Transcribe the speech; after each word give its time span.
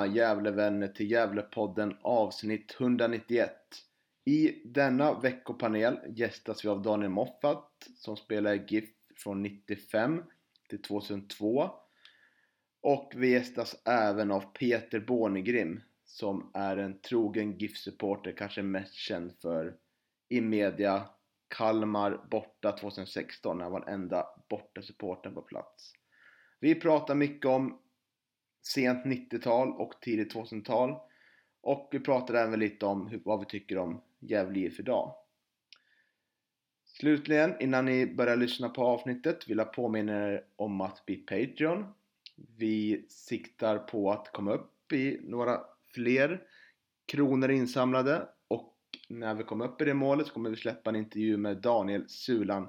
Välkomna 0.00 0.16
Gävlevänner 0.16 0.88
till 0.88 1.10
Gävlepodden 1.10 1.96
avsnitt 2.02 2.76
191. 2.80 3.52
I 4.24 4.62
denna 4.64 5.20
veckopanel 5.20 5.98
gästas 6.08 6.64
vi 6.64 6.68
av 6.68 6.82
Daniel 6.82 7.10
Moffat 7.10 7.88
som 7.96 8.16
spelar 8.16 8.54
i 8.54 8.64
GIF 8.68 8.90
från 9.16 9.42
95 9.42 10.22
till 10.68 10.82
2002. 10.82 11.70
Och 12.82 13.12
vi 13.16 13.30
gästas 13.30 13.76
även 13.84 14.30
av 14.30 14.40
Peter 14.40 15.00
Bornegrim 15.00 15.80
som 16.04 16.50
är 16.54 16.76
en 16.76 17.00
trogen 17.00 17.58
GIF-supporter, 17.58 18.32
kanske 18.32 18.62
mest 18.62 18.94
känd 18.94 19.32
för 19.42 19.76
i 20.28 20.40
media 20.40 21.08
Kalmar 21.48 22.26
borta 22.30 22.72
2016 22.72 23.56
när 23.56 23.64
han 23.64 23.72
var 23.72 23.80
den 23.80 23.94
enda 23.94 24.26
borta 24.48 24.82
supporten 24.82 25.34
på 25.34 25.42
plats. 25.42 25.92
Vi 26.60 26.74
pratar 26.74 27.14
mycket 27.14 27.46
om 27.46 27.78
sent 28.62 29.04
90-tal 29.04 29.72
och 29.72 29.92
tidigt 30.00 30.34
2000-tal. 30.34 30.96
Och 31.60 31.88
vi 31.92 32.00
pratar 32.00 32.34
även 32.34 32.60
lite 32.60 32.86
om 32.86 33.06
hur, 33.06 33.20
vad 33.24 33.40
vi 33.40 33.46
tycker 33.46 33.78
om 33.78 34.02
Gävle 34.18 34.58
IF 34.58 34.80
idag. 34.80 35.14
Slutligen, 36.84 37.54
innan 37.60 37.84
ni 37.84 38.06
börjar 38.06 38.36
lyssna 38.36 38.68
på 38.68 38.82
avsnittet 38.82 39.48
vill 39.48 39.58
jag 39.58 39.72
påminna 39.72 40.28
er 40.28 40.44
om 40.56 40.80
att 40.80 41.06
bli 41.06 41.16
Patreon. 41.16 41.86
Vi 42.56 43.06
siktar 43.08 43.78
på 43.78 44.10
att 44.10 44.32
komma 44.32 44.52
upp 44.52 44.92
i 44.92 45.20
några 45.22 45.60
fler 45.94 46.42
kronor 47.06 47.50
insamlade 47.50 48.28
och 48.48 48.76
när 49.08 49.34
vi 49.34 49.44
kommer 49.44 49.64
upp 49.64 49.80
i 49.80 49.84
det 49.84 49.94
målet 49.94 50.26
så 50.26 50.32
kommer 50.32 50.50
vi 50.50 50.56
släppa 50.56 50.90
en 50.90 50.96
intervju 50.96 51.36
med 51.36 51.56
Daniel 51.56 52.08
Sulan 52.08 52.68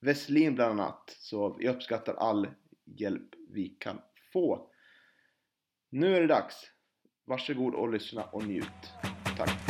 Westlin 0.00 0.54
bland 0.54 0.80
annat. 0.80 1.16
Så 1.18 1.56
vi 1.58 1.68
uppskattar 1.68 2.14
all 2.14 2.48
hjälp 2.84 3.34
vi 3.48 3.68
kan 3.68 4.00
få. 4.32 4.69
Nu 5.92 6.16
är 6.16 6.20
det 6.20 6.26
dags. 6.26 6.54
Varsågod 7.26 7.74
och 7.74 7.92
lyssna 7.92 8.24
och 8.24 8.46
njut. 8.46 8.92
Tack. 9.36 9.69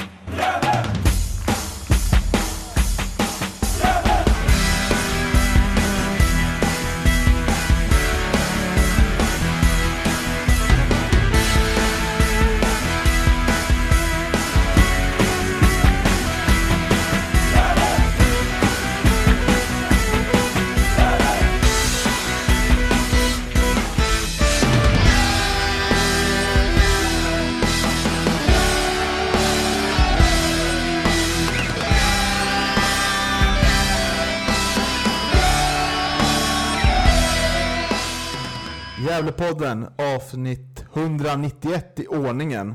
Gävlepodden 39.31 39.87
avsnitt 40.17 40.85
191 40.95 42.01
i 42.01 42.07
ordningen. 42.07 42.75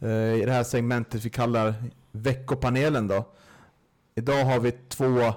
Eh, 0.00 0.08
I 0.10 0.42
det 0.46 0.52
här 0.52 0.62
segmentet 0.62 1.24
vi 1.24 1.30
kallar 1.30 1.74
veckopanelen 2.12 3.08
då. 3.08 3.24
Idag 4.14 4.44
har 4.44 4.60
vi 4.60 4.72
två, 4.88 5.34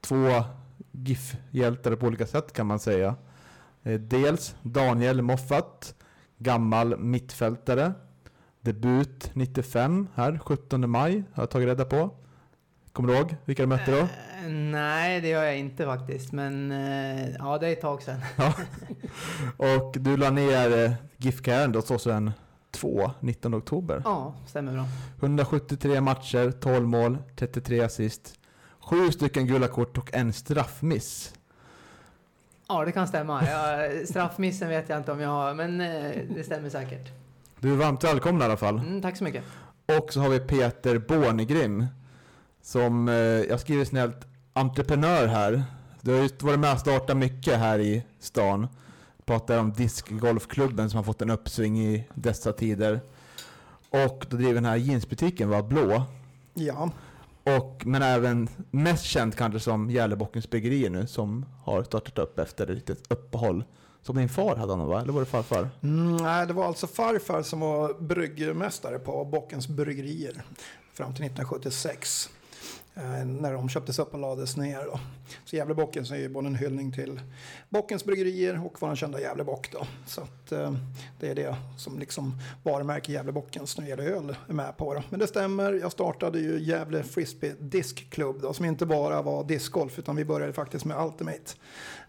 två 0.00 0.44
GIF-hjältar 0.92 1.96
på 1.96 2.06
olika 2.06 2.26
sätt 2.26 2.52
kan 2.52 2.66
man 2.66 2.78
säga. 2.78 3.14
Eh, 3.82 4.00
dels 4.00 4.54
Daniel 4.62 5.22
Moffat, 5.22 5.94
gammal 6.38 6.98
mittfältare. 6.98 7.92
Debut 8.60 9.30
95 9.34 10.08
här, 10.14 10.38
17 10.44 10.90
maj 10.90 11.22
har 11.32 11.42
jag 11.42 11.50
tagit 11.50 11.68
reda 11.68 11.84
på. 11.84 12.10
Kommer 12.92 13.08
du 13.08 13.18
ihåg 13.18 13.36
vilka 13.44 13.62
du 13.62 13.66
mötte 13.66 13.90
då? 13.90 13.98
Eh, 13.98 14.48
nej, 14.48 15.20
det 15.20 15.28
gör 15.28 15.44
jag 15.44 15.58
inte 15.58 15.84
faktiskt. 15.84 16.32
Men 16.32 16.72
eh, 16.72 17.30
ja, 17.38 17.58
det 17.58 17.68
är 17.68 17.72
ett 17.72 17.80
tag 17.80 18.02
sedan. 18.02 18.20
Ja. 18.36 18.54
Och 19.56 19.94
du 19.98 20.16
la 20.16 20.30
ner 20.30 20.96
GIF-karriären 21.16 21.72
då 21.72 21.82
2002, 21.82 23.10
19 23.20 23.54
oktober. 23.54 24.02
Ja, 24.04 24.34
stämmer 24.46 24.72
bra. 24.72 24.84
173 25.20 26.00
matcher, 26.00 26.50
12 26.50 26.86
mål, 26.88 27.18
33 27.36 27.80
assist, 27.80 28.34
7 28.80 29.10
stycken 29.12 29.46
gula 29.46 29.68
kort 29.68 29.98
och 29.98 30.14
en 30.14 30.32
straffmiss. 30.32 31.34
Ja, 32.68 32.84
det 32.84 32.92
kan 32.92 33.08
stämma. 33.08 33.42
Ja, 33.46 33.88
straffmissen 34.06 34.68
vet 34.68 34.88
jag 34.88 34.98
inte 34.98 35.12
om 35.12 35.20
jag 35.20 35.28
har, 35.28 35.54
men 35.54 35.80
eh, 35.80 36.12
det 36.34 36.44
stämmer 36.44 36.70
säkert. 36.70 37.12
Du 37.60 37.72
är 37.72 37.76
varmt 37.76 38.04
välkommen 38.04 38.42
i 38.42 38.44
alla 38.44 38.56
fall. 38.56 38.78
Mm, 38.78 39.02
tack 39.02 39.16
så 39.16 39.24
mycket. 39.24 39.44
Och 39.98 40.12
så 40.12 40.20
har 40.20 40.28
vi 40.28 40.40
Peter 40.40 40.98
Bornegrim 40.98 41.86
som, 42.62 43.08
eh, 43.08 43.14
jag 43.14 43.60
skriver 43.60 43.84
snällt, 43.84 44.26
entreprenör 44.52 45.26
här. 45.26 45.64
Du 46.02 46.12
har 46.14 46.20
ju 46.22 46.28
varit 46.40 46.58
med 46.58 46.72
och 46.72 46.80
startat 46.80 47.16
mycket 47.16 47.58
här 47.58 47.78
i 47.78 48.04
stan. 48.20 48.66
Pratar 49.24 49.58
om 49.58 49.72
diskgolfklubben 49.72 50.90
som 50.90 50.96
har 50.96 51.04
fått 51.04 51.22
en 51.22 51.30
uppsving 51.30 51.80
i 51.80 52.04
dessa 52.14 52.52
tider. 52.52 53.00
Och 53.90 54.26
du 54.30 54.36
driver 54.36 54.54
den 54.54 54.64
här 54.64 54.76
jeansbutiken, 54.76 55.48
var 55.48 55.62
blå. 55.62 56.02
Ja, 56.54 56.90
Och, 57.58 57.82
men 57.86 58.02
även 58.02 58.48
mest 58.70 59.04
känd 59.04 59.34
kanske 59.36 59.60
som 59.60 59.90
Gävlebockens 59.90 60.50
Bryggerier 60.50 60.90
nu 60.90 61.06
som 61.06 61.44
har 61.64 61.82
startat 61.82 62.18
upp 62.18 62.38
efter 62.38 62.64
ett 62.70 62.74
litet 62.74 63.12
uppehåll. 63.12 63.64
Som 64.02 64.16
din 64.16 64.28
far 64.28 64.56
hade 64.56 64.72
han 64.76 64.86
va? 64.86 65.00
Eller 65.02 65.12
var 65.12 65.20
det 65.20 65.26
farfar? 65.26 65.68
mm, 65.82 66.16
nej, 66.16 66.46
det 66.46 66.52
var 66.52 66.64
alltså 66.66 66.86
farfar 66.86 67.42
som 67.42 67.60
var 67.60 67.94
bryggmästare 68.00 68.98
på 68.98 69.24
Bockens 69.24 69.68
bryggerier 69.68 70.42
fram 70.92 71.14
till 71.14 71.24
1976 71.24 72.28
eh, 72.98 73.26
När 73.26 73.52
de 73.52 73.68
köptes 73.68 73.98
upp 73.98 74.14
och 74.14 74.20
lades 74.20 74.56
ner. 74.56 74.84
Då. 74.84 75.00
Så 75.44 75.56
Gävlebocken 75.56 76.04
är 76.04 76.16
ju 76.16 76.28
både 76.28 76.46
en 76.46 76.54
hyllning 76.54 76.92
till 76.92 77.20
Bockens 77.68 78.04
bryggerier 78.04 78.66
och 78.66 78.76
vår 78.80 78.94
kända 78.94 79.20
Gävlebock. 79.20 79.72
Då. 79.72 79.86
Så 80.06 80.20
att, 80.20 80.52
eh, 80.52 80.74
det 81.20 81.28
är 81.28 81.34
det 81.34 81.56
som 81.76 81.98
liksom 81.98 82.38
varumärke 82.62 83.12
Gävlebockens 83.12 83.78
när 83.78 83.84
det 83.84 83.90
gäller 83.90 84.04
öl 84.04 84.36
är 84.48 84.52
med 84.52 84.76
på. 84.76 84.94
Då. 84.94 85.02
Men 85.10 85.20
det 85.20 85.26
stämmer, 85.26 85.72
jag 85.72 85.92
startade 85.92 86.40
ju 86.40 86.60
Gävle 86.60 87.02
Frisbee 87.02 87.54
Diskklubb 87.58 88.40
då, 88.42 88.52
som 88.52 88.64
inte 88.64 88.86
bara 88.86 89.22
var 89.22 89.44
discgolf 89.44 89.98
utan 89.98 90.16
vi 90.16 90.24
började 90.24 90.52
faktiskt 90.52 90.84
med 90.84 91.04
Ultimate 91.04 91.52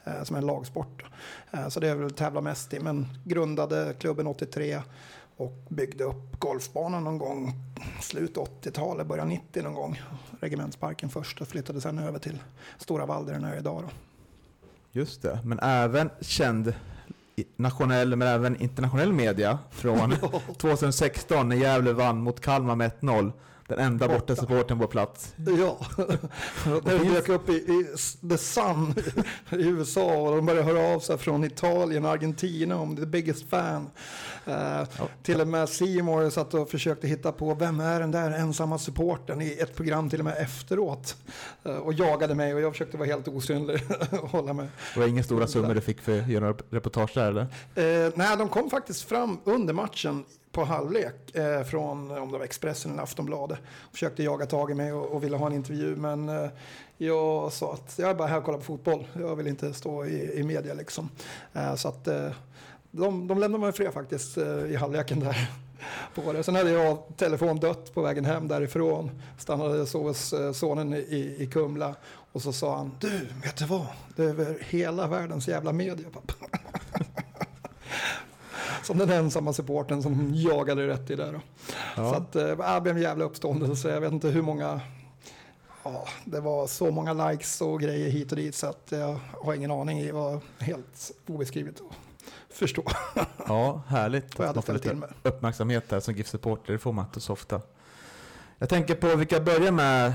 eh, 0.03 0.23
som 0.23 0.35
är 0.35 0.41
en 0.41 0.47
lagsport. 0.47 1.03
Eh, 1.51 1.67
så 1.67 1.79
det 1.79 1.88
är 1.89 1.95
väl 1.95 2.11
tävla 2.11 2.41
mest 2.41 2.73
i. 2.73 2.79
Men 2.79 3.07
grundade 3.23 3.94
klubben 4.00 4.27
83 4.27 4.81
och 5.39 5.66
byggde 5.69 6.03
upp 6.03 6.39
golfbanan 6.39 7.03
någon 7.03 7.17
gång 7.17 7.53
slut 8.01 8.38
80-talet, 8.38 9.07
början 9.07 9.30
90 9.30 9.63
någon 9.63 9.74
gång. 9.74 10.01
Regementsparken 10.39 11.09
först 11.09 11.41
och 11.41 11.47
flyttade 11.47 11.81
sen 11.81 12.00
över 12.00 12.19
till 12.19 12.38
Stora 12.77 13.06
Vall 13.06 13.25
där 13.25 13.33
den 13.33 13.44
är 13.44 13.57
idag. 13.57 13.83
Då. 13.83 13.89
Just 14.91 15.21
det, 15.21 15.39
men 15.44 15.59
även 15.59 16.09
känd 16.21 16.74
nationell 17.56 18.15
men 18.15 18.27
även 18.27 18.62
internationell 18.62 19.13
media 19.13 19.59
från 19.71 20.15
2016 20.57 21.50
när 21.50 21.56
Gävle 21.56 21.94
vann 21.94 22.21
mot 22.21 22.39
Kalmar 22.39 22.75
med 22.75 22.91
1-0. 23.00 23.31
Den 23.69 23.80
enda 23.80 24.07
Borta. 24.07 24.19
borta 24.19 24.36
supporten 24.36 24.80
på 24.80 24.88
plats. 24.88 25.33
Ja, 25.60 25.77
när 26.83 27.00
det 27.04 27.13
dök 27.13 27.30
upp 27.30 27.50
i, 27.50 27.54
i 27.54 27.86
The 28.30 28.38
Sun 28.38 28.94
i 29.50 29.56
USA 29.68 30.13
och 30.18 30.36
de 30.36 30.45
började 30.45 30.66
höra 30.74 30.95
av 30.95 31.00
sig 31.00 31.18
från 31.18 31.44
Italien 31.44 32.06
och 32.06 32.12
Argentina 32.12 32.77
om 32.80 32.95
the 32.95 33.06
biggest 33.06 33.50
fan. 33.50 33.89
Eh, 34.45 34.83
Till 35.24 35.42
och 35.42 35.48
med 35.48 35.69
Seymour 35.69 36.30
satt 36.30 36.54
och 36.54 36.69
försökte 36.69 37.07
hitta 37.07 37.31
på 37.31 37.54
vem 37.54 37.80
är 37.80 38.00
den 38.00 38.12
där 38.12 38.31
ensamma 38.31 38.77
supporten 38.77 39.42
i 39.42 39.57
ett 39.60 39.75
program 39.75 40.10
till 40.10 40.19
och 40.19 40.25
med 40.25 40.38
efteråt. 40.38 41.15
Eh, 41.63 41.75
och 41.75 41.94
jagade 41.94 42.36
mig 42.36 42.54
och 42.54 42.62
jag 42.62 42.72
försökte 42.72 42.98
vara 42.98 43.07
helt 43.07 43.27
osynlig 43.27 43.81
och 44.22 44.30
hålla 44.31 44.54
mig. 44.54 44.68
Det 44.94 45.00
var 45.00 45.07
inga 45.07 45.24
stora 45.24 45.48
summor 45.48 45.74
du 45.74 45.81
fick 45.81 46.01
för 46.01 46.19
att 46.19 46.27
göra 46.27 46.56
reportage 46.69 47.12
där 47.13 47.27
eller? 47.30 47.42
Eh, 48.06 48.12
nej, 48.15 48.38
de 48.38 48.50
kom 48.50 48.69
faktiskt 48.69 49.01
fram 49.10 49.38
under 49.44 49.74
matchen 49.74 50.25
på 50.51 50.63
halvlek 50.63 51.36
eh, 51.36 51.63
från 51.63 52.12
om 52.12 52.31
det 52.31 52.38
var 52.38 52.46
Expressen 52.46 52.92
eller 52.92 53.04
Aftonbladet. 53.04 53.60
Och 53.80 53.92
försökte 53.94 54.24
jaga 54.24 54.46
tag 54.46 54.72
i 54.72 54.74
mig 54.74 54.94
och, 54.94 55.06
och 55.06 55.24
ville 55.24 55.38
ha 55.38 55.48
en 55.48 55.54
intervju 55.54 55.96
men 55.96 56.30
eh, 56.30 56.50
jag 56.98 57.54
sa 57.54 57.74
att 57.74 58.00
jag 58.00 58.10
är 58.10 58.16
bara 58.16 58.28
här 58.28 58.38
och 58.38 58.44
kollar 58.44 58.57
på 58.57 58.63
fotboll. 58.63 59.07
Jag 59.13 59.36
vill 59.36 59.48
inte 59.48 59.74
stå 59.74 60.06
i, 60.06 60.40
i 60.40 60.44
media 60.44 60.74
liksom. 60.74 61.10
Eh, 61.54 61.75
så 61.75 61.88
att 61.88 62.07
eh, 62.07 62.31
de, 62.92 63.28
de 63.28 63.40
lämnade 63.40 63.63
mig 63.63 63.72
fred 63.72 63.94
faktiskt 63.94 64.38
eh, 64.38 64.66
i 64.66 64.75
halvleken 64.75 65.19
där. 65.19 65.51
På 66.16 66.34
det. 66.34 66.44
Sen 66.44 66.56
hade 66.56 66.72
jag 66.72 67.04
telefon 67.18 67.60
dött 67.60 67.94
på 67.94 68.01
vägen 68.01 68.25
hem 68.25 68.48
därifrån. 68.48 69.22
Stannade 69.38 69.86
så 69.86 70.04
hos 70.04 70.34
eh, 70.34 70.51
sonen 70.51 70.94
i, 70.94 71.36
i 71.40 71.48
Kumla. 71.48 71.96
Och 72.31 72.42
så 72.42 72.54
sa 72.54 72.78
han, 72.78 72.92
du, 73.00 73.28
vet 73.44 73.57
du 73.57 73.66
vad? 73.66 73.86
Det 74.16 74.24
är 74.24 74.28
över 74.28 74.57
hela 74.69 75.07
världens 75.07 75.48
jävla 75.48 75.72
media, 75.72 76.07
pappa 76.13 76.58
som 78.83 78.97
den 78.97 79.09
ensamma 79.09 79.53
supporten 79.53 80.03
som 80.03 80.31
jagade 80.33 80.87
rätt 80.87 81.09
i 81.09 81.15
där. 81.15 81.33
Då. 81.33 81.39
Ja. 81.97 82.09
Så 82.09 82.15
att, 82.15 82.35
eh, 82.35 82.73
det 82.75 82.81
blev 82.81 82.95
en 82.95 83.01
jävla 83.01 83.25
uppståndelse. 83.25 83.89
Jag 83.89 84.01
vet 84.01 84.11
inte 84.11 84.27
hur 84.27 84.41
många 84.41 84.81
Ja, 85.83 86.05
det 86.25 86.39
var 86.39 86.67
så 86.67 86.91
många 86.91 87.29
likes 87.29 87.61
och 87.61 87.81
grejer 87.81 88.09
hit 88.09 88.31
och 88.31 88.37
dit 88.37 88.55
så 88.55 88.67
att 88.67 88.87
jag 88.89 89.19
har 89.43 89.53
ingen 89.53 89.71
aning. 89.71 90.05
Det 90.05 90.11
var 90.11 90.39
helt 90.59 91.11
obeskrivligt 91.27 91.81
att 91.81 91.97
förstå. 92.55 92.83
Ja, 93.47 93.81
härligt. 93.87 94.39
Att 94.39 94.55
man 94.55 94.63
får 94.63 94.73
lite 94.73 95.01
uppmärksamhet 95.23 95.89
där 95.89 95.99
som 95.99 96.13
GIF-supporter. 96.13 96.73
Det 96.73 96.79
får 96.79 96.93
man 96.93 97.05
inte 97.05 97.19
så 97.19 97.33
ofta. 97.33 97.61
Jag 98.57 98.69
tänker 98.69 98.95
på, 98.95 99.15
vi 99.15 99.25
kan 99.25 99.45
börja 99.45 99.71
med 99.71 100.13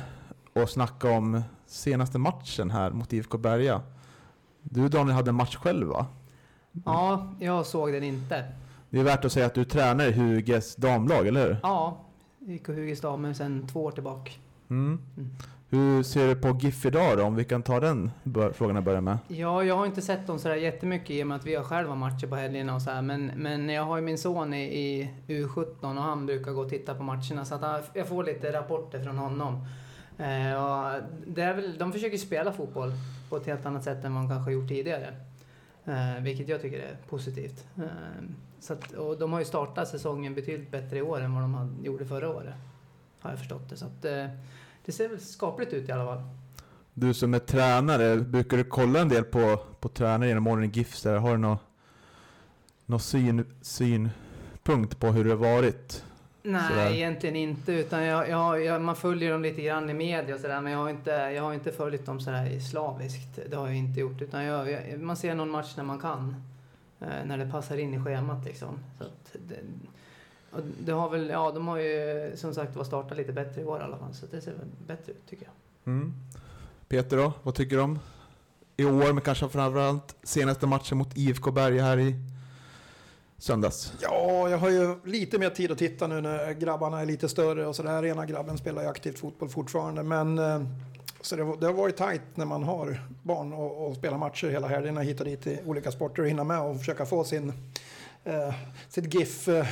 att 0.54 0.70
snacka 0.70 1.10
om 1.10 1.42
senaste 1.66 2.18
matchen 2.18 2.70
här 2.70 2.90
mot 2.90 3.12
IFK 3.12 3.38
Berga. 3.38 3.82
Du 4.62 4.88
Daniel 4.88 5.14
hade 5.14 5.28
en 5.28 5.34
match 5.34 5.56
själv 5.56 5.86
va? 5.86 6.06
Ja, 6.84 7.32
jag 7.40 7.66
såg 7.66 7.92
den 7.92 8.02
inte. 8.02 8.44
Det 8.90 9.00
är 9.00 9.04
värt 9.04 9.24
att 9.24 9.32
säga 9.32 9.46
att 9.46 9.54
du 9.54 9.64
tränar 9.64 10.04
i 10.04 10.12
Huges 10.12 10.76
damlag, 10.76 11.26
eller 11.26 11.46
hur? 11.46 11.56
Ja, 11.62 12.00
gick 12.38 12.68
och 12.68 12.74
Hugis 12.74 13.00
damer 13.00 13.32
sedan 13.32 13.68
två 13.72 13.84
år 13.84 13.90
tillbaka. 13.90 14.32
Mm. 14.70 14.98
Mm. 15.16 15.30
Hur 15.68 16.02
ser 16.02 16.28
du 16.28 16.36
på 16.36 16.58
GIF 16.60 16.86
idag 16.86 17.18
då? 17.18 17.24
Om 17.24 17.34
vi 17.36 17.44
kan 17.44 17.62
ta 17.62 17.80
den 17.80 18.10
frågan 18.52 18.76
att 18.76 18.84
börja 18.84 19.00
med. 19.00 19.18
Ja, 19.28 19.64
jag 19.64 19.76
har 19.76 19.86
inte 19.86 20.02
sett 20.02 20.26
dem 20.26 20.38
sådär 20.38 20.56
jättemycket 20.56 21.10
i 21.10 21.22
och 21.22 21.26
med 21.26 21.36
att 21.36 21.46
vi 21.46 21.54
har 21.54 21.64
själva 21.64 21.94
matcher 21.94 22.26
på 22.26 22.36
helgerna 22.36 22.74
och 22.74 22.82
så 22.82 22.90
här. 22.90 23.02
Men, 23.02 23.26
men 23.26 23.68
jag 23.68 23.82
har 23.82 23.96
ju 23.96 24.02
min 24.02 24.18
son 24.18 24.54
i, 24.54 24.64
i 24.64 25.10
U17 25.28 25.96
och 25.96 26.02
han 26.02 26.26
brukar 26.26 26.52
gå 26.52 26.60
och 26.60 26.70
titta 26.70 26.94
på 26.94 27.02
matcherna 27.02 27.44
så 27.44 27.54
att 27.54 27.90
jag 27.94 28.08
får 28.08 28.24
lite 28.24 28.52
rapporter 28.52 29.02
från 29.02 29.18
honom. 29.18 29.66
Eh, 30.18 30.64
och 30.64 31.02
det 31.26 31.42
är 31.42 31.54
väl, 31.54 31.78
de 31.78 31.92
försöker 31.92 32.18
spela 32.18 32.52
fotboll 32.52 32.92
på 33.28 33.36
ett 33.36 33.46
helt 33.46 33.66
annat 33.66 33.84
sätt 33.84 34.04
än 34.04 34.12
man 34.12 34.28
kanske 34.28 34.52
gjort 34.52 34.68
tidigare. 34.68 35.14
Eh, 35.86 36.22
vilket 36.22 36.48
jag 36.48 36.62
tycker 36.62 36.78
är 36.78 36.96
positivt. 37.08 37.66
Eh, 37.76 38.24
så 38.60 38.72
att, 38.72 38.92
och 38.92 39.18
de 39.18 39.32
har 39.32 39.38
ju 39.38 39.44
startat 39.44 39.88
säsongen 39.88 40.34
betydligt 40.34 40.70
bättre 40.70 40.98
i 40.98 41.02
år 41.02 41.20
än 41.20 41.34
vad 41.34 41.42
de 41.42 41.54
hade, 41.54 41.82
gjorde 41.82 42.06
förra 42.06 42.28
året. 42.28 42.54
Har 43.20 43.30
jag 43.30 43.38
förstått 43.38 43.70
det. 43.70 43.76
Så 43.76 43.86
att, 43.86 44.04
eh, 44.04 44.26
det 44.84 44.92
ser 44.92 45.08
väl 45.08 45.20
skapligt 45.20 45.72
ut 45.72 45.88
i 45.88 45.92
alla 45.92 46.04
fall. 46.04 46.22
Du 46.94 47.14
som 47.14 47.34
är 47.34 47.38
tränare, 47.38 48.16
brukar 48.16 48.56
du 48.56 48.64
kolla 48.64 49.00
en 49.00 49.08
del 49.08 49.24
på, 49.24 49.56
på 49.80 49.88
tränare 49.88 50.28
genom 50.28 50.46
åren 50.46 50.64
i 50.64 50.66
GIF? 50.66 51.04
Har 51.04 51.30
du 51.30 51.36
någon, 51.36 51.58
någon 52.86 53.00
syn, 53.00 53.44
synpunkt 53.62 55.00
på 55.00 55.06
hur 55.06 55.24
det 55.24 55.30
har 55.30 55.36
varit? 55.36 56.04
Nej, 56.46 56.68
Sådär. 56.68 56.90
egentligen 56.90 57.36
inte. 57.36 57.72
Utan 57.72 58.04
jag, 58.04 58.28
jag, 58.28 58.64
jag, 58.64 58.82
man 58.82 58.96
följer 58.96 59.32
dem 59.32 59.42
lite 59.42 59.62
grann 59.62 59.90
i 59.90 59.94
media 59.94 60.34
och 60.34 60.40
sådär, 60.40 60.60
men 60.60 60.72
jag 60.72 60.78
har 60.78 60.90
inte, 60.90 61.10
jag 61.10 61.42
har 61.42 61.54
inte 61.54 61.72
följt 61.72 62.06
dem 62.06 62.20
sådär 62.20 62.60
slaviskt. 62.60 63.38
Det 63.50 63.56
har 63.56 63.66
jag 63.66 63.76
inte 63.76 64.00
gjort. 64.00 64.22
Utan 64.22 64.44
jag, 64.44 64.78
man 65.00 65.16
ser 65.16 65.34
någon 65.34 65.50
match 65.50 65.76
när 65.76 65.84
man 65.84 65.98
kan. 65.98 66.36
Eh, 67.00 67.26
när 67.26 67.38
det 67.38 67.50
passar 67.50 67.76
in 67.76 67.94
i 67.94 68.04
schemat 68.04 68.44
liksom. 68.44 68.78
Så 68.98 69.04
det, 69.48 69.56
och 70.50 70.60
det 70.84 70.92
har 70.92 71.10
väl, 71.10 71.28
ja, 71.28 71.50
de 71.50 71.68
har 71.68 71.78
ju 71.78 72.32
som 72.36 72.54
sagt 72.54 72.76
var 72.76 72.84
startat 72.84 73.18
lite 73.18 73.32
bättre 73.32 73.60
i 73.60 73.64
år 73.64 73.80
i 73.80 73.82
alla 73.82 73.96
fall. 73.96 74.14
Så 74.14 74.26
det 74.26 74.40
ser 74.40 74.50
väl 74.52 74.66
bättre 74.86 75.12
ut 75.12 75.26
tycker 75.30 75.44
jag. 75.44 75.92
Mm. 75.92 76.12
Peter 76.88 77.16
då, 77.16 77.32
vad 77.42 77.54
tycker 77.54 77.76
du 77.76 77.82
om 77.82 77.98
i 78.76 78.84
år, 78.84 79.12
men 79.12 79.20
kanske 79.20 79.48
framförallt 79.48 80.16
senaste 80.22 80.66
matchen 80.66 80.98
mot 80.98 81.16
IFK 81.16 81.50
Berga 81.50 81.82
här 81.82 81.98
i 81.98 82.14
söndags? 83.44 83.92
Ja, 84.00 84.48
jag 84.48 84.58
har 84.58 84.70
ju 84.70 84.96
lite 85.04 85.38
mer 85.38 85.50
tid 85.50 85.72
att 85.72 85.78
titta 85.78 86.06
nu 86.06 86.20
när 86.20 86.52
grabbarna 86.52 87.00
är 87.00 87.06
lite 87.06 87.28
större 87.28 87.66
och 87.66 87.76
sådär. 87.76 88.04
Ena 88.04 88.26
grabben 88.26 88.58
spelar 88.58 88.82
ju 88.82 88.88
aktivt 88.88 89.18
fotboll 89.18 89.48
fortfarande. 89.48 90.02
Men 90.02 90.38
eh, 90.38 90.62
så 91.20 91.36
det, 91.36 91.56
det 91.60 91.66
har 91.66 91.72
varit 91.72 91.96
tajt 91.96 92.22
när 92.34 92.46
man 92.46 92.62
har 92.62 93.00
barn 93.22 93.52
och, 93.52 93.86
och 93.86 93.96
spelar 93.96 94.18
matcher 94.18 94.48
hela 94.48 94.68
helgerna 94.68 95.00
hit 95.00 95.20
och 95.20 95.26
dit 95.26 95.46
i 95.46 95.60
olika 95.66 95.92
sporter 95.92 96.22
och 96.22 96.28
hinna 96.28 96.44
med 96.44 96.60
och 96.60 96.78
försöka 96.78 97.06
få 97.06 97.24
sin, 97.24 97.52
eh, 98.24 98.54
sitt 98.88 99.14
GIF 99.14 99.48
eh, 99.48 99.66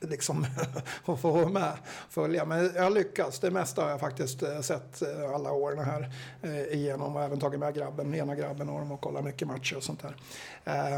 liksom 0.00 0.46
och 1.04 1.20
få 1.20 1.30
vara 1.30 1.48
med 1.48 1.72
följa. 2.10 2.44
Men 2.44 2.72
jag 2.74 2.82
har 2.82 2.90
lyckats. 2.90 3.38
Det 3.38 3.50
mesta 3.50 3.82
har 3.82 3.90
jag 3.90 4.00
faktiskt 4.00 4.42
eh, 4.42 4.60
sett 4.60 5.02
eh, 5.02 5.34
alla 5.34 5.52
åren 5.52 5.78
här 5.78 6.10
eh, 6.42 6.78
igenom 6.78 7.16
och 7.16 7.22
även 7.22 7.40
tagit 7.40 7.60
med 7.60 7.74
grabben, 7.74 8.14
ena 8.14 8.34
grabben 8.34 8.68
och 8.68 8.80
de 8.80 8.92
och 8.92 9.00
kollat 9.00 9.24
mycket 9.24 9.48
matcher 9.48 9.76
och 9.76 9.82
sånt 9.82 10.02
där. 10.02 10.14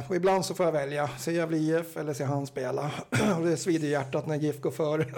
Och 0.08 0.17
ibland 0.17 0.44
så 0.44 0.55
får 0.55 0.67
jag 0.67 0.73
välja, 0.73 1.11
se 1.19 1.32
Gävle 1.32 1.56
IF 1.56 1.97
eller 1.97 2.14
se 2.14 2.25
han 2.25 2.47
spela. 2.47 2.91
och 3.38 3.47
det 3.47 3.56
svider 3.56 3.88
i 3.88 3.91
hjärtat 3.91 4.26
när 4.26 4.37
GIF 4.37 4.61
går 4.61 4.70
för 4.70 5.14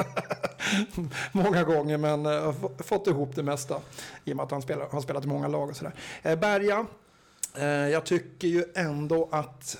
många 1.32 1.64
gånger 1.64 1.98
men 1.98 2.24
jag 2.24 2.42
har 2.42 2.82
fått 2.82 3.06
ihop 3.06 3.34
det 3.34 3.42
mesta 3.42 3.80
i 4.24 4.32
och 4.32 4.36
med 4.36 4.44
att 4.44 4.50
han 4.50 4.62
spelar, 4.62 4.86
har 4.86 5.00
spelat 5.00 5.24
i 5.24 5.28
många 5.28 5.48
lag 5.48 5.68
och 5.68 5.76
sådär. 5.76 5.94
Eh, 6.22 6.38
Berga, 6.38 6.86
jag 7.90 8.04
tycker 8.04 8.48
ju 8.48 8.64
ändå 8.74 9.28
att 9.32 9.78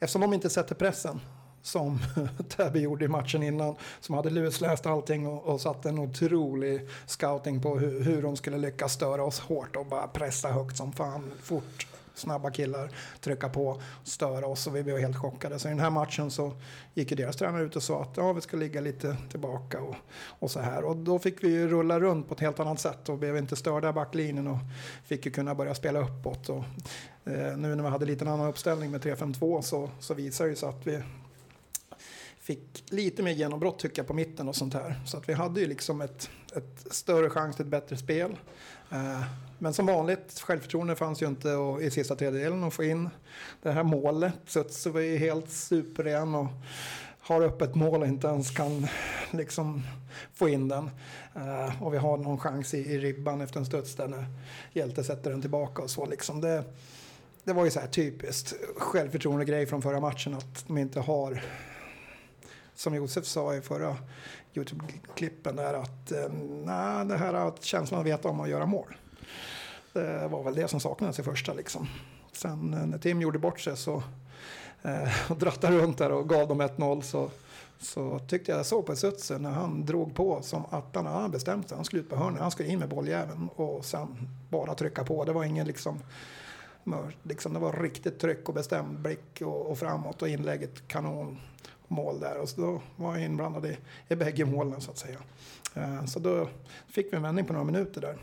eftersom 0.00 0.20
de 0.20 0.34
inte 0.34 0.50
sätter 0.50 0.74
pressen 0.74 1.20
som 1.64 1.98
Täby 2.48 2.80
gjorde 2.80 3.04
i 3.04 3.08
matchen 3.08 3.42
innan. 3.42 3.76
Som 4.00 4.14
hade 4.14 4.30
lusläst 4.30 4.86
allting 4.86 5.26
och, 5.26 5.44
och 5.44 5.60
satt 5.60 5.86
en 5.86 5.98
otrolig 5.98 6.88
scouting 7.06 7.62
på 7.62 7.78
hur, 7.78 8.00
hur 8.00 8.22
de 8.22 8.36
skulle 8.36 8.58
lyckas 8.58 8.92
störa 8.92 9.24
oss 9.24 9.40
hårt 9.40 9.76
och 9.76 9.86
bara 9.86 10.08
pressa 10.08 10.48
högt 10.48 10.76
som 10.76 10.92
fan. 10.92 11.32
Fort, 11.42 11.86
snabba 12.14 12.50
killar, 12.50 12.90
trycka 13.20 13.48
på, 13.48 13.80
störa 14.04 14.46
oss 14.46 14.66
och 14.66 14.76
vi 14.76 14.82
blev 14.82 14.98
helt 14.98 15.16
chockade. 15.16 15.58
Så 15.58 15.68
i 15.68 15.70
den 15.70 15.80
här 15.80 15.90
matchen 15.90 16.30
så 16.30 16.52
gick 16.94 17.10
ju 17.10 17.16
deras 17.16 17.36
tränare 17.36 17.62
ut 17.62 17.76
och 17.76 17.82
sa 17.82 18.02
att 18.02 18.16
ja, 18.16 18.32
vi 18.32 18.40
ska 18.40 18.56
ligga 18.56 18.80
lite 18.80 19.16
tillbaka 19.30 19.80
och, 19.80 19.94
och 20.38 20.50
så 20.50 20.60
här. 20.60 20.84
Och 20.84 20.96
då 20.96 21.18
fick 21.18 21.44
vi 21.44 21.48
ju 21.48 21.68
rulla 21.68 22.00
runt 22.00 22.28
på 22.28 22.34
ett 22.34 22.40
helt 22.40 22.60
annat 22.60 22.80
sätt 22.80 23.08
och 23.08 23.18
blev 23.18 23.36
inte 23.36 23.56
störda 23.56 23.90
i 23.90 23.92
backlinjen 23.92 24.46
och 24.46 24.58
fick 25.04 25.26
ju 25.26 25.32
kunna 25.32 25.54
börja 25.54 25.74
spela 25.74 26.00
uppåt. 26.00 26.48
Och, 26.48 26.64
eh, 27.24 27.56
nu 27.56 27.74
när 27.74 27.82
vi 27.82 27.88
hade 27.88 28.06
lite 28.06 28.24
en 28.24 28.30
annan 28.30 28.48
uppställning 28.48 28.90
med 28.90 29.00
3-5-2 29.00 29.60
så, 29.60 29.90
så 30.00 30.14
visar 30.14 30.46
det 30.46 30.56
sig 30.56 30.68
att 30.68 30.86
vi 30.86 31.02
fick 32.44 32.84
lite 32.92 33.22
mer 33.22 33.32
genombrott 33.32 33.78
tycker 33.78 33.98
jag 34.02 34.06
på 34.06 34.14
mitten 34.14 34.48
och 34.48 34.56
sånt 34.56 34.74
här. 34.74 35.00
Så 35.06 35.16
att 35.16 35.28
vi 35.28 35.32
hade 35.32 35.60
ju 35.60 35.66
liksom 35.66 36.00
ett, 36.00 36.30
ett 36.56 36.86
större 36.90 37.30
chans 37.30 37.56
till 37.56 37.64
ett 37.64 37.70
bättre 37.70 37.96
spel. 37.96 38.36
Eh, 38.90 39.22
men 39.58 39.74
som 39.74 39.86
vanligt, 39.86 40.40
självförtroende 40.40 40.96
fanns 40.96 41.22
ju 41.22 41.26
inte 41.26 41.52
och, 41.52 41.82
i 41.82 41.90
sista 41.90 42.16
tredjedelen 42.16 42.64
att 42.64 42.74
få 42.74 42.84
in 42.84 43.10
det 43.62 43.70
här 43.70 43.82
målet. 43.82 44.56
Så 44.70 44.90
var 44.90 45.00
ju 45.00 45.16
helt 45.16 45.50
superren 45.50 46.34
och 46.34 46.46
har 47.20 47.42
öppet 47.42 47.74
mål 47.74 48.02
och 48.02 48.08
inte 48.08 48.26
ens 48.26 48.50
kan 48.50 48.86
liksom 49.30 49.82
få 50.34 50.48
in 50.48 50.68
den. 50.68 50.90
Eh, 51.34 51.82
och 51.82 51.94
vi 51.94 51.98
har 51.98 52.16
någon 52.16 52.38
chans 52.38 52.74
i, 52.74 52.78
i 52.78 52.98
ribban 52.98 53.40
efter 53.40 53.60
en 53.60 53.66
studs 53.66 53.96
där 53.96 54.08
när 54.08 54.26
Hjälte 54.72 55.04
sätter 55.04 55.30
den 55.30 55.40
tillbaka 55.40 55.82
och 55.82 55.90
så 55.90 56.06
liksom. 56.06 56.40
Det, 56.40 56.64
det 57.44 57.52
var 57.52 57.64
ju 57.64 57.70
så 57.70 57.80
här 57.80 57.86
typiskt 57.86 58.54
självförtroende 58.76 59.44
grej 59.44 59.66
från 59.66 59.82
förra 59.82 60.00
matchen 60.00 60.34
att 60.34 60.64
de 60.66 60.78
inte 60.78 61.00
har 61.00 61.42
som 62.74 62.94
Josef 62.94 63.24
sa 63.24 63.54
i 63.54 63.60
förra 63.60 63.96
Youtube-klippen 64.54 65.56
där 65.56 65.74
att 65.74 66.12
eh, 66.12 66.28
nej, 66.64 67.06
det 67.06 67.16
här 67.16 67.34
att 67.34 67.64
känslan 67.64 68.00
att 68.00 68.06
veta 68.06 68.28
om 68.28 68.40
att 68.40 68.48
göra 68.48 68.66
mål. 68.66 68.96
Det 69.92 70.28
var 70.28 70.42
väl 70.42 70.54
det 70.54 70.68
som 70.68 70.80
saknades 70.80 71.18
i 71.18 71.22
första 71.22 71.52
liksom. 71.52 71.88
Sen 72.32 72.74
eh, 72.74 72.86
när 72.86 72.98
Tim 72.98 73.20
gjorde 73.20 73.38
bort 73.38 73.60
sig 73.60 73.76
så 73.76 74.02
eh, 74.82 75.08
och 75.30 75.36
drattade 75.36 75.78
runt 75.78 75.98
där 75.98 76.12
och 76.12 76.28
gav 76.28 76.48
dem 76.48 76.62
1-0 76.62 77.00
så, 77.00 77.30
så 77.78 78.18
tyckte 78.18 78.50
jag 78.50 78.58
jag 78.58 78.66
såg 78.66 78.86
på 78.86 78.96
Sutsen 78.96 79.42
när 79.42 79.50
han 79.50 79.86
drog 79.86 80.14
på 80.14 80.42
som 80.42 80.64
att 80.70 80.94
han 80.94 81.06
hade 81.06 81.28
bestämt 81.28 81.68
sig. 81.68 81.76
Han 81.76 81.84
skulle 81.84 82.02
ut 82.02 82.10
på 82.10 82.16
hörnet, 82.16 82.40
han 82.40 82.50
skulle 82.50 82.68
in 82.68 82.78
med 82.78 82.88
bolljäveln 82.88 83.48
och 83.56 83.84
sen 83.84 84.28
bara 84.50 84.74
trycka 84.74 85.04
på. 85.04 85.24
Det 85.24 85.32
var 85.32 85.44
ingen 85.44 85.66
liksom 85.66 86.00
Liksom, 87.22 87.52
det 87.52 87.58
var 87.58 87.72
riktigt 87.72 88.18
tryck 88.18 88.48
och 88.48 88.54
bestämd 88.54 88.98
blick 89.00 89.40
och, 89.40 89.70
och 89.70 89.78
framåt 89.78 90.22
och 90.22 90.28
inlägget 90.28 90.88
kanon 90.88 91.38
mål 91.88 92.20
där 92.20 92.36
och 92.38 92.48
så 92.48 92.60
då 92.60 92.82
var 92.96 93.14
jag 93.16 93.24
inblandad 93.24 93.66
i, 93.66 93.78
i 94.08 94.16
bägge 94.16 94.44
målen 94.44 94.80
så 94.80 94.90
att 94.90 94.98
säga. 94.98 95.18
Eh, 95.74 96.04
Så 96.04 96.18
då 96.18 96.48
fick 96.88 97.12
vi 97.12 97.16
en 97.16 97.22
vändning 97.22 97.44
på 97.44 97.52
några 97.52 97.64
minuter 97.64 98.00
där. 98.00 98.16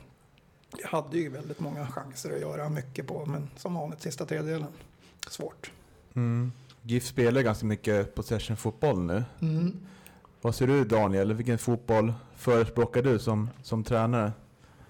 Jag 0.81 0.87
hade 0.87 1.17
ju 1.17 1.29
väldigt 1.29 1.59
många 1.59 1.87
chanser 1.87 2.33
att 2.35 2.41
göra 2.41 2.69
mycket 2.69 3.07
på 3.07 3.25
men 3.25 3.49
som 3.57 3.73
vanligt 3.73 4.01
sista 4.01 4.25
tredjedelen 4.25 4.67
svårt. 5.29 5.71
Mm. 6.13 6.51
GIF 6.81 7.05
spelar 7.05 7.41
ganska 7.41 7.65
mycket 7.65 8.15
possession-fotboll 8.15 8.99
nu. 9.01 9.23
Vad 10.41 10.55
ser 10.55 10.67
du 10.67 10.83
Daniel? 10.85 11.33
Vilken 11.33 11.57
fotboll 11.57 12.13
förespråkar 12.35 13.01
du 13.01 13.19
som, 13.19 13.49
som 13.63 13.83
tränare? 13.83 14.31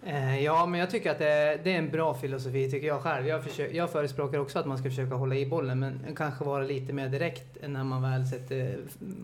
Eh, 0.03 0.43
ja, 0.43 0.65
men 0.65 0.79
jag 0.79 0.89
tycker 0.89 1.11
att 1.11 1.19
det 1.19 1.29
är, 1.29 1.59
det 1.63 1.73
är 1.73 1.77
en 1.77 1.91
bra 1.91 2.13
filosofi, 2.13 2.71
tycker 2.71 2.87
jag 2.87 3.01
själv. 3.01 3.27
Jag, 3.27 3.43
försöker, 3.43 3.75
jag 3.75 3.89
förespråkar 3.89 4.39
också 4.39 4.59
att 4.59 4.65
man 4.65 4.77
ska 4.77 4.89
försöka 4.89 5.15
hålla 5.15 5.35
i 5.35 5.45
bollen, 5.45 5.79
men 5.79 6.15
kanske 6.15 6.43
vara 6.43 6.63
lite 6.63 6.93
mer 6.93 7.09
direkt 7.09 7.57
när 7.67 7.83
man 7.83 8.01
väl 8.01 8.25
sätter, 8.25 8.79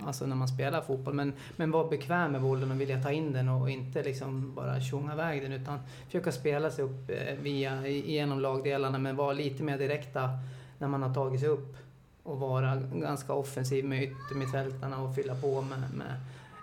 alltså 0.05 0.25
när 0.25 0.35
man 0.35 0.47
spelar 0.47 0.81
fotboll. 0.81 1.13
Men, 1.13 1.33
men 1.55 1.71
vara 1.71 1.87
bekväm 1.87 2.31
med 2.31 2.41
bollen 2.41 2.71
och 2.71 2.81
vilja 2.81 3.03
ta 3.03 3.11
in 3.11 3.33
den 3.33 3.49
och 3.49 3.69
inte 3.69 4.03
liksom 4.03 4.55
bara 4.55 4.81
tjonga 4.81 5.13
iväg 5.13 5.41
den, 5.41 5.51
utan 5.51 5.79
försöka 6.05 6.31
spela 6.31 6.71
sig 6.71 6.85
upp 6.85 7.09
eh, 7.09 7.35
via, 7.41 7.87
genom 7.87 8.39
lagdelarna, 8.39 8.97
men 8.97 9.15
vara 9.15 9.33
lite 9.33 9.63
mer 9.63 9.77
direkta 9.77 10.29
när 10.77 10.87
man 10.87 11.03
har 11.03 11.13
tagit 11.13 11.39
sig 11.39 11.49
upp. 11.49 11.75
Och 12.23 12.39
vara 12.39 12.75
ganska 12.75 13.33
offensiv 13.33 13.85
med 13.85 14.03
yttermittfältarna 14.03 15.03
och 15.03 15.15
fylla 15.15 15.35
på 15.35 15.61
med, 15.61 15.79
med 15.93 16.15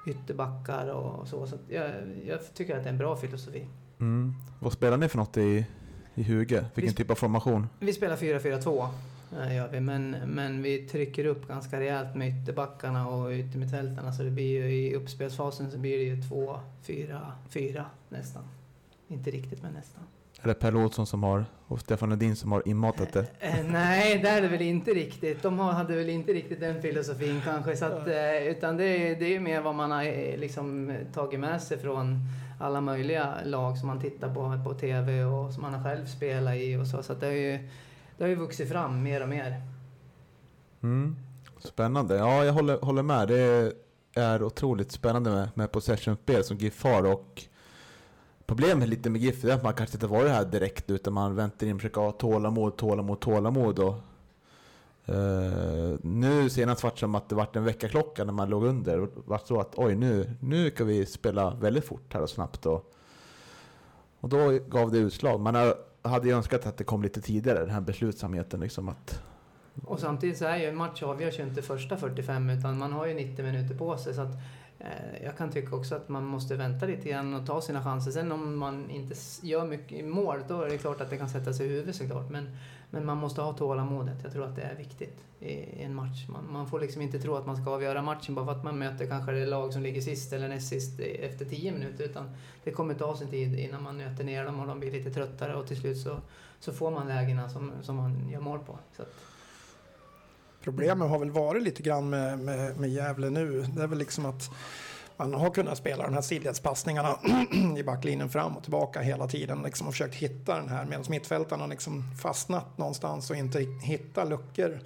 ytterbackar 0.07 0.89
och 0.89 1.29
så. 1.29 1.47
så 1.47 1.57
jag, 1.69 1.91
jag 2.27 2.55
tycker 2.55 2.77
att 2.77 2.83
det 2.83 2.89
är 2.89 2.93
en 2.93 2.99
bra 2.99 3.17
filosofi. 3.17 3.67
Mm. 4.01 4.35
Vad 4.61 4.73
spelar 4.73 4.97
ni 4.97 5.09
för 5.09 5.19
något 5.19 5.37
i, 5.37 5.67
i 6.15 6.23
Huge? 6.23 6.65
Vilken 6.75 6.75
Vi- 6.75 6.93
typ 6.93 7.11
av 7.11 7.15
formation? 7.15 7.67
Vi 7.81 7.93
spelar 7.93 8.17
4-4-2, 8.17 8.89
eh, 9.43 9.57
gör 9.57 9.69
vi, 9.69 9.81
men, 9.81 10.11
men 10.27 10.63
vi 10.63 10.79
trycker 10.79 11.25
upp 11.25 11.49
ganska 11.49 11.81
rejält 11.81 12.15
med 12.17 12.29
ytterbackarna 12.43 13.09
och 13.09 13.31
yttermittfältarna. 13.31 14.13
Så 14.13 14.23
det 14.23 14.31
blir 14.31 14.65
ju 14.65 14.71
i 14.75 14.95
uppspelsfasen 14.95 15.71
så 15.71 15.79
blir 15.79 15.99
det 15.99 16.05
ju 16.05 16.17
2-4-4 16.17 17.85
nästan. 18.09 18.43
Inte 19.09 19.31
riktigt, 19.31 19.63
men 19.63 19.73
nästan. 19.73 20.03
Är 20.43 20.49
det 20.49 20.55
Per 20.55 20.77
Olsson 20.77 21.07
som 21.07 21.23
har, 21.23 21.45
och 21.67 21.81
Stefan 21.81 22.13
Edin 22.13 22.37
som 22.37 22.53
har 22.53 22.63
inmatat 22.69 23.13
det? 23.13 23.27
Eh, 23.41 23.55
nej, 23.69 24.19
det 24.19 24.29
är 24.29 24.43
det 24.43 24.49
väl 24.49 24.63
inte 24.63 24.91
riktigt. 24.91 25.43
De 25.43 25.59
hade 25.59 25.97
väl 25.97 26.09
inte 26.09 26.33
riktigt 26.33 26.61
den 26.61 26.83
filosofin 26.83 27.41
kanske. 27.45 27.77
Så 27.77 27.85
att, 27.85 28.09
eh, 28.09 28.47
utan 28.49 28.77
det, 28.77 28.85
är- 28.85 29.17
det 29.21 29.35
är 29.37 29.41
mer 29.41 29.61
vad 29.61 29.75
man 29.75 29.91
har 29.91 30.03
eh, 30.05 30.39
liksom, 30.39 30.97
tagit 31.15 31.41
med 31.41 31.63
sig 31.63 31.79
från 31.79 32.19
alla 32.65 32.81
möjliga 32.81 33.35
lag 33.45 33.79
som 33.79 33.87
man 33.87 34.01
tittar 34.01 34.35
på 34.35 34.63
på 34.65 34.75
TV 34.75 35.25
och 35.25 35.53
som 35.53 35.63
man 35.63 35.85
själv 35.85 36.07
spelat 36.07 36.57
i 36.57 36.77
och 36.77 36.87
så. 36.87 37.03
Så 37.03 37.15
det, 37.15 37.27
har 37.27 37.33
ju, 37.33 37.69
det 38.17 38.25
har 38.25 38.29
ju 38.29 38.35
vuxit 38.35 38.69
fram 38.69 39.03
mer 39.03 39.23
och 39.23 39.29
mer. 39.29 39.63
Mm. 40.83 41.17
Spännande. 41.59 42.17
Ja, 42.17 42.45
jag 42.45 42.53
håller, 42.53 42.79
håller 42.79 43.03
med. 43.03 43.29
Det 43.29 43.73
är 44.15 44.43
otroligt 44.43 44.93
spännande 44.93 45.31
med, 45.31 45.49
med 45.55 45.73
possession-spel 45.73 46.45
som 46.45 46.57
GIF 46.57 46.85
har. 46.85 47.13
Och 47.13 47.43
problemet 48.47 48.89
lite 48.89 49.11
med 49.11 49.21
GIF 49.21 49.45
är 49.45 49.53
att 49.53 49.63
man 49.63 49.75
kanske 49.75 49.97
inte 49.97 50.07
varit 50.07 50.31
här 50.31 50.45
direkt 50.45 50.91
utan 50.91 51.13
man 51.13 51.35
väntar 51.35 51.67
in 51.67 51.75
och 51.75 51.81
försöker 51.81 52.01
ha 52.01 52.13
tålamod, 52.13 52.77
tålamod, 52.77 53.21
tålamod. 53.21 53.79
Och, 53.79 53.95
Uh, 55.09 55.97
nu 56.03 56.51
senast 56.51 56.83
var 56.83 56.91
det 56.91 56.99
som 56.99 57.15
att 57.15 57.29
det 57.29 57.35
vart 57.35 57.57
en 57.57 57.65
veckaklocka 57.65 58.25
när 58.25 58.33
man 58.33 58.49
låg 58.49 58.65
under. 58.65 58.99
Det 58.99 59.09
var 59.25 59.39
så 59.45 59.61
att 59.61 59.75
oj, 59.79 59.95
nu, 59.95 60.31
nu 60.41 60.71
kan 60.71 60.87
vi 60.87 61.07
spela 61.07 61.55
väldigt 61.55 61.85
fort 61.85 62.15
här 62.15 62.23
och 62.23 62.31
snabbt. 62.31 62.67
Och, 62.67 62.95
och 64.21 64.29
då 64.29 64.59
gav 64.69 64.91
det 64.93 64.99
utslag. 64.99 65.41
Man 65.41 65.75
hade 66.03 66.29
ju 66.29 66.35
önskat 66.35 66.67
att 66.67 66.77
det 66.77 66.85
kom 66.85 67.03
lite 67.03 67.21
tidigare, 67.21 67.59
den 67.59 67.71
här 67.71 67.81
beslutsamheten. 67.81 68.61
Liksom 68.61 68.89
att, 68.89 69.23
Och 69.85 70.01
samtidigt 70.01 70.39
så 70.39 70.45
är 70.45 70.57
ju 70.57 70.65
en 70.65 70.77
match 70.77 71.03
avgörs 71.03 71.39
ju 71.39 71.43
inte 71.43 71.63
första 71.63 71.97
45 71.97 72.51
utan 72.51 72.79
man 72.79 72.93
har 72.93 73.07
ju 73.07 73.15
90 73.15 73.45
minuter 73.45 73.75
på 73.75 73.97
sig. 73.97 74.15
Så 74.15 74.21
att, 74.21 74.33
eh, 74.79 75.25
jag 75.25 75.37
kan 75.37 75.51
tycka 75.51 75.77
också 75.77 75.95
att 75.95 76.09
man 76.09 76.25
måste 76.25 76.57
vänta 76.57 76.87
lite 76.87 77.09
grann 77.09 77.35
och 77.35 77.47
ta 77.47 77.61
sina 77.61 77.85
chanser. 77.85 78.11
Sen 78.11 78.33
om 78.33 78.59
man 78.59 78.91
inte 78.91 79.15
gör 79.43 79.67
mycket 79.67 80.05
mål 80.05 80.39
då 80.49 80.63
är 80.63 80.69
det 80.69 80.79
klart 80.79 81.01
att 81.01 81.11
det 81.11 81.17
kan 81.17 81.29
sätta 81.29 81.53
sig 81.53 81.67
i 81.67 81.69
huvudet 81.69 81.97
såklart. 81.97 82.31
Men, 82.31 82.49
men 82.95 83.07
man 83.07 83.19
måste 83.19 83.41
ha 83.41 83.53
tålamodet. 83.53 84.17
Jag 84.23 84.33
tror 84.33 84.45
att 84.45 84.57
det 84.57 84.63
är 84.63 84.75
viktigt 84.75 85.19
i, 85.41 85.83
en 85.83 85.95
match. 85.95 86.29
Man, 86.29 86.53
man 86.53 86.67
får 86.67 86.81
liksom 86.81 87.03
inte 87.03 87.19
tro 87.19 87.35
att 87.35 87.47
man 87.47 87.57
ska 87.57 87.71
avgöra 87.71 88.03
matchen 88.03 88.35
bara 88.35 88.45
för 88.45 88.53
att 88.53 88.65
man 88.65 88.79
möter 88.79 89.07
kanske 89.07 89.33
det 89.33 89.47
lag 89.47 89.73
som 89.73 89.83
ligger 89.83 90.01
sist 90.01 90.33
eller 90.33 90.49
näst 90.49 90.69
sist 90.69 91.01
efter 91.01 91.45
10 91.45 91.73
minuter. 91.73 92.05
Utan 92.05 92.31
det 92.65 92.71
kommer 92.71 92.95
ta 92.95 93.17
sin 93.17 93.29
tid 93.29 93.59
innan 93.59 93.83
man 93.83 93.99
nöter 93.99 94.25
ner 94.25 94.45
dem 94.45 94.61
och 94.61 94.67
de 94.67 94.81
blir 94.81 94.93
lite 94.93 95.11
tröttare 95.11 95.55
och 95.55 95.67
till 95.67 95.81
slut 95.81 95.99
så, 95.99 96.17
så 96.61 96.73
får 96.73 96.91
man 96.91 97.09
lägena 97.09 97.49
som, 97.49 97.73
som 97.83 97.97
man 97.97 98.29
gör 98.29 98.41
mål 98.41 98.59
på. 98.59 98.79
Så 98.97 99.03
att, 99.03 99.15
Problemet 100.61 101.09
har 101.09 101.19
väl 101.19 101.31
varit 101.31 101.63
lite 101.63 101.83
grann 101.83 102.11
med, 102.11 102.39
med, 102.39 102.81
med 102.81 102.91
Gävle 102.91 103.31
nu. 103.31 103.67
Det 103.77 103.83
är 103.83 103.87
väl 103.87 103.99
liksom 103.99 104.27
att 104.27 104.51
man 105.17 105.35
har 105.35 105.51
kunnat 105.51 105.79
spela 105.79 106.05
de 106.05 106.15
här 106.15 106.21
sidledspassningarna 106.21 107.19
i 107.79 107.83
backlinjen 107.83 108.31
fram 108.31 108.57
och 108.57 108.63
tillbaka 108.63 109.01
hela 109.01 109.27
tiden 109.27 109.63
liksom 109.63 109.87
och 109.87 109.93
försökt 109.93 110.15
hitta 110.15 110.57
den 110.57 110.69
här 110.69 110.85
medan 110.85 111.05
mittfältarna 111.09 111.63
har 111.63 111.69
liksom 111.69 112.05
fastnat 112.23 112.79
någonstans 112.79 113.31
och 113.31 113.37
inte 113.37 113.59
hittar 113.83 114.27
luckor. 114.27 114.81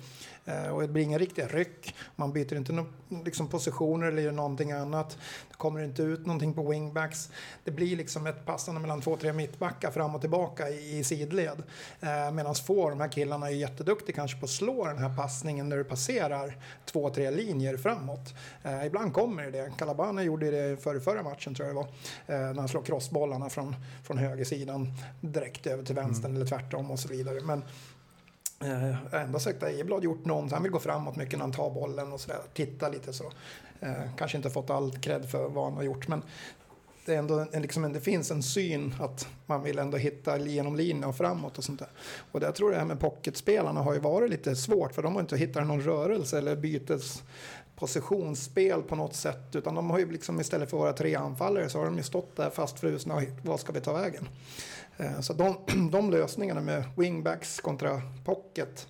Eh, 0.49 0.69
och 0.69 0.83
det 0.83 0.89
blir 0.89 1.03
ingen 1.03 1.19
riktig 1.19 1.45
ryck. 1.51 1.95
Man 2.17 2.33
byter 2.33 2.57
inte 2.57 2.73
no 2.73 2.87
liksom 3.25 3.49
positioner 3.49 4.07
eller 4.07 4.23
gör 4.23 4.33
någonting 4.33 4.73
annat. 4.73 5.19
Det 5.49 5.57
kommer 5.57 5.81
inte 5.81 6.03
ut 6.03 6.27
någonting 6.27 6.55
på 6.55 6.71
wingbacks. 6.71 7.31
Det 7.65 7.71
blir 7.71 7.97
liksom 7.97 8.27
ett 8.27 8.47
passande 8.47 8.81
mellan 8.81 9.01
två, 9.01 9.17
tre 9.17 9.33
mittbackar 9.33 9.91
fram 9.91 10.15
och 10.15 10.21
tillbaka 10.21 10.69
i, 10.69 10.99
i 10.99 11.05
sidled. 11.05 11.63
Eh, 12.01 12.33
Medan 12.33 12.55
få 12.55 12.91
de 12.91 13.01
här 13.01 13.09
killarna 13.09 13.47
är 13.47 13.55
jätteduktiga 13.55 14.17
kanske 14.17 14.39
på 14.39 14.45
att 14.45 14.51
slå 14.51 14.85
den 14.85 14.99
här 14.99 15.17
passningen 15.17 15.69
när 15.69 15.77
du 15.77 15.85
passerar 15.85 16.57
två, 16.85 17.11
tre 17.11 17.31
linjer 17.31 17.77
framåt. 17.77 18.35
Eh, 18.63 18.87
ibland 18.87 19.15
kommer 19.15 19.51
det. 19.51 19.73
Calabana 19.79 20.23
gjorde 20.23 20.51
det 20.51 20.83
för 20.83 21.01
förra 21.01 21.23
matchen 21.23 21.55
tror 21.55 21.69
jag 21.69 21.77
det 21.77 21.81
var. 21.81 21.89
Eh, 22.37 22.53
när 22.53 22.59
han 22.59 22.69
slår 22.69 22.83
crossbollarna 22.83 23.51
från, 23.51 23.77
från 24.03 24.19
högersidan 24.19 24.93
direkt 25.21 25.67
över 25.67 25.85
till 25.85 25.95
vänstern 25.95 26.37
eller 26.37 26.47
tvärtom 26.47 26.91
och 26.91 26.99
så 26.99 27.09
vidare. 27.09 27.41
Men 27.41 27.63
Eh, 28.61 29.15
enda 29.23 29.39
har 29.39 29.69
Ejeblad 29.69 30.05
gjort 30.05 30.25
något. 30.25 30.53
Han 30.53 30.63
vill 30.63 30.73
gå 30.73 30.79
framåt 30.79 31.17
mycket 31.17 31.33
när 31.33 31.41
han 31.41 31.53
tar 31.53 31.71
bollen 31.71 32.13
och 32.13 32.21
sådär. 32.21 32.41
Titta 32.55 32.89
lite 32.89 33.13
så. 33.13 33.25
Eh, 33.81 33.93
kanske 34.17 34.37
inte 34.37 34.51
fått 34.51 34.71
all 34.71 34.99
cred 34.99 35.31
för 35.31 35.49
vad 35.49 35.65
han 35.65 35.75
har 35.75 35.83
gjort. 35.83 36.09
Men 36.09 36.23
det, 37.05 37.15
är 37.15 37.19
ändå 37.19 37.47
en, 37.53 37.63
liksom 37.63 37.93
det 37.93 38.01
finns 38.01 38.31
en 38.31 38.43
syn 38.43 38.95
att 39.01 39.29
man 39.47 39.63
vill 39.63 39.79
ändå 39.79 39.97
hitta 39.97 40.39
genom 40.39 40.77
linjen 40.77 41.05
och 41.05 41.17
framåt 41.17 41.59
och 41.59 41.65
sånt 41.65 41.79
där. 41.79 41.89
Och 42.33 42.43
jag 42.43 42.55
tror 42.55 42.71
det 42.71 42.77
här 42.77 42.85
med 42.85 43.01
pocketspelarna 43.01 43.83
har 43.83 43.95
ju 43.95 44.01
varit 44.01 44.31
lite 44.31 44.57
svårt. 44.57 44.95
För 44.95 45.03
de 45.03 45.15
har 45.15 45.21
inte 45.21 45.37
hittat 45.37 45.67
någon 45.67 45.83
rörelse 45.83 46.39
eller 46.39 46.57
bytes 46.57 47.23
positionsspel 47.77 48.83
på 48.83 48.97
något 48.97 49.15
sätt. 49.15 49.57
Utan 49.57 49.75
de 49.75 49.91
har 49.91 49.99
ju 49.99 50.13
liksom 50.13 50.41
istället 50.41 50.71
för 50.71 50.77
att 50.77 50.83
vara 50.83 50.93
tre 50.93 51.15
anfallare 51.15 51.69
så 51.69 51.79
har 51.79 51.85
de 51.85 51.97
ju 51.97 52.03
stått 52.03 52.37
där 52.37 52.51
fastfrusna 52.51 53.15
och 53.15 53.23
vad 53.43 53.61
ska 53.61 53.73
vi 53.73 53.81
ta 53.81 53.93
vägen? 53.93 54.29
Eh, 54.99 55.21
så 55.21 55.33
de, 55.33 55.57
de 55.91 56.11
lösningarna 56.11 56.61
med 56.61 56.85
wingbacks 56.97 57.61
kontra 57.61 58.03
pocket 58.25 58.89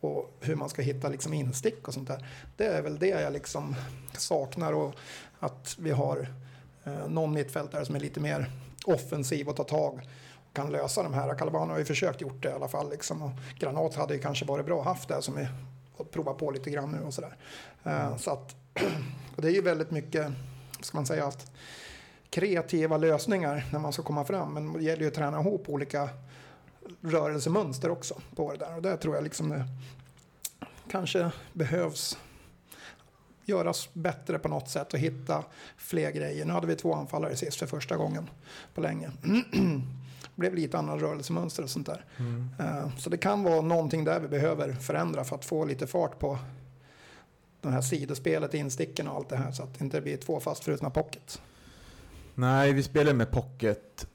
och 0.00 0.36
hur 0.40 0.54
man 0.54 0.68
ska 0.68 0.82
hitta 0.82 1.08
liksom 1.08 1.32
instick 1.32 1.88
och 1.88 1.94
sånt 1.94 2.08
där. 2.08 2.26
Det 2.56 2.66
är 2.66 2.82
väl 2.82 2.98
det 2.98 3.08
jag 3.08 3.32
liksom 3.32 3.74
saknar 4.18 4.72
och 4.72 4.94
att 5.38 5.76
vi 5.78 5.90
har 5.90 6.28
eh, 6.84 7.08
någon 7.08 7.32
mittfältare 7.32 7.84
som 7.84 7.94
är 7.94 8.00
lite 8.00 8.20
mer 8.20 8.50
offensiv 8.86 9.48
och 9.48 9.56
tar 9.56 9.64
tag 9.64 10.08
och 10.48 10.56
kan 10.56 10.72
lösa 10.72 11.02
de 11.02 11.14
här. 11.14 11.34
Calabano 11.34 11.72
har 11.72 11.78
ju 11.78 11.84
försökt 11.84 12.20
gjort 12.20 12.42
det 12.42 12.48
i 12.48 12.52
alla 12.52 12.68
fall. 12.68 12.90
Liksom. 12.90 13.22
Och 13.22 13.30
Granat 13.58 13.94
hade 13.94 14.14
ju 14.14 14.20
kanske 14.20 14.44
varit 14.44 14.66
bra 14.66 14.82
haft 14.82 15.08
det 15.08 15.22
som 15.22 15.36
vi 15.36 15.48
får 15.96 16.04
prova 16.04 16.34
på 16.34 16.50
lite 16.50 16.70
grann 16.70 16.90
nu 16.90 17.00
och 17.00 17.14
sådär. 17.14 17.36
Mm. 17.84 18.18
Så 18.18 18.30
att, 18.30 18.56
och 19.36 19.42
det 19.42 19.48
är 19.48 19.52
ju 19.52 19.62
väldigt 19.62 19.90
mycket, 19.90 20.32
ska 20.80 20.98
man 20.98 21.06
säga, 21.06 21.26
att 21.26 21.50
kreativa 22.34 22.96
lösningar 22.96 23.64
när 23.72 23.78
man 23.78 23.92
ska 23.92 24.02
komma 24.02 24.24
fram. 24.24 24.54
Men 24.54 24.72
det 24.72 24.82
gäller 24.82 25.02
ju 25.02 25.08
att 25.08 25.14
träna 25.14 25.40
ihop 25.40 25.68
olika 25.68 26.08
rörelsemönster 27.00 27.90
också 27.90 28.20
på 28.36 28.52
det 28.52 28.58
där. 28.58 28.76
Och 28.76 28.82
där 28.82 28.96
tror 28.96 29.14
jag 29.14 29.24
liksom 29.24 29.48
det 29.48 29.66
kanske 30.90 31.30
behövs 31.52 32.18
göras 33.44 33.88
bättre 33.92 34.38
på 34.38 34.48
något 34.48 34.68
sätt 34.68 34.92
och 34.92 34.98
hitta 34.98 35.44
fler 35.76 36.10
grejer. 36.10 36.44
Nu 36.44 36.52
hade 36.52 36.66
vi 36.66 36.76
två 36.76 36.94
anfallare 36.94 37.36
sist 37.36 37.58
för 37.58 37.66
första 37.66 37.96
gången 37.96 38.30
på 38.74 38.80
länge. 38.80 39.10
Det 39.22 39.44
blev 40.34 40.54
lite 40.54 40.78
annan 40.78 41.00
rörelsemönster 41.00 41.62
och 41.62 41.70
sånt 41.70 41.86
där. 41.86 42.04
Eh, 42.58 42.96
Så 42.98 43.10
det 43.10 43.16
kan 43.18 43.42
vara 43.42 43.60
någonting 43.60 44.04
där 44.04 44.20
vi 44.20 44.28
behöver 44.28 44.72
förändra 44.72 45.24
för 45.24 45.36
att 45.36 45.44
få 45.44 45.64
lite 45.64 45.86
fart 45.86 46.18
på 46.18 46.38
det 47.60 47.70
här 47.70 47.80
sidospelet, 47.82 48.54
insticken 48.54 49.08
och 49.08 49.16
allt 49.16 49.28
det 49.28 49.36
här 49.36 49.52
så 49.52 49.62
att 49.62 49.78
det 49.78 49.84
inte 49.84 50.00
blir 50.00 50.16
två 50.16 50.40
fastfrusna 50.40 50.90
pockets. 50.90 51.40
Nej, 52.34 52.72
vi 52.72 52.82
spelar 52.82 53.14
med 53.14 53.30
pocket 53.30 54.06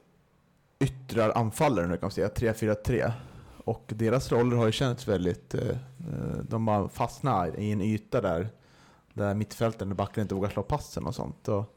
yttrar 0.79 1.31
anfallare 1.35 1.87
nu 1.87 1.93
kan 1.93 2.01
man 2.01 2.11
säga, 2.11 2.27
3-4-3. 2.27 3.11
Och 3.57 3.83
deras 3.87 4.31
roller 4.31 4.57
har 4.57 4.65
ju 4.65 4.71
känts 4.71 5.07
väldigt... 5.07 5.53
Eh, 5.53 5.69
eh, 5.69 6.37
de 6.49 6.67
har 6.67 6.87
fastnat 6.87 7.57
i 7.57 7.71
en 7.71 7.81
yta 7.81 8.21
där, 8.21 8.49
där 9.13 9.33
mittfältaren 9.33 9.91
och 9.91 9.97
backen 9.97 10.21
inte 10.21 10.35
vågar 10.35 10.49
slå 10.49 10.63
passen 10.63 11.05
och 11.05 11.15
sånt. 11.15 11.47
Och 11.47 11.75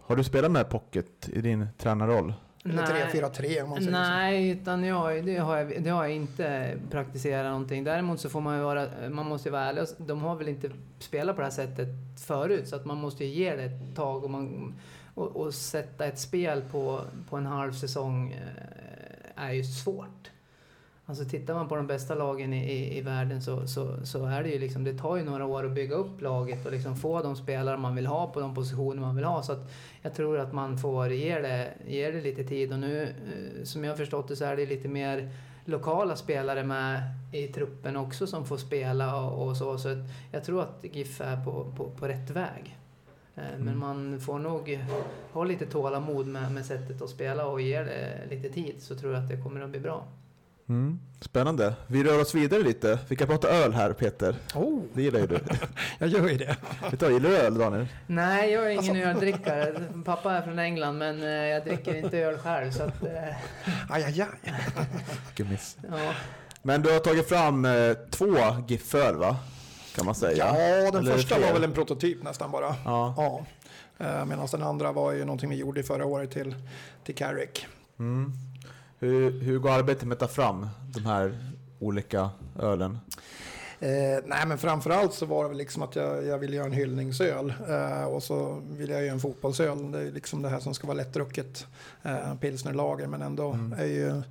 har 0.00 0.16
du 0.16 0.24
spelat 0.24 0.50
med 0.50 0.68
pocket 0.68 1.28
i 1.28 1.40
din 1.40 1.66
tränarroll? 1.78 2.34
Eller 2.64 2.82
3-4-3 2.82 3.62
om 3.62 3.70
man 3.70 3.78
säger 3.78 3.90
så. 3.90 3.90
Nej, 3.90 4.50
utan 4.50 4.84
jag, 4.84 5.26
det, 5.26 5.36
har 5.36 5.56
jag, 5.56 5.82
det 5.82 5.90
har 5.90 6.04
jag 6.04 6.16
inte 6.16 6.76
praktiserat 6.90 7.46
någonting. 7.46 7.84
Däremot 7.84 8.20
så 8.20 8.28
får 8.28 8.40
man 8.40 8.56
ju 8.56 8.62
vara, 8.62 8.86
man 9.10 9.26
måste 9.26 9.48
ju 9.48 9.52
vara 9.52 9.64
ärlig. 9.64 9.84
De 9.98 10.20
har 10.20 10.36
väl 10.36 10.48
inte 10.48 10.70
spelat 10.98 11.36
på 11.36 11.40
det 11.40 11.46
här 11.46 11.52
sättet 11.52 11.88
förut 12.26 12.68
så 12.68 12.76
att 12.76 12.84
man 12.84 12.96
måste 12.96 13.24
ju 13.24 13.30
ge 13.30 13.56
det 13.56 13.62
ett 13.62 13.96
tag 13.96 14.24
och, 14.24 14.30
man, 14.30 14.74
och, 15.20 15.36
och 15.36 15.54
sätta 15.54 16.06
ett 16.06 16.18
spel 16.18 16.62
på, 16.70 17.00
på 17.28 17.36
en 17.36 17.46
halv 17.46 17.72
säsong 17.72 18.32
eh, 18.32 19.44
är 19.44 19.52
ju 19.52 19.64
svårt. 19.64 20.30
Alltså 21.06 21.24
tittar 21.24 21.54
man 21.54 21.68
på 21.68 21.76
de 21.76 21.86
bästa 21.86 22.14
lagen 22.14 22.52
i, 22.52 22.72
i, 22.72 22.98
i 22.98 23.00
världen 23.00 23.42
så, 23.42 23.66
så, 23.66 24.06
så 24.06 24.24
är 24.24 24.42
det 24.42 24.48
ju 24.48 24.58
liksom, 24.58 24.84
det 24.84 24.98
tar 24.98 25.16
ju 25.16 25.24
några 25.24 25.44
år 25.44 25.66
att 25.66 25.72
bygga 25.72 25.94
upp 25.94 26.20
laget 26.20 26.66
och 26.66 26.72
liksom 26.72 26.96
få 26.96 27.22
de 27.22 27.36
spelare 27.36 27.76
man 27.76 27.94
vill 27.94 28.06
ha 28.06 28.26
på 28.26 28.40
de 28.40 28.54
positioner 28.54 29.00
man 29.00 29.16
vill 29.16 29.24
ha. 29.24 29.42
Så 29.42 29.52
att 29.52 29.70
jag 30.02 30.14
tror 30.14 30.38
att 30.38 30.52
man 30.52 30.78
får 30.78 31.12
ge 31.12 31.38
det, 31.38 31.74
ge 31.86 32.10
det 32.10 32.20
lite 32.20 32.44
tid 32.44 32.72
och 32.72 32.78
nu, 32.78 33.02
eh, 33.02 33.64
som 33.64 33.84
jag 33.84 33.92
har 33.92 33.96
förstått 33.96 34.28
det, 34.28 34.36
så 34.36 34.44
är 34.44 34.56
det 34.56 34.66
lite 34.66 34.88
mer 34.88 35.30
lokala 35.64 36.16
spelare 36.16 36.64
med 36.64 37.02
i 37.32 37.48
truppen 37.48 37.96
också 37.96 38.26
som 38.26 38.46
får 38.46 38.56
spela 38.56 39.20
och, 39.20 39.48
och 39.48 39.56
så. 39.56 39.78
Så 39.78 40.04
jag 40.32 40.44
tror 40.44 40.62
att 40.62 40.84
GIF 40.92 41.20
är 41.20 41.44
på, 41.44 41.72
på, 41.76 41.90
på 41.90 42.08
rätt 42.08 42.30
väg. 42.30 42.79
Eh, 43.36 43.42
Men 43.58 43.68
Mm. 43.68 43.78
man 43.78 44.20
får 44.20 44.38
nog 44.38 44.78
ha 45.32 45.44
lite 45.44 45.66
tålamod 45.66 46.26
med, 46.26 46.52
med 46.52 46.66
sättet 46.66 47.02
att 47.02 47.10
spela 47.10 47.46
och 47.46 47.60
ge 47.60 47.82
det 47.82 48.18
lite 48.30 48.48
tid 48.48 48.74
så 48.78 48.94
tror 48.94 49.12
jag 49.14 49.22
att 49.22 49.28
det 49.28 49.36
kommer 49.36 49.60
att 49.60 49.70
bli 49.70 49.80
bra. 49.80 50.06
Mm. 50.68 51.00
Spännande. 51.20 51.74
Vi 51.86 52.04
rör 52.04 52.20
oss 52.20 52.34
vidare 52.34 52.62
lite. 52.62 52.98
Vi 53.08 53.16
kan 53.16 53.28
prata 53.28 53.48
öl 53.48 53.72
här 53.72 53.92
Peter. 53.92 54.34
Oh, 54.54 54.82
Det 54.92 55.02
gillar 55.02 55.20
ju 55.20 55.26
du. 55.26 55.38
jag 55.98 56.08
gör 56.08 56.28
ju 56.28 56.36
det. 56.36 56.56
Vet 56.90 57.00
du, 57.00 57.12
gillar 57.12 57.30
du 57.30 57.36
öl 57.36 57.58
Daniel? 57.58 57.86
Nej, 58.06 58.50
jag 58.52 58.66
är 58.66 58.70
ingen 58.70 58.78
Alltså- 58.96 59.08
öldrickare. 59.08 59.74
Pappa 60.04 60.32
är 60.32 60.42
från 60.42 60.58
England 60.58 60.98
men 60.98 61.22
eh, 61.22 61.28
jag 61.28 61.64
dricker 61.64 61.94
inte 61.94 62.18
öl 62.18 62.38
själv. 62.38 62.70
Så 62.70 62.82
att, 62.82 63.02
eh, 63.02 63.28
Aj, 63.88 64.04
aj, 64.04 64.20
aj. 64.20 64.28
Vilken 65.26 65.52
miss. 65.52 65.76
ja. 65.90 66.12
Men 66.62 66.82
du 66.82 66.92
har 66.92 66.98
tagit 66.98 67.28
fram 67.28 67.64
eh, 67.64 67.92
två 68.10 68.26
GIF-öl 68.68 69.16
va? 69.16 69.36
Kan 69.96 70.06
man 70.06 70.14
säga. 70.14 70.36
Ja, 70.84 70.90
den 70.90 71.00
Eller 71.06 71.12
första 71.16 71.38
var 71.38 71.52
väl 71.52 71.64
en 71.64 71.72
prototyp 71.72 72.22
nästan 72.22 72.50
bara. 72.50 72.76
Ja. 72.84 73.14
Ja. 73.16 73.46
Eh, 74.06 74.24
Medan 74.24 74.46
den 74.50 74.62
andra 74.62 74.92
var 74.92 75.12
ju 75.12 75.24
någonting 75.24 75.50
vi 75.50 75.56
gjorde 75.56 75.82
förra 75.82 76.06
året 76.06 76.30
till, 76.30 76.54
till 77.04 77.14
Carrick. 77.14 77.66
Mm. 77.98 78.32
Hur, 78.98 79.40
hur 79.40 79.58
går 79.58 79.70
arbetet 79.70 80.08
med 80.08 80.12
att 80.12 80.18
ta 80.20 80.28
fram 80.28 80.68
de 80.94 81.06
här 81.06 81.38
olika 81.78 82.30
ölen? 82.58 82.98
Eh, 83.82 84.22
nej 84.26 84.46
men 84.46 84.58
framförallt 84.58 85.14
så 85.14 85.26
var 85.26 85.42
det 85.42 85.48
väl 85.48 85.58
liksom 85.58 85.82
att 85.82 85.96
jag, 85.96 86.24
jag 86.26 86.38
ville 86.38 86.56
göra 86.56 86.66
en 86.66 86.72
hyllningsöl. 86.72 87.54
Eh, 87.68 88.04
och 88.04 88.22
så 88.22 88.62
ville 88.70 88.92
jag 88.92 89.02
göra 89.02 89.12
en 89.12 89.20
fotbollsöl. 89.20 89.92
Det 89.92 89.98
är 90.00 90.10
liksom 90.12 90.42
det 90.42 90.48
här 90.48 90.60
som 90.60 90.74
ska 90.74 90.86
vara 90.86 90.96
lättdrucket. 90.96 91.66
Eh, 92.02 92.34
pilsnerlager 92.34 93.06
men 93.06 93.22
ändå 93.22 93.50
Mm. 93.52 93.72
är 93.80 93.84
ju 93.86 94.22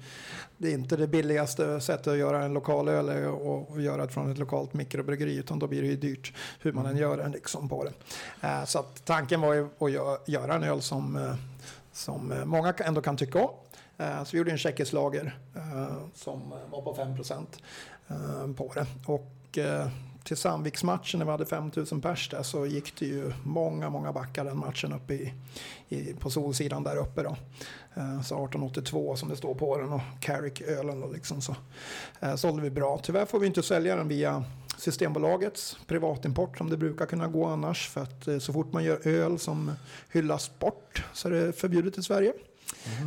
det 0.58 0.68
är 0.68 0.74
inte 0.74 0.96
det 0.98 1.08
billigaste 1.08 1.82
sättet 1.82 2.08
att 2.08 2.18
göra 2.18 2.44
en 2.44 2.54
lokal 2.54 2.88
öl 2.88 3.10
att 3.10 3.76
att 3.78 3.82
göra 3.82 4.06
det 4.06 4.12
från 4.12 4.32
ett 4.32 4.38
lokalt 4.38 4.74
mikrobryggeri 4.74 5.36
utan 5.36 5.60
då 5.60 5.68
blir 5.68 5.82
det 5.82 5.88
ju 5.88 5.96
dyrt 5.96 6.34
hur 6.62 6.74
man 6.74 6.86
än 6.86 6.98
gör 6.98 7.18
den 7.18 7.32
liksom 7.32 7.70
på 7.70 7.84
det. 7.84 7.94
Eh, 8.48 8.64
så 8.66 8.80
att 8.80 9.06
tanken 9.06 9.42
var 9.42 9.54
ju 9.54 9.66
att 9.66 9.80
gö- 9.80 10.18
göra 10.26 10.54
en 10.54 10.64
öl 10.64 10.82
som, 10.82 11.16
eh, 11.16 11.36
som 11.92 12.34
många 12.46 12.74
ändå 12.78 13.02
kan 13.02 13.18
tycka 13.18 13.40
om. 13.40 13.50
Eh, 13.98 14.24
Så 14.24 14.32
vi 14.32 14.38
gjorde 14.38 14.52
en 14.52 14.58
tjeckisk 14.58 14.94
lager 14.94 15.40
eh, 15.56 15.96
som 16.16 16.54
var 16.72 16.82
på 16.82 16.94
5 16.96 17.12
eh, 18.10 18.54
på 18.58 18.72
det. 18.76 18.86
Och 19.06 19.32
eh, 19.58 19.88
till 20.24 20.38
Sandviksmatchen 20.38 21.18
när 21.20 21.26
vi 21.26 21.32
hade 21.32 21.46
5000 21.46 22.02
pers 22.02 22.30
där 22.30 22.44
så 22.44 22.66
gick 22.66 23.00
det 23.00 23.06
ju 23.06 23.34
många, 23.44 23.90
många 23.90 24.14
backar 24.14 24.46
den 24.46 24.58
matchen 24.58 24.94
uppe 24.94 25.14
i, 25.14 25.34
i, 25.90 26.14
på 26.14 26.30
Solsidan 26.30 26.84
där 26.84 26.96
uppe 26.98 27.24
då. 27.24 27.30
Eh, 27.96 28.22
Så 28.22 28.36
1882 28.36 29.16
som 29.16 29.30
det 29.30 29.36
står 29.36 29.56
på 29.56 29.78
den 29.78 29.94
och 29.94 30.02
Carrick-ölen 30.20 31.02
då 31.02 31.08
liksom 31.08 31.42
så 31.42 31.56
eh, 32.20 32.36
sålde 32.36 32.62
vi 32.62 32.70
bra. 32.70 33.00
Tyvärr 33.04 33.26
får 33.26 33.40
vi 33.40 33.48
inte 33.48 33.64
sälja 33.64 33.96
den 33.96 34.08
via 34.08 34.44
Systembolagets 34.78 35.78
privatimport 35.88 36.58
som 36.58 36.70
det 36.70 36.78
brukar 36.78 37.06
kunna 37.06 37.28
gå 37.28 37.46
annars. 37.46 37.90
För 37.90 38.02
att 38.02 38.44
så 38.44 38.54
fort 38.54 38.74
man 38.74 38.84
gör 38.84 39.08
öl 39.08 39.40
som 39.40 39.72
hyllas 40.12 40.60
bort 40.60 41.04
så 41.14 41.28
är 41.28 41.32
det 41.32 41.54
förbjudet 41.54 41.98
i 41.98 42.04
Sverige. 42.04 42.34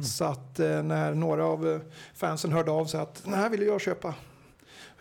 Så 0.05 0.25
att 0.25 0.59
när 0.59 1.15
några 1.15 1.45
av 1.47 1.81
fansen 2.15 2.53
hörde 2.53 2.71
av 2.71 2.87
sig 2.87 3.01
att 3.01 3.25
den 3.25 3.35
här 3.35 3.51
vill 3.51 3.63
jag 3.63 3.81
köpa. 3.81 4.15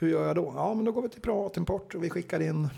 Hur 0.01 0.09
gör 0.09 0.27
jag 0.27 0.35
då? 0.35 0.53
Ja 0.55 0.73
men 0.73 0.85
då 0.85 0.91
går 0.91 1.01
vi 1.01 1.09
till 1.09 1.21
privatimport 1.21 1.95
och 1.95 2.03
vi 2.03 2.09
skickar 2.09 2.39
in 2.39 2.69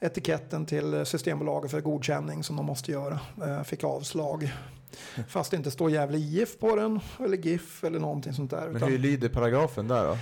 etiketten 0.00 0.66
till 0.66 1.06
Systembolaget 1.06 1.70
för 1.70 1.80
godkänning 1.80 2.44
som 2.44 2.56
de 2.56 2.66
måste 2.66 2.92
göra. 2.92 3.20
Eh, 3.42 3.62
Fick 3.62 3.84
avslag. 3.84 4.52
Fast 5.28 5.50
det 5.50 5.56
inte 5.56 5.70
står 5.70 5.90
Gävle 5.90 6.18
IF 6.18 6.58
på 6.58 6.76
den 6.76 7.00
eller 7.24 7.36
GIF 7.36 7.84
eller 7.84 7.98
någonting 8.00 8.32
sånt 8.32 8.50
där. 8.50 8.68
Men 8.68 8.82
hur 8.82 8.98
lyder 8.98 9.28
paragrafen 9.28 9.88
där 9.88 10.04
då? 10.06 10.12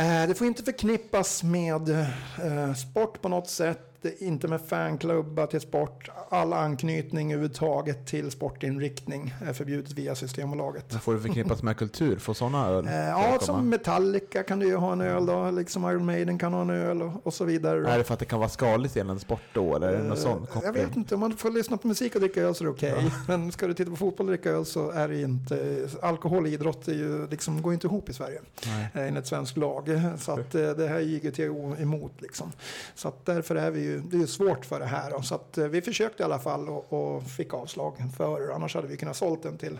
Eh, 0.00 0.28
Det 0.28 0.34
får 0.38 0.46
inte 0.46 0.62
förknippas 0.62 1.42
med 1.42 1.88
eh, 1.90 2.74
sport 2.74 3.20
på 3.22 3.28
något 3.28 3.48
sätt, 3.50 3.91
inte 4.18 4.48
med 4.48 4.60
fanklubbar 4.60 5.46
till 5.46 5.60
sport. 5.60 6.10
All 6.28 6.52
anknytning 6.52 7.32
överhuvudtaget 7.32 8.06
till 8.06 8.30
sportinriktning 8.30 9.34
är 9.46 9.52
förbjudet 9.52 9.92
via 9.92 10.14
Systembolaget. 10.14 10.92
Får 11.02 11.14
det 11.14 11.20
förknippas 11.20 11.62
med 11.62 11.76
kultur? 11.76 12.18
Får 12.18 12.34
sådana 12.34 12.68
öl 12.68 12.86
Eh, 12.86 12.94
Ja, 12.94 13.38
som 13.40 13.68
Metallica 13.68 14.42
kan 14.42 14.58
du 14.58 14.66
ju 14.66 14.76
ha 14.76 14.92
en 14.92 15.00
öl 15.00 15.26
då, 15.26 15.50
liksom 15.50 15.84
Iron 15.90 16.04
Maiden 16.06 16.38
kan 16.38 16.52
ha 16.52 16.62
en 16.62 16.70
öl 16.70 17.02
och, 17.02 17.26
och 17.26 17.34
så 17.34 17.44
vidare. 17.44 17.90
Är 17.90 17.98
det 17.98 18.04
för 18.04 18.14
att 18.14 18.20
det 18.20 18.26
kan 18.26 18.38
vara 18.38 18.48
skadligt 18.48 18.96
gällande 18.96 19.20
sport 19.22 19.40
då? 19.52 19.76
Eller 19.76 19.88
är 19.88 19.96
det 19.98 20.04
någon 20.04 20.16
sån 20.16 20.38
Eh, 20.38 20.44
koppling? 20.46 20.62
Jag 20.64 20.72
vet 20.72 20.96
inte, 20.96 21.14
om 21.14 21.20
man 21.20 21.36
får 21.36 21.50
lyssna 21.50 21.76
på 21.76 21.88
musik 21.88 22.14
och 22.14 22.20
dricka 22.20 22.42
öl 22.42 22.54
så 22.54 22.64
är 22.64 22.66
det 22.66 22.72
okej. 22.72 23.10
Men 23.28 23.52
ska 23.52 23.66
du 23.66 23.74
titta 23.74 23.90
på 23.90 23.96
fotboll 23.96 24.26
och 24.26 24.32
dricka 24.32 24.50
öl 24.50 24.64
så 24.64 24.90
är 24.90 25.08
det 25.08 25.20
inte... 25.20 25.88
Alkohol 26.02 26.42
och 26.42 26.48
idrott 26.48 26.88
är 26.88 26.92
ju, 26.94 27.26
liksom, 27.26 27.62
går 27.62 27.72
inte 27.74 27.86
ihop 27.86 28.08
i 28.08 28.12
Sverige 28.12 28.40
Nej. 28.66 28.88
eh, 28.94 29.08
enligt 29.08 29.26
svensk 29.26 29.56
lag. 29.56 29.88
Så 30.18 30.32
att 30.32 30.54
eh, 30.54 30.70
det 30.70 30.88
här 30.88 31.00
gick 31.00 31.38
ju 31.38 31.74
emot 31.78 32.12
liksom. 32.18 32.52
Så 32.94 33.08
att 33.08 33.26
därför 33.26 33.54
är 33.54 33.70
vi 33.70 33.80
ju, 33.80 33.91
det 33.98 34.16
är 34.22 34.26
svårt 34.26 34.64
för 34.66 34.80
det 34.80 34.86
här. 34.86 35.10
då. 35.10 35.22
Så 35.22 35.34
att 35.34 35.58
eh, 35.58 35.64
vi 35.66 35.82
försökte 35.82 36.22
i 36.22 36.24
alla 36.24 36.38
fall 36.38 36.68
och, 36.68 36.92
och 36.92 37.22
fick 37.22 37.54
avslag 37.54 37.96
för 38.16 38.50
Annars 38.54 38.74
hade 38.74 38.86
vi 38.88 38.96
kunnat 38.96 39.16
sålt 39.16 39.42
den 39.42 39.58
till, 39.58 39.78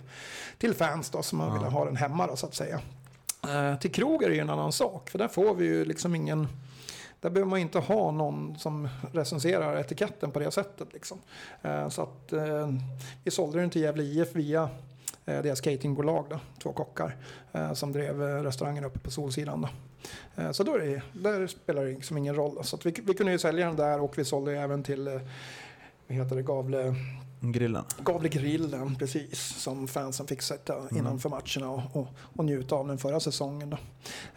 till 0.59 0.75
fans 0.75 1.11
då 1.11 1.23
som 1.23 1.41
Ja. 1.41 1.53
ville 1.53 1.67
ha 1.67 1.85
den 1.85 1.97
hemma 1.97 2.27
då 2.27 2.37
så 2.37 2.47
att 2.47 2.55
säga. 2.55 2.81
Eh, 3.49 3.79
till 3.79 3.93
krog 3.93 4.23
är 4.23 4.31
ju 4.31 4.39
en 4.39 4.51
annan 4.51 4.73
sak. 4.73 5.11
För 5.11 5.19
där 5.19 5.29
får 5.29 5.55
vi 5.55 5.65
ju 5.65 5.85
liksom 5.85 6.15
ingen... 6.15 6.49
Där 7.21 7.31
behöver 7.31 7.51
man 7.51 7.59
inte 7.59 7.79
ha 7.79 8.11
någon 8.11 8.59
som 8.59 8.89
recenserar 9.13 9.81
etiketten 9.81 10.31
på 10.31 10.39
det 10.39 10.51
sättet. 10.51 10.89
Liksom. 10.93 11.19
Eh, 11.63 11.89
Så 11.89 12.03
att 12.03 12.33
eh, 12.33 12.69
vi 13.25 13.31
sålde 13.31 13.61
den 13.61 13.71
till 13.71 13.83
Gävle 13.83 14.03
IF 14.03 14.35
via 14.35 14.69
deras 15.25 15.61
cateringbolag, 15.61 16.27
då, 16.31 16.41
två 16.63 16.73
kockar, 16.73 17.17
eh, 17.53 17.73
som 17.73 17.93
drev 17.93 18.23
eh, 18.23 18.43
restaurangen 18.43 18.85
uppe 18.85 18.99
på 18.99 19.11
Solsidan. 19.11 19.61
Då. 19.61 19.69
Eh, 20.43 20.53
Så 20.53 20.63
då 20.63 20.75
är 20.75 20.79
det, 20.79 21.03
där 21.13 21.47
spelar 21.47 21.85
det 21.85 21.91
liksom 21.91 22.19
ingen 22.19 22.35
roll. 22.35 22.65
Så 22.65 22.79
vi, 22.85 22.95
vi 23.07 23.15
kunde 23.15 23.33
ju 23.33 23.39
sälja 23.39 23.67
den 23.67 23.77
där 23.77 24.01
och 24.01 24.19
vi 24.19 24.25
sålde 24.25 24.53
även 24.59 24.83
till 24.83 25.07
eh, 25.09 25.21
vad 26.07 26.17
heter 26.19 26.37
det, 26.37 26.43
Gavle, 26.43 26.95
Grillen? 27.41 27.85
Gavlegrillen, 27.99 28.95
precis, 28.97 29.41
som 29.41 29.89
fansen 29.89 30.27
fick 30.27 30.43
sätta 30.43 30.77
Mm. 30.77 30.97
innanför 30.97 31.29
matcherna 31.29 31.71
och, 31.71 31.97
och, 32.01 32.07
och 32.37 32.45
njuta 32.45 32.75
av 32.75 32.89
den 32.89 32.99
förra 32.99 33.21
säsongen. 33.21 33.71
Då. 33.71 33.77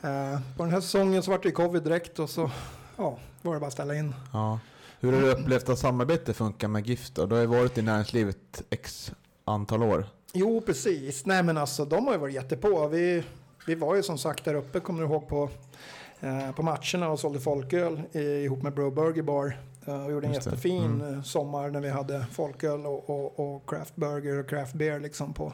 Eh, 0.10 0.40
på 0.58 0.64
den 0.64 0.72
här 0.74 0.82
säsongen 0.82 1.24
så 1.24 1.32
var 1.32 1.38
det 1.38 1.46
ju 1.48 1.52
covid 1.52 1.84
direkt 1.84 2.20
och 2.20 2.30
så 2.30 2.52
ja, 2.98 3.18
var 3.42 3.54
det 3.54 3.60
bara 3.60 3.68
att 3.68 3.74
ställa 3.74 3.96
in. 3.96 4.16
Ja. 4.34 4.60
Hur 5.00 5.14
har 5.14 5.22
du 5.22 5.32
upplevt 5.32 5.70
att 5.70 5.80
samarbete 5.80 6.34
funkar 6.34 6.68
med 6.68 6.88
GIF 6.88 7.12
då? 7.14 7.26
Du 7.26 7.36
har 7.36 7.42
ju 7.42 7.48
varit 7.48 7.78
i 7.78 7.82
näringslivet 7.82 8.64
x 8.70 9.12
antal 9.46 9.84
år. 9.84 10.06
Jo, 10.38 10.62
precis. 10.66 11.26
Nej, 11.26 11.44
men 11.44 11.58
alltså 11.58 11.86
de 11.86 12.06
har 12.06 12.14
ju 12.14 12.20
varit 12.20 12.34
jättepå. 12.36 12.88
Vi, 12.88 13.24
vi 13.68 13.76
var 13.76 13.96
ju 13.96 14.04
som 14.04 14.18
sagt 14.18 14.46
där 14.46 14.54
uppe, 14.56 14.80
kommer 14.80 15.02
du 15.02 15.06
ihåg, 15.08 15.28
på, 15.28 15.50
eh, 16.20 16.52
på 16.52 16.64
matcherna 16.64 17.10
och 17.10 17.20
sålde 17.20 17.40
folköl 17.40 18.02
i, 18.12 18.20
ihop 18.20 18.64
med 18.64 18.74
Bro 18.74 18.92
Burger 18.92 19.24
Bar. 19.24 19.58
Eh, 19.86 20.06
och 20.06 20.12
gjorde 20.12 20.28
en 20.28 20.34
Just 20.34 20.46
jättefin 20.48 20.84
Mm. 21.02 21.14
eh, 21.14 21.22
sommar 21.24 21.70
när 21.70 21.80
vi 21.82 21.90
hade 21.90 22.26
folköl 22.32 22.86
och, 22.86 23.10
och, 23.10 23.40
och 23.40 23.70
craft 23.70 23.96
burger 23.96 24.40
och 24.40 24.50
craft 24.50 24.74
beer 24.74 25.00
liksom 25.00 25.34
på, 25.34 25.54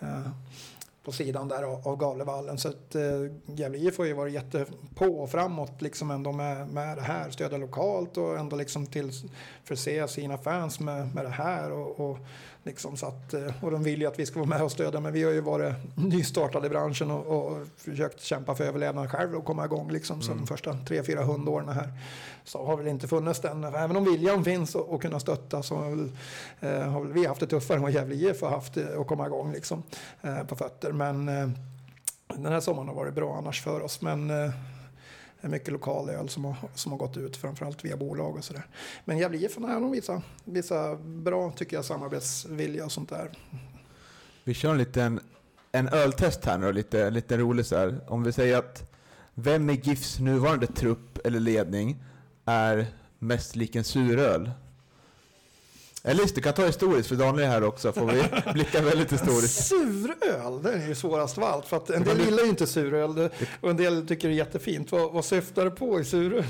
eh, 0.00 0.28
på 1.04 1.12
sidan 1.12 1.48
där 1.48 1.62
av, 1.62 1.88
av 1.88 1.96
Gavlevallen. 1.96 2.58
Så 2.58 2.68
att 2.68 2.94
eh, 2.94 3.02
Gävle 3.46 3.78
IF 3.78 3.98
har 3.98 4.04
ju 4.04 4.12
varit 4.12 4.32
jättepå 4.34 5.06
och 5.06 5.30
framåt 5.30 5.82
liksom 5.82 6.10
ändå 6.10 6.32
med, 6.32 6.68
med 6.68 6.96
det 6.96 7.02
här. 7.02 7.30
Stödja 7.30 7.58
lokalt 7.58 8.16
och 8.16 8.38
ändå 8.38 8.56
liksom 8.56 8.86
till 8.86 9.10
förse 9.64 10.08
sina 10.08 10.38
fans 10.38 10.80
med, 10.80 11.14
med 11.14 11.24
det 11.24 11.30
här. 11.30 11.72
Och, 11.72 12.10
och, 12.10 12.18
liksom 12.62 12.96
så 12.96 13.06
att, 13.06 13.34
eh, 13.34 13.64
och 13.64 13.70
de 13.70 13.82
vill 13.82 14.00
ju 14.00 14.06
att 14.06 14.18
vi 14.18 14.26
ska 14.26 14.38
vara 14.38 14.48
med 14.48 14.62
och 14.62 14.72
stödja 14.72 15.00
men 15.00 15.12
vi 15.12 15.22
har 15.22 15.30
ju 15.32 15.40
varit 15.40 15.74
nystartade 15.94 16.66
i 16.66 16.70
branschen 16.70 17.10
och, 17.10 17.26
och 17.26 17.58
försökt 17.76 18.20
kämpa 18.20 18.54
för 18.54 18.64
överlevnad 18.64 19.10
själv 19.10 19.34
och 19.34 19.44
komma 19.44 19.64
igång 19.64 19.90
liksom. 19.90 20.22
Så 20.22 20.30
Mm. 20.32 20.44
de 20.44 20.46
första 20.46 20.76
tre, 20.88 21.02
fyra 21.02 21.24
hundåren 21.24 21.68
här 21.68 21.92
så 22.44 22.66
har 22.66 22.76
väl 22.76 22.86
inte 22.86 23.08
funnits 23.08 23.40
den. 23.40 23.64
Även 23.64 23.96
om 23.96 24.04
viljan 24.04 24.44
finns 24.44 24.76
att 24.76 24.92
att 24.92 25.00
kunna 25.00 25.20
stötta 25.20 25.62
så 25.62 25.76
har, 25.76 25.90
väl, 25.90 26.10
eh, 26.60 26.90
har 26.90 27.00
väl 27.00 27.12
vi 27.12 27.26
haft 27.26 27.40
det 27.40 27.46
tuffare 27.46 27.76
än 27.76 27.82
vad 27.82 27.92
Gävle 27.92 28.14
IF 28.14 28.42
har 28.42 28.50
haft 28.50 28.76
eh, 28.76 29.00
att 29.00 29.06
komma 29.06 29.26
igång 29.26 29.52
liksom, 29.52 29.82
eh, 30.22 30.42
på 30.44 30.56
fötter. 30.56 30.92
Men 30.92 31.28
eh, 31.28 31.48
den 32.34 32.52
här 32.52 32.60
sommaren 32.60 32.88
har 32.88 32.94
varit 32.94 33.14
bra 33.14 33.36
annars 33.36 33.62
för 33.62 33.80
oss. 33.82 34.00
Men 34.02 34.30
eh, 34.30 34.50
det 35.40 35.46
är 35.46 35.50
mycket 35.50 35.72
lokal 35.72 36.10
öl 36.10 36.28
som 36.28 36.44
har, 36.44 36.56
som 36.74 36.92
har 36.92 36.98
gått 36.98 37.16
ut, 37.16 37.36
framförallt 37.36 37.84
via 37.84 37.96
bolag 37.96 38.36
och 38.36 38.44
sådär. 38.44 38.66
Men 39.04 39.18
Gävle 39.18 39.38
IF 39.38 39.56
har 39.56 39.80
nog 39.80 39.92
vissa, 39.92 40.22
vissa 40.44 40.96
bra, 40.96 41.50
tycker 41.50 41.76
jag, 41.76 41.84
samarbetsvilja 41.84 42.84
och 42.84 42.92
sånt 42.92 43.08
där. 43.08 43.30
Vi 44.44 44.54
kör 44.54 44.70
en 44.70 44.78
liten 44.78 45.20
en 45.72 45.88
öltest 45.88 46.44
här 46.44 46.58
nu, 46.58 46.72
lite, 46.72 47.10
lite 47.10 47.36
rolig 47.36 47.66
så 47.66 47.76
här. 47.76 48.00
Om 48.08 48.22
vi 48.22 48.32
säger 48.32 48.58
att 48.58 48.92
vem 49.34 49.70
i 49.70 49.74
GIFs 49.74 50.18
nuvarande 50.18 50.66
trupp 50.66 51.26
eller 51.26 51.40
ledning 51.40 52.02
är 52.44 52.86
mest 53.18 53.56
lik 53.56 53.76
en 53.76 53.84
suröl? 53.84 54.50
Eller 56.02 56.20
just 56.20 56.34
det, 56.34 56.40
kan 56.40 56.52
ta 56.52 56.66
historiskt 56.66 57.08
för 57.08 57.16
Daniel 57.16 57.44
är 57.44 57.48
här 57.48 57.64
också, 57.64 57.92
får 57.92 58.06
vi 58.06 58.52
blicka 58.52 58.82
väldigt 58.82 59.12
historiskt. 59.12 59.66
Suröl, 59.66 60.62
det 60.62 60.72
är 60.72 60.88
ju 60.88 60.94
svårast 60.94 61.38
av 61.38 61.44
allt. 61.44 61.66
För 61.66 61.76
att 61.76 61.90
en 61.90 62.04
del 62.04 62.20
gillar 62.20 62.42
ju 62.42 62.48
inte 62.48 62.66
suröl 62.66 63.30
och 63.60 63.70
en 63.70 63.76
del 63.76 64.06
tycker 64.06 64.28
det 64.28 64.34
är 64.34 64.36
jättefint. 64.36 64.92
Vad, 64.92 65.12
vad 65.12 65.24
syftar 65.24 65.64
det 65.64 65.70
på 65.70 66.00
i 66.00 66.04
suröl? 66.04 66.44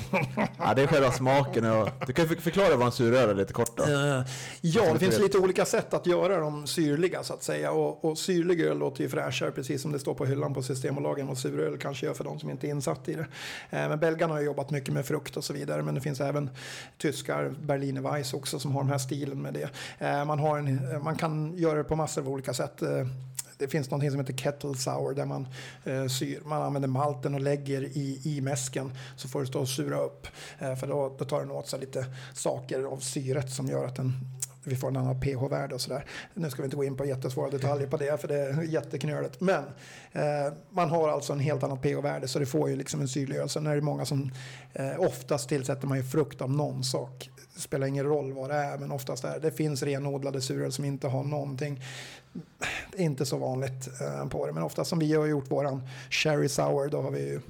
Ja, 0.59 0.75
det 0.75 0.83
är 0.83 0.87
själva 0.87 1.13
smaken 1.13 1.65
och... 1.65 1.89
Du 2.07 2.13
kan 2.13 2.29
förklara 2.29 2.77
vad 2.77 2.87
en 2.87 2.93
suröl 2.93 3.31
är 3.31 3.35
lite 3.35 3.53
kort 3.53 3.77
då. 3.77 3.83
Eh, 3.83 4.23
ja, 4.61 4.93
det 4.93 4.99
finns 4.99 5.19
lite 5.19 5.39
olika 5.39 5.65
sätt 5.65 5.95
att 5.95 6.07
göra 6.07 6.41
dem 6.41 6.67
syrliga 6.67 7.23
så 7.23 7.35
att 7.35 7.43
säga. 7.43 7.73
Och, 7.73 8.05
och 8.05 8.19
syrlig 8.19 8.61
öl 8.61 8.79
låter 8.79 9.03
ju 9.03 9.09
fräschare, 9.09 9.51
precis 9.51 9.83
som 9.83 9.93
det 9.93 9.99
står 9.99 10.15
på 10.15 10.27
hyllan 10.27 10.55
på 10.55 10.63
Systembolagen. 10.63 11.29
Och 11.29 11.39
suröl 11.39 11.79
kanske 11.79 12.07
gör 12.07 12.15
för 12.15 12.25
de 12.25 12.39
som 12.39 12.51
inte 12.51 12.67
är 12.67 12.71
insatt 12.71 13.09
i 13.09 13.15
det. 13.15 13.27
Eh, 13.71 13.89
men 13.89 14.01
belgarna 14.01 14.35
har 14.35 14.41
ju 14.41 14.47
jobbat 14.47 14.71
mycket 14.71 14.95
med 14.95 15.07
frukt 15.07 15.37
och 15.37 15.45
så 15.45 15.53
vidare. 15.53 15.83
Men 15.83 15.95
det 15.95 16.01
finns 16.01 16.21
även 16.21 16.51
tyskar, 16.99 17.55
Berliner 17.63 18.01
Weiss 18.01 18.35
också, 18.35 18.59
som 18.59 18.73
har 18.73 18.83
den 18.83 18.91
här 18.91 18.99
stilen 18.99 19.40
med 19.41 19.55
det. 19.55 19.71
Eh, 19.99 20.25
man, 20.25 20.39
har 20.39 20.59
en, 20.59 20.93
eh, 20.93 21.03
man 21.03 21.17
kan 21.17 21.55
göra 21.57 21.79
det 21.79 21.85
på 21.85 21.97
massor 21.97 22.23
av 22.23 22.29
olika 22.29 22.55
sätt. 22.55 22.83
Eh, 22.83 23.07
det 23.61 23.69
finns 23.69 23.91
något 23.91 24.11
som 24.11 24.21
heter 24.21 24.33
kettle 24.33 24.75
sour 24.75 25.15
där 25.15 25.27
man 25.27 25.49
eh, 25.85 26.07
syr. 26.07 26.41
Man 26.45 26.63
använder 26.63 26.89
malten 26.89 27.35
och 27.35 27.41
lägger 27.41 27.83
i, 27.83 28.21
i 28.25 28.41
mäsken 28.41 28.93
så 29.17 29.29
får 29.29 29.41
det 29.41 29.47
stå 29.47 29.61
och 29.61 29.69
sura 29.69 29.99
upp. 29.99 30.27
Eh, 30.59 30.75
för 30.75 30.87
då, 30.87 31.17
då 31.19 31.25
tar 31.25 31.41
den 31.41 31.51
åt 31.51 31.69
sig 31.69 31.81
lite 31.81 32.07
saker 32.35 32.83
av 32.83 32.99
syret 32.99 33.51
som 33.51 33.67
gör 33.67 33.87
att 33.87 33.97
den 33.97 34.13
vi 34.65 34.77
får 34.77 34.89
en 34.89 34.97
annan 34.97 35.21
pH-värde 35.21 35.75
och 35.75 35.81
sådär. 35.81 36.05
Nu 36.35 36.51
ska 36.51 36.63
vi 36.63 36.67
inte 36.67 36.77
gå 36.77 36.85
in 36.85 36.97
på 36.97 37.05
jättesvåra 37.05 37.51
detaljer 37.51 37.87
på 37.87 37.97
det 37.97 38.21
för 38.21 38.29
det 38.29 38.39
är 38.39 38.63
jätteknöligt. 38.63 39.41
Men 39.41 39.65
eh, 40.13 40.53
man 40.71 40.91
har 40.91 41.09
alltså 41.09 41.33
en 41.33 41.41
helt 41.41 41.63
annat 41.63 41.83
pH-värde 41.83 42.29
så 42.29 42.39
det 42.39 42.47
får 42.47 42.69
ju 42.69 42.77
liksom 42.77 43.01
en 43.01 43.09
syrlig 43.09 43.37
öl. 43.37 43.49
Sen 43.49 43.67
är 43.67 43.75
det 43.75 43.83
många 43.83 44.05
som 44.05 44.31
eh, 44.73 45.01
oftast 45.01 45.49
tillsätter 45.49 45.87
man 45.87 45.99
ju 45.99 46.05
frukt 46.05 46.41
av 46.41 46.51
någon 46.51 46.85
sak. 46.85 47.31
Det 47.55 47.61
spelar 47.61 47.87
ingen 47.87 48.05
roll 48.05 48.33
vad 48.33 48.51
det 48.51 48.57
är 48.57 48.79
men 48.79 48.93
oftast 48.93 49.25
är 49.25 49.33
det. 49.33 49.39
Det 49.39 49.57
finns 49.57 49.83
renodlade 49.83 50.41
suröl 50.41 50.73
som 50.73 50.85
inte 50.85 51.09
har 51.09 51.25
någonting 51.25 51.83
det 52.93 52.99
är 52.99 53.03
inte 53.03 53.27
så 53.27 53.37
vanligt 53.37 53.89
eh, 54.01 54.29
på 54.29 54.47
det, 54.47 54.53
men 54.53 54.63
oftast 54.63 54.91
som 54.91 54.99
vi 54.99 55.15
har 55.15 55.27
gjort 55.27 55.51
våran 55.51 55.83
Sherry 56.11 56.49
Sour, 56.49 56.89
då 56.89 57.03
har 57.03 57.11
vi 57.11 57.21
ju 57.21 57.41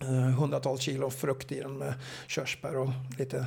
eh, 0.00 0.38
hundratals 0.38 0.80
kilo 0.80 1.10
frukt 1.10 1.52
i 1.52 1.60
den 1.60 1.78
med 1.78 1.94
körsbär 2.26 2.76
och 2.76 2.88
lite 3.18 3.46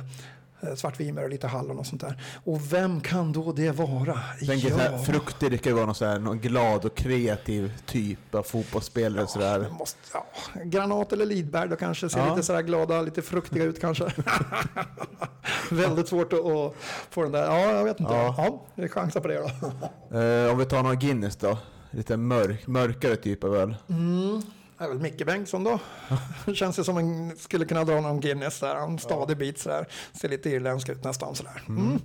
svartvinbär 0.76 1.22
och 1.24 1.30
lite 1.30 1.46
hallon 1.46 1.78
och 1.78 1.86
sånt 1.86 2.00
där. 2.00 2.22
Och 2.44 2.72
vem 2.72 3.00
kan 3.00 3.32
då 3.32 3.52
det 3.52 3.70
vara? 3.70 4.20
Tänker 4.46 4.70
här, 4.78 4.98
frukter, 4.98 5.50
det 5.50 5.58
kan 5.58 5.74
vara 5.74 5.86
någon, 5.86 5.94
så 5.94 6.04
här, 6.04 6.18
någon 6.18 6.38
glad 6.38 6.84
och 6.84 6.94
kreativ 6.94 7.72
typ 7.86 8.34
av 8.34 8.42
fotbollsspelare 8.42 9.26
sådär. 9.26 9.58
det 9.58 9.70
måste, 9.70 9.98
ja, 10.14 10.26
granat 10.64 11.12
eller 11.12 11.26
lidbär 11.26 11.66
då 11.66 11.76
kanske 11.76 12.08
ser 12.08 12.18
Ja. 12.18 12.30
lite 12.30 12.42
sådär 12.46 12.62
glada, 12.62 13.02
lite 13.02 13.22
fruktiga 13.22 13.64
ut 13.64 13.80
kanske. 13.80 14.04
Väldigt 15.70 16.08
svårt 16.08 16.32
att, 16.32 16.38
att 16.46 16.74
få 17.10 17.22
den 17.22 17.32
där, 17.32 17.44
ja 17.44 17.58
jag 17.72 17.84
vet 17.84 18.00
inte. 18.00 18.12
Ja. 18.12 18.34
Ja, 18.38 18.62
vi 18.74 18.88
chansar 18.88 19.20
på 19.20 19.28
det 19.28 19.34
då. 19.38 20.18
Eh, 20.18 20.52
om 20.52 20.58
vi 20.58 20.64
tar 20.64 20.82
någon 20.82 20.98
Guinness 20.98 21.36
då? 21.36 21.58
Lite 21.90 22.16
mörk, 22.16 22.66
mörkare 22.66 23.16
typ 23.16 23.44
av 23.44 23.56
öl. 23.56 23.76
Mm. 23.88 24.42
Är 24.82 24.88
väl 24.88 24.98
Micke 24.98 25.26
Bengtsson 25.26 25.64
då. 25.64 25.78
Känns 26.54 26.76
det 26.76 26.84
som 26.84 26.98
en 26.98 27.36
skulle 27.36 27.64
kunna 27.64 27.84
dra 27.84 28.00
någon 28.00 28.20
Guinness 28.20 28.60
där. 28.60 28.76
En 28.76 28.98
stadig 28.98 29.36
bit 29.36 29.58
sådär. 29.58 29.88
Ser 30.12 30.28
lite 30.28 30.50
irländsk 30.50 30.88
ut 30.88 31.04
nästan 31.04 31.34
sådär. 31.34 31.62
Mm. 31.68 32.00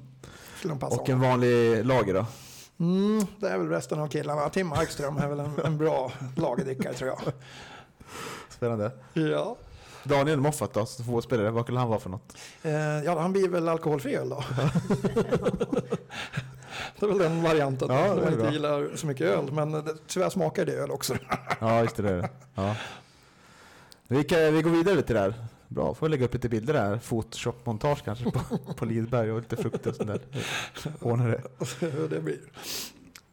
Passa 0.80 1.02
Och 1.02 1.10
en 1.10 1.20
vanlig 1.20 1.86
lager 1.86 2.14
då? 2.14 2.26
Mm, 2.80 3.26
det 3.40 3.50
är 3.50 3.58
väl 3.58 3.70
resten 3.70 4.00
av 4.00 4.08
killarna. 4.08 4.50
Tim 4.50 4.68
Markström 4.68 5.18
är 5.18 5.28
väl 5.28 5.40
en, 5.40 5.60
en 5.66 5.78
bra 5.78 6.12
lagerdrickare 6.36 6.94
tror 6.94 7.10
jag. 7.10 7.20
Spännande. 8.50 8.92
Ja. 9.14 9.58
Daniel 10.04 10.40
Moffat 10.40 10.74
då, 10.74 10.86
som 10.86 11.06
fotbollsspelare, 11.06 11.52
vad 11.52 11.64
skulle 11.64 11.80
han 11.80 11.90
vara 11.90 12.00
för 12.00 12.10
något? 12.10 12.38
Eh, 12.64 12.72
ja, 13.06 13.20
han 13.20 13.32
blir 13.32 13.50
väl 13.50 13.70
alkoholfri 13.70 14.16
öl 14.16 14.30
då. 14.30 14.44
det 17.00 17.06
är 17.06 17.08
väl 17.08 17.18
den 17.18 17.44
varianten. 17.44 17.88
Ja, 17.92 18.16
man 18.16 18.18
inte 18.18 18.38
bra. 18.38 18.52
gillar 18.52 18.96
så 18.96 19.08
mycket 19.08 19.28
öl. 19.28 19.52
Men 19.52 19.72
det, 19.72 19.96
tyvärr 20.08 20.30
smakar 20.30 20.66
det 20.66 20.74
öl 20.74 20.92
också. 20.92 21.18
Ja, 21.60 21.82
just 21.82 21.96
det. 21.96 22.04
det. 22.04 22.30
Ja. 22.56 22.76
Vi, 24.08 24.24
kan, 24.24 24.54
vi 24.54 24.62
går 24.62 24.72
vidare 24.72 24.96
lite 24.96 25.14
där. 25.14 25.34
Bra, 25.68 25.94
får 25.94 26.06
vi 26.06 26.10
lägga 26.10 26.26
upp 26.26 26.34
lite 26.34 26.50
bilder 26.50 26.74
där. 26.74 26.98
Photoshop-montage 26.98 28.04
kanske 28.06 28.32
på, 28.32 28.40
på 28.74 28.86
Lidberg 28.86 29.32
och 29.32 29.40
lite 29.40 29.56
frukt 29.56 29.88
och 29.88 29.96
sånt 29.96 30.10
där. 30.10 30.22
Ordnar 31.02 31.28
det. 31.30 31.42
Det 32.10 32.22
blir. 32.22 32.38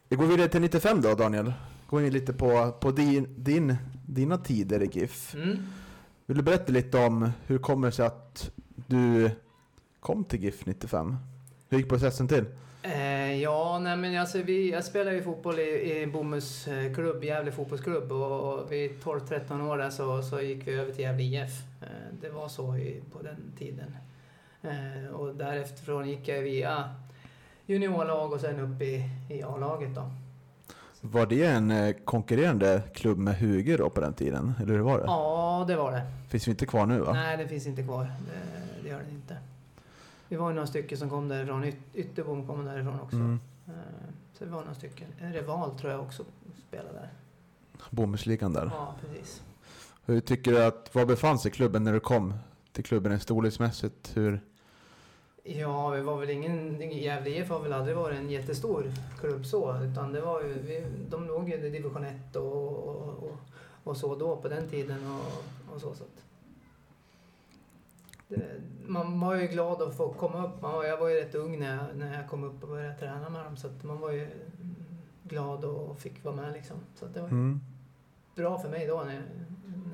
Vi 0.08 0.16
går 0.16 0.26
vidare 0.26 0.48
till 0.48 0.60
95 0.60 1.00
då 1.00 1.14
Daniel. 1.14 1.52
Går 1.86 2.02
in 2.04 2.12
lite 2.12 2.32
på, 2.32 2.72
på 2.80 2.90
din, 2.90 3.34
din, 3.36 3.76
dina 4.06 4.38
tider 4.38 4.82
i 4.82 4.86
GIF. 4.92 5.34
Mm. 5.34 5.58
Vill 6.26 6.36
du 6.36 6.42
berätta 6.42 6.72
lite 6.72 6.98
om 6.98 7.30
hur 7.46 7.58
kommer 7.58 7.88
det 7.88 7.92
sig 7.92 8.06
att 8.06 8.50
du 8.74 9.30
kom 10.00 10.24
till 10.24 10.42
GIF 10.44 10.66
95? 10.66 11.16
Hur 11.68 11.78
gick 11.78 11.88
processen 11.88 12.28
till? 12.28 12.44
Eh, 12.86 13.42
ja, 13.42 13.78
nej 13.78 13.96
men 13.96 14.20
alltså 14.20 14.42
vi, 14.42 14.70
jag 14.70 14.84
spelade 14.84 15.16
ju 15.16 15.22
fotboll 15.22 15.58
i, 15.58 16.02
i 16.02 16.06
Bomhus 16.06 16.68
eh, 16.68 16.94
klubb, 16.94 17.24
Gävle 17.24 17.52
fotbollsklubb 17.52 18.12
och, 18.12 18.54
och 18.54 18.72
vid 18.72 18.90
12-13 18.90 19.68
år 19.68 19.78
där 19.78 19.90
så, 19.90 20.22
så 20.22 20.40
gick 20.40 20.66
vi 20.66 20.74
över 20.74 20.92
till 20.92 21.04
Gävle 21.04 21.22
IF. 21.22 21.62
Eh, 21.82 21.88
det 22.20 22.30
var 22.30 22.48
så 22.48 22.76
i, 22.76 23.02
på 23.12 23.22
den 23.22 23.52
tiden. 23.58 23.96
Eh, 24.62 25.10
och 25.14 25.34
därefter 25.34 26.04
gick 26.04 26.28
jag 26.28 26.42
via 26.42 26.90
juniorlag 27.66 28.32
och 28.32 28.40
sen 28.40 28.60
upp 28.60 28.82
i, 28.82 29.04
i 29.30 29.42
A-laget 29.42 29.94
då. 29.94 30.10
Var 31.00 31.26
det 31.26 31.44
en 31.44 31.70
eh, 31.70 31.94
konkurrerande 32.04 32.82
klubb 32.94 33.18
med 33.18 33.34
Huger 33.34 33.78
då 33.78 33.90
på 33.90 34.00
den 34.00 34.14
tiden? 34.14 34.54
Eller 34.62 34.74
hur 34.74 34.80
var 34.80 34.98
det? 34.98 35.04
Ja, 35.04 35.64
det 35.68 35.76
var 35.76 35.92
det. 35.92 36.02
Finns 36.28 36.48
ju 36.48 36.50
inte 36.50 36.66
kvar 36.66 36.86
nu 36.86 36.98
va? 36.98 37.12
Nej, 37.12 37.36
det 37.36 37.48
finns 37.48 37.66
inte 37.66 37.82
kvar. 37.82 38.04
Det, 38.04 38.82
det 38.82 38.88
gör 38.88 39.02
det 39.08 39.10
inte. 39.14 39.36
Vi 40.34 40.38
var 40.38 40.48
ju 40.48 40.54
några 40.54 40.66
stycken 40.66 40.98
som 40.98 41.10
kom 41.10 41.28
därifrån. 41.28 41.64
Yt, 41.64 41.76
Ytterbom 41.94 42.46
kom 42.46 42.64
därifrån 42.64 43.00
också. 43.00 43.16
Mm. 43.16 43.40
Eh, 43.66 43.72
Så 44.32 44.44
det 44.44 44.50
var 44.50 44.60
några 44.60 44.74
stycken. 44.74 45.06
Reval 45.18 45.78
tror 45.78 45.92
jag 45.92 46.00
också 46.00 46.24
spelade 46.68 46.92
där. 46.92 47.12
Bomullsligan 47.90 48.52
där. 48.52 48.70
Ja, 48.72 48.94
precis. 49.00 49.42
Hur 50.04 50.20
tycker 50.20 50.50
du 50.50 50.64
att, 50.64 50.94
var 50.94 51.06
befann 51.06 51.38
sig 51.38 51.50
klubben 51.50 51.84
när 51.84 51.92
du 51.92 52.00
kom 52.00 52.34
till 52.72 52.84
klubben 52.84 53.20
storleksmässigt? 53.20 54.16
Hur? 54.16 54.40
Ja, 55.44 55.88
vi 55.88 56.00
var 56.00 56.18
väl 56.20 56.30
ingen... 56.30 56.80
Gävle 56.90 57.30
IF 57.30 57.48
har 57.48 57.60
väl 57.60 57.72
aldrig 57.72 57.96
varit 57.96 58.18
en 58.18 58.30
jättestor 58.30 58.92
klubb 59.20 59.46
så. 59.46 59.82
Utan 59.82 60.12
det 60.12 60.20
var 60.20 60.40
ju... 60.42 60.54
Vi, 60.62 60.84
de 61.10 61.26
låg 61.26 61.48
ju 61.48 61.54
i 61.54 61.70
division 61.70 62.04
1 62.04 62.36
och, 62.36 62.88
och, 62.88 63.08
och, 63.08 63.36
och 63.84 63.96
så 63.96 64.14
då 64.14 64.36
på 64.36 64.48
den 64.48 64.68
tiden 64.68 64.98
och, 65.10 65.74
och 65.74 65.80
så. 65.80 65.94
så 65.94 66.04
att, 66.04 66.23
man 68.86 69.20
var 69.20 69.34
ju 69.34 69.46
glad 69.46 69.82
att 69.82 69.96
få 69.96 70.12
komma 70.12 70.46
upp. 70.46 70.62
Man, 70.62 70.86
jag 70.86 70.96
var 70.98 71.08
ju 71.08 71.14
rätt 71.16 71.34
ung 71.34 71.58
när 71.58 71.76
jag, 71.76 71.84
när 71.96 72.16
jag 72.20 72.28
kom 72.28 72.44
upp 72.44 72.62
och 72.62 72.68
började 72.68 72.94
träna 72.98 73.28
med 73.30 73.44
dem. 73.44 73.56
Så 73.56 73.66
att 73.66 73.84
man 73.84 74.00
var 74.00 74.10
ju 74.10 74.28
glad 75.22 75.64
och 75.64 75.98
fick 75.98 76.24
vara 76.24 76.36
med 76.36 76.52
liksom. 76.52 76.76
Så 76.94 77.06
det 77.06 77.20
var 77.20 77.28
Mm. 77.28 77.60
bra 78.34 78.58
för 78.58 78.68
mig 78.68 78.86
då 78.86 79.02
när 79.06 79.14
jag, 79.14 79.22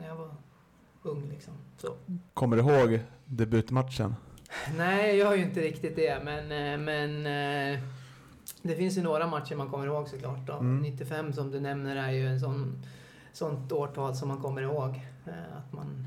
när 0.00 0.09
jag 0.09 0.16
var 0.16 0.31
ung 1.03 1.29
liksom. 1.31 1.55
Så. 1.76 1.88
Kommer 2.35 2.57
du 2.57 2.62
ihåg 2.62 3.00
debutmatchen? 3.24 4.14
Nej, 4.76 5.09
jag 5.09 5.16
gör 5.16 5.35
ju 5.35 5.42
inte 5.44 5.61
riktigt 5.61 5.96
det, 5.96 6.24
men, 6.24 6.38
eh, 6.53 6.79
men 6.85 7.26
eh, 7.26 7.81
det 8.62 8.74
finns 8.76 8.98
ju 8.98 9.03
några 9.03 9.26
matcher 9.26 9.57
man 9.57 9.70
kommer 9.70 9.87
ihåg 9.87 10.09
såklart. 10.09 10.46
Då. 10.46 10.53
Mm. 10.53 10.79
95 10.83 11.33
som 11.33 11.50
du 11.50 11.61
nämner 11.61 11.96
är 11.96 12.11
ju 12.11 12.26
en 12.26 12.40
sån, 12.40 12.83
sånt 13.33 13.72
årtal 13.72 14.14
som 14.16 14.29
man 14.29 14.40
kommer 14.40 14.62
ihåg. 14.62 15.00
Eh, 15.26 15.57
Att 15.59 15.72
man 15.72 16.07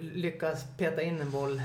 lyckas 0.00 0.66
peta 0.76 1.02
in 1.02 1.20
en 1.20 1.30
boll 1.30 1.62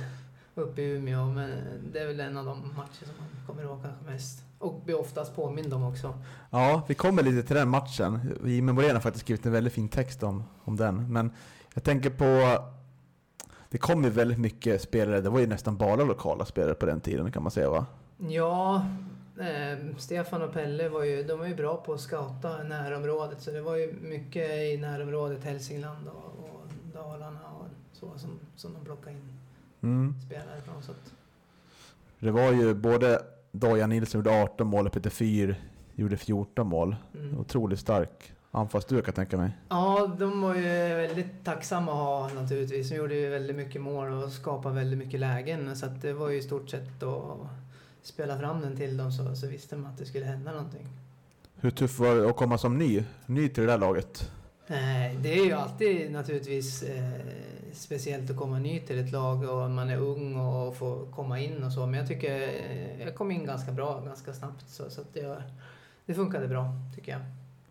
uppe 0.56 0.82
i 0.82 0.86
Umeå, 0.86 1.26
men 1.26 1.50
det 1.94 2.00
är 2.00 2.08
väl 2.08 2.20
en 2.20 2.38
av 2.38 2.46
de 2.46 2.60
matcher 2.60 3.06
som 3.06 3.14
man 3.20 3.28
kommer 3.48 3.64
ihåg 3.64 3.84
kanske 3.84 4.06
mest. 4.06 4.44
Och 4.60 4.82
blir 4.86 5.00
oftast 5.00 5.36
påmind 5.36 5.74
om 5.74 5.84
också. 5.84 6.14
Ja, 6.50 6.84
vi 6.88 6.96
kommer 6.96 7.24
lite 7.24 7.48
till 7.48 7.56
den 7.56 7.70
matchen. 7.70 8.20
Jimmy 8.46 8.72
Morén 8.72 8.96
har 8.96 9.02
faktiskt 9.02 9.26
skrivit 9.26 9.46
en 9.46 9.52
väldigt 9.52 9.74
fin 9.74 9.90
text 9.90 10.24
om, 10.24 10.44
om 10.64 10.78
den. 10.78 11.14
Men 11.14 11.32
jag 11.74 11.84
tänker 11.84 12.10
på... 12.10 12.64
Det 13.70 13.78
kom 13.78 14.04
ju 14.04 14.10
väldigt 14.10 14.40
mycket 14.40 14.82
spelare, 14.82 15.22
det 15.22 15.30
var 15.30 15.40
ju 15.40 15.48
nästan 15.48 15.78
bara 15.78 16.04
lokala 16.04 16.46
spelare 16.46 16.74
på 16.74 16.86
den 16.86 17.02
tiden 17.02 17.32
kan 17.32 17.44
man 17.44 17.52
säga 17.52 17.70
va? 17.70 17.86
Ja, 18.18 18.86
eh, 19.40 19.98
Stefan 19.98 20.42
och 20.42 20.54
Pelle 20.54 20.90
var 20.90 21.04
ju, 21.04 21.24
de 21.24 21.40
var 21.40 21.46
ju 21.46 21.56
bra 21.56 21.78
på 21.78 21.94
att 21.94 22.02
scouta 22.02 22.64
närområdet. 22.64 23.42
Så 23.42 23.52
det 23.52 23.62
var 23.62 23.76
ju 23.76 23.94
mycket 24.02 24.52
i 24.52 24.78
närområdet, 24.78 25.44
Hälsingland 25.44 26.08
och, 26.08 26.50
och 26.50 26.68
Dalarna 26.94 27.40
så 28.14 28.20
som, 28.20 28.40
som 28.56 28.74
de 28.74 28.86
plockade 28.86 29.12
in 29.12 29.22
Mm. 29.84 30.16
spelare 30.26 30.62
från. 30.66 30.84
Så 30.84 30.92
att, 30.92 31.14
Det 32.20 32.32
var 32.32 32.52
ju 32.52 32.74
både 32.74 33.22
Dojan 33.52 33.90
Nilsson 33.90 34.20
gjorde 34.20 34.42
18 34.44 34.68
mål 34.68 34.88
och 34.88 34.94
Peter 34.94 35.10
Fyr 35.10 35.56
gjorde 35.96 36.18
14 36.18 36.68
mål. 36.68 36.96
mm. 37.16 37.40
Otroligt 37.40 37.80
stark 37.80 38.32
anfallsduo 38.52 38.98
kan 38.98 39.06
jag 39.06 39.16
tänka 39.16 39.38
mig. 39.38 39.52
Ja, 39.70 40.16
de 40.20 40.42
var 40.42 40.56
ju 40.56 40.62
väldigt 40.96 41.44
tacksamma 41.44 41.92
att 41.92 42.32
ha 42.32 42.42
naturligtvis. 42.42 42.90
De 42.90 42.96
gjorde 42.96 43.16
ju 43.16 43.30
väldigt 43.30 43.56
mycket 43.56 43.82
mål 43.82 44.12
och 44.12 44.32
skapade 44.32 44.76
väldigt 44.76 45.00
mycket 45.00 45.20
lägen. 45.20 45.76
Så 45.76 45.86
det 45.86 46.14
var 46.14 46.30
ju 46.30 46.38
i 46.38 46.42
stort 46.42 46.70
sett 46.70 47.04
att 47.04 47.38
spela 48.02 48.40
fram 48.40 48.62
den 48.62 48.76
till 48.78 48.98
dem 48.98 49.12
så, 49.12 49.36
så 49.36 49.48
visste 49.48 49.76
de 49.76 49.86
att 49.86 49.98
det 49.98 50.06
skulle 50.06 50.26
hända 50.26 50.52
någonting. 50.52 50.88
Hur 51.56 51.72
tufft 51.72 52.00
var 52.00 52.16
det 52.16 52.30
att 52.30 52.36
komma 52.36 52.58
som 52.58 52.78
ny, 52.78 53.04
ny 53.26 53.50
till 53.50 53.64
det 53.64 53.70
där 53.72 53.78
laget? 53.78 54.32
Nej, 54.68 55.18
det 55.22 55.34
är 55.40 55.46
ju 55.46 55.52
alltid 55.52 56.12
naturligtvis 56.12 56.84
eh, 56.84 57.12
speciellt 57.74 58.30
att 58.30 58.38
komma 58.38 58.60
ny 58.60 58.80
till 58.80 59.00
ett 59.00 59.12
lag 59.12 59.50
och 59.50 59.72
man 59.72 59.90
är 59.90 59.98
ung 59.98 60.36
och 60.36 60.76
får 60.76 61.12
komma 61.12 61.40
in 61.40 61.64
och 61.64 61.72
så. 61.72 61.86
Men 61.86 62.00
jag 62.00 62.08
tycker 62.08 62.42
eh, 62.42 63.02
jag 63.06 63.16
kom 63.16 63.32
in 63.32 63.46
ganska 63.46 63.72
bra, 63.72 64.02
ganska 64.06 64.34
snabbt. 64.34 64.70
Så, 64.70 64.90
så 64.90 65.02
jag, 65.14 65.38
det 66.06 66.14
funkade 66.14 66.48
bra, 66.48 66.70
tycker 66.96 67.12
jag. 67.12 67.22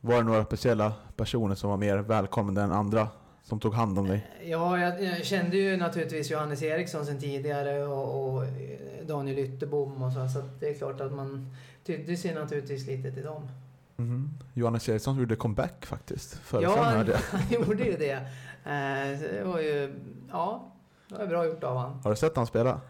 Var 0.00 0.16
det 0.16 0.22
några 0.22 0.44
speciella 0.44 0.92
personer 1.16 1.54
som 1.54 1.70
var 1.70 1.76
mer 1.76 1.96
välkomna 1.96 2.62
än 2.62 2.72
andra 2.72 3.08
som 3.42 3.60
tog 3.60 3.74
hand 3.74 3.98
om 3.98 4.08
dig? 4.08 4.26
Ja, 4.44 4.78
jag, 4.78 5.02
jag 5.02 5.24
kände 5.24 5.56
ju 5.56 5.76
naturligtvis 5.76 6.30
Johannes 6.30 6.62
Eriksson 6.62 7.06
sen 7.06 7.20
tidigare 7.20 7.84
och, 7.86 8.34
och 8.34 8.44
Daniel 9.06 9.38
Ytterbom 9.38 10.02
och 10.02 10.12
så. 10.12 10.28
Så 10.28 10.42
det 10.60 10.68
är 10.68 10.74
klart 10.74 11.00
att 11.00 11.12
man 11.12 11.56
tydde 11.86 12.16
sig 12.16 12.34
naturligtvis 12.34 12.86
lite 12.86 13.12
till 13.12 13.24
dem. 13.24 13.48
Mm. 13.96 14.30
Johannes 14.54 14.88
Eriksson 14.88 15.18
gjorde 15.18 15.36
comeback 15.36 15.86
faktiskt. 15.86 16.34
Förra 16.34 16.62
Ja, 16.62 16.82
han, 16.82 17.10
han 17.30 17.42
gjorde 17.50 17.84
ju 17.84 17.96
det. 17.96 18.26
Eh, 18.64 19.20
det 19.20 19.44
var 19.44 19.58
ju, 19.58 19.94
ja, 20.30 20.72
det 21.08 21.18
var 21.18 21.26
bra 21.26 21.46
gjort 21.46 21.64
av 21.64 21.76
han. 21.76 22.00
Har 22.04 22.10
du 22.10 22.16
sett 22.16 22.36
han 22.36 22.46
spela? 22.46 22.80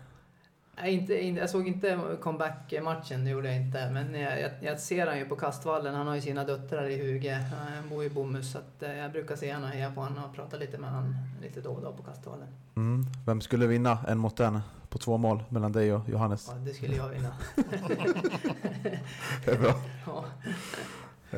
Nej, 0.76 0.94
inte, 0.94 1.14
jag 1.14 1.50
såg 1.50 1.68
inte 1.68 1.98
comeback-matchen, 2.20 3.24
det 3.24 3.30
gjorde 3.30 3.48
jag 3.48 3.56
inte. 3.56 3.90
Men 3.90 4.20
jag, 4.20 4.40
jag, 4.40 4.50
jag 4.60 4.80
ser 4.80 5.06
han 5.06 5.18
ju 5.18 5.24
på 5.24 5.36
Kastvallen. 5.36 5.94
Han 5.94 6.06
har 6.06 6.14
ju 6.14 6.20
sina 6.20 6.44
döttrar 6.44 6.88
i 6.88 6.96
Huge. 6.96 7.32
Han 7.32 7.88
bor 7.88 8.04
i 8.04 8.10
Bomhus. 8.10 8.52
Så 8.52 8.58
att, 8.58 8.82
eh, 8.82 8.96
jag 8.96 9.12
brukar 9.12 9.36
se 9.36 9.54
honom 9.54 9.70
och 9.70 9.76
heja 9.76 9.90
på 9.90 10.00
honom 10.00 10.24
och 10.24 10.34
prata 10.34 10.56
lite 10.56 10.78
med 10.78 10.90
honom 10.90 11.14
lite 11.42 11.60
då 11.60 11.70
och 11.70 11.82
då 11.82 11.92
på 11.92 12.02
Kastvallen. 12.02 12.48
Mm. 12.76 13.06
Vem 13.26 13.40
skulle 13.40 13.66
vinna 13.66 13.98
en 14.08 14.18
mot 14.18 14.40
en 14.40 14.60
på 14.88 14.98
två 14.98 15.16
mål 15.16 15.42
mellan 15.48 15.72
dig 15.72 15.92
och 15.94 16.08
Johannes? 16.08 16.48
Ja, 16.50 16.58
det 16.58 16.74
skulle 16.74 16.96
jag 16.96 17.08
vinna. 17.08 17.32
Det 19.44 19.50
är 19.50 19.58
bra. 19.58 19.74
Ja. 20.06 20.24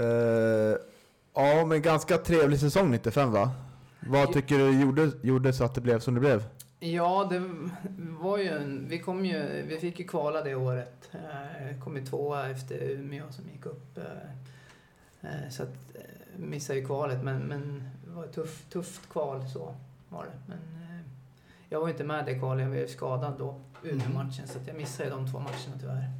Eh, 0.00 0.76
ja, 1.34 1.66
men 1.66 1.82
ganska 1.82 2.18
trevlig 2.18 2.60
säsong 2.60 2.90
95 2.90 3.32
va? 3.32 3.50
Vad 4.06 4.32
tycker 4.32 4.58
du 4.58 4.80
gjorde, 4.80 5.10
gjorde 5.22 5.52
så 5.52 5.64
att 5.64 5.74
det 5.74 5.80
blev 5.80 5.98
som 5.98 6.14
det 6.14 6.20
blev? 6.20 6.44
Ja, 6.80 7.26
det 7.30 7.42
var 8.20 8.38
ju 8.38 8.48
en, 8.48 8.88
vi 8.88 8.98
kom 8.98 9.24
ju, 9.26 9.64
vi 9.68 9.78
fick 9.78 9.98
ju 9.98 10.06
kvala 10.06 10.42
det 10.42 10.54
året. 10.54 11.10
Eh, 11.12 11.78
kom 11.80 11.96
ju 11.96 12.06
tvåa 12.06 12.48
efter 12.50 12.82
Umeå 12.82 13.24
som 13.30 13.44
gick 13.52 13.66
upp. 13.66 13.98
Eh, 13.98 15.30
eh, 15.30 15.50
så 15.50 15.62
att, 15.62 15.74
missade 16.36 16.78
ju 16.78 16.86
kvalet, 16.86 17.24
men, 17.24 17.38
men 17.42 17.90
det 18.04 18.10
var 18.10 18.24
ett 18.24 18.32
tuff, 18.32 18.64
tufft 18.72 19.08
kval 19.10 19.48
så 19.48 19.74
var 20.08 20.24
det. 20.24 20.38
Men 20.46 20.58
jag 21.68 21.80
var 21.80 21.86
ju 21.86 21.92
inte 21.92 22.04
med 22.04 22.28
i 22.28 22.32
det 22.32 22.38
kvalet, 22.38 22.66
jag 22.66 22.76
ju 22.76 22.88
skadad 22.88 23.34
då, 23.38 23.60
Umeå-matchen, 23.82 24.46
så 24.48 24.58
att 24.58 24.66
jag 24.66 24.76
missade 24.76 25.08
ju 25.08 25.14
de 25.14 25.30
två 25.30 25.38
matcherna 25.38 25.78
tyvärr. 25.80 26.10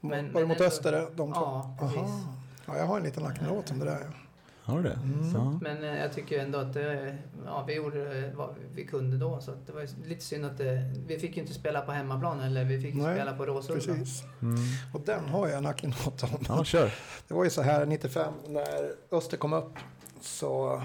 Men- 0.00 0.32
var 0.32 0.40
det 0.40 0.46
men 0.46 0.48
mot 0.48 0.60
Öster 0.60 0.92
de 0.92 1.32
två? 1.32 1.40
ja, 1.40 1.76
precis. 1.80 1.98
Aha. 1.98 2.34
Ja, 2.66 2.76
jag 2.76 2.86
har 2.86 2.96
en 2.96 3.02
liten 3.02 3.22
lacknåt 3.22 3.70
om 3.70 3.78
det 3.78 3.84
där. 3.84 4.25
Har 4.66 4.76
du 4.76 4.82
det? 4.82 4.98
Mm. 5.02 5.32
Så. 5.32 5.58
Men 5.62 5.84
eh, 5.84 5.98
jag 6.00 6.12
tycker 6.12 6.38
ändå 6.38 6.58
att 6.58 6.74
det, 6.74 7.16
ja, 7.44 7.64
vi 7.66 7.74
gjorde 7.74 8.32
vad 8.36 8.54
vi 8.74 8.86
kunde 8.86 9.16
då. 9.16 9.40
Så 9.40 9.50
att 9.50 9.66
det 9.66 9.72
var 9.72 10.08
lite 10.08 10.24
synd 10.24 10.44
att 10.44 10.58
det, 10.58 10.92
vi 11.06 11.18
fick 11.18 11.36
ju 11.36 11.42
inte 11.42 11.54
spela 11.54 11.80
på 11.80 11.92
hemmaplan 11.92 12.40
eller 12.40 12.64
vi 12.64 12.80
fick 12.80 12.94
Nej, 12.94 13.14
spela 13.14 13.36
på 13.36 13.46
Råsunda. 13.46 13.84
Precis. 13.84 14.22
Mm. 14.42 14.56
Och 14.94 15.00
den 15.00 15.24
har 15.24 15.48
jag 15.48 15.56
en 15.56 15.62
lacknåt 15.62 16.22
om. 16.22 16.44
Ja, 16.48 16.64
kör. 16.64 16.94
Det 17.28 17.34
var 17.34 17.44
ju 17.44 17.50
så 17.50 17.62
här 17.62 17.86
95 17.86 18.34
när 18.48 18.92
Öster 19.10 19.36
kom 19.36 19.52
upp 19.52 19.72
så 20.20 20.82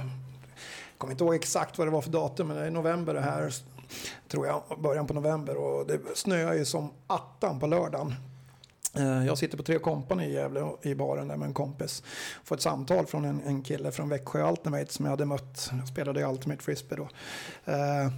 jag 0.92 0.98
kommer 0.98 1.12
inte 1.12 1.24
ihåg 1.24 1.36
exakt 1.36 1.78
vad 1.78 1.88
det 1.88 1.92
var 1.92 2.02
för 2.02 2.12
datum 2.12 2.48
men 2.48 2.58
det 2.58 2.66
är 2.66 2.72
november 2.72 3.14
det 3.14 3.22
här 3.22 3.54
tror 4.28 4.48
jag, 4.48 4.64
början 4.80 5.08
på 5.08 5.14
november 5.14 5.58
och 5.58 5.88
det 5.88 6.00
snöar 6.14 6.54
ju 6.54 6.66
som 6.66 6.92
attan 7.08 7.60
på 7.60 7.68
lördagen. 7.68 8.16
Eh, 8.96 9.26
Jag 9.26 9.38
sitter 9.38 9.58
på 9.58 9.64
Tre 9.64 9.80
Company 9.80 10.24
i 10.26 10.34
Gävle 10.34 10.72
i 10.82 10.96
baren 10.96 11.28
där 11.28 11.38
med 11.38 11.46
en 11.48 11.54
kompis. 11.54 12.04
Får 12.44 12.56
ett 12.56 12.62
samtal 12.62 13.06
från 13.06 13.26
en, 13.26 13.42
en 13.46 13.64
kille 13.64 13.92
från 13.92 14.10
Växjö 14.10 14.50
Ultimate 14.50 14.94
som 14.94 15.06
jag 15.06 15.10
hade 15.12 15.26
mött. 15.26 15.70
Jag 15.80 15.88
spelade 15.88 16.20
i 16.22 16.24
Ultimate 16.24 16.64
Frisbee 16.64 16.96
då. 16.96 17.08
Eh, 17.72 18.12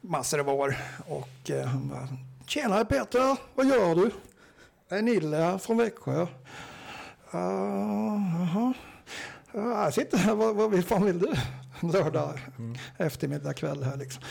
massor 0.00 0.40
av 0.40 0.48
år. 0.48 0.76
Och 1.08 1.50
eh, 1.50 1.66
han 1.66 1.88
bara, 1.88 2.08
Tjenare 2.46 2.84
Peter, 2.84 3.36
vad 3.54 3.66
gör 3.66 3.94
du? 3.94 4.10
Jag 4.88 4.98
är 4.98 5.02
Nille 5.02 5.58
från 5.58 5.76
Växjö. 5.76 6.20
Uh, 6.22 6.28
Jaha. 8.38 8.72
Ja, 9.52 9.84
jag 9.84 9.94
sitter 9.94 10.18
här, 10.18 10.34
vad, 10.34 10.56
vad 10.56 10.84
fan 10.84 11.04
vill 11.04 11.18
du? 11.18 11.32
Lördag 11.92 12.40
eftermiddag 12.96 13.54
kväll 13.54 13.82
här 13.82 13.96
liksom. 13.96 14.22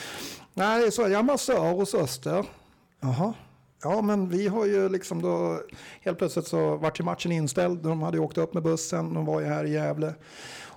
Nej, 0.54 0.92
så, 0.92 1.02
jag 1.02 1.12
är 1.12 1.24
massör 1.24 1.72
hos 1.74 1.94
Öster. 1.96 2.46
Jaha. 3.00 3.34
Ja, 3.84 4.02
men 4.02 4.30
vi 4.30 4.48
har 4.48 4.66
ju 4.66 4.90
liksom 4.90 5.22
då, 5.22 5.62
helt 6.02 6.18
plötsligt 6.18 6.48
så 6.48 6.76
vart 6.76 7.00
ju 7.00 7.04
matchen 7.04 7.32
inställd. 7.32 7.80
De 7.84 8.02
hade 8.02 8.18
ju 8.18 8.24
åkt 8.24 8.38
upp 8.38 8.54
med 8.54 8.64
bussen, 8.64 9.14
de 9.14 9.26
var 9.26 9.40
ju 9.42 9.46
här 9.48 9.64
i 9.66 9.72
Gävle. 9.72 10.14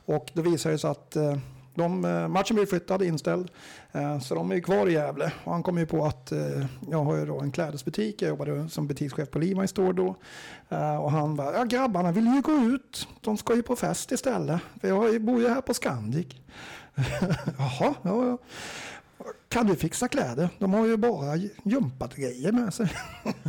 Och 0.04 0.30
då 0.34 0.42
visade 0.42 0.74
det 0.74 0.78
sig 0.78 0.90
att 0.90 1.16
eh, 1.16 1.36
de, 1.74 2.04
eh, 2.04 2.28
matchen 2.28 2.54
blev 2.56 2.66
flyttad, 2.66 3.02
inställd. 3.02 3.50
Eh, 3.92 4.20
Så 4.20 4.34
de 4.34 4.50
är 4.50 4.54
ju 4.54 4.60
kvar 4.60 4.86
i 4.86 4.92
Gävle. 4.92 5.32
Och 5.44 5.52
han 5.52 5.62
kom 5.62 5.78
ju 5.78 5.86
på 5.86 6.04
att 6.06 6.32
eh, 6.32 6.66
jag 6.90 7.04
har 7.04 7.16
ju 7.16 7.26
då 7.26 7.40
en 7.40 7.52
klädesbutik. 7.52 8.22
Jag 8.22 8.28
jobbade 8.28 8.68
som 8.68 8.86
butikschef 8.86 9.30
på 9.30 9.38
Levi's 9.38 9.66
Store 9.66 9.92
då. 9.92 10.14
Eh, 10.68 10.96
Och 10.96 11.10
han 11.12 11.36
bara, 11.36 11.52
ja 11.52 11.64
grabbarna 11.64 12.12
vill 12.12 12.26
ju 12.26 12.40
gå 12.40 12.52
ut. 12.52 13.08
De 13.20 13.36
ska 13.36 13.54
ju 13.56 13.62
på 13.62 13.76
fest 13.76 14.12
istället. 14.12 14.60
För 14.80 14.88
jag 14.88 15.22
bor 15.22 15.40
ju 15.40 15.48
här 15.48 15.60
på 15.60 15.74
Scandic. 15.74 16.26
Jaha, 17.58 17.94
ja, 18.02 18.26
ja. 18.26 18.38
Kan 19.48 19.66
du 19.66 19.76
fixa 19.76 20.08
kläder? 20.08 20.48
De 20.58 20.74
har 20.74 20.86
ju 20.86 20.96
bara 20.96 21.36
jumpat 21.64 22.16
grejer 22.16 22.52
med 22.52 22.74
sig. 22.74 22.92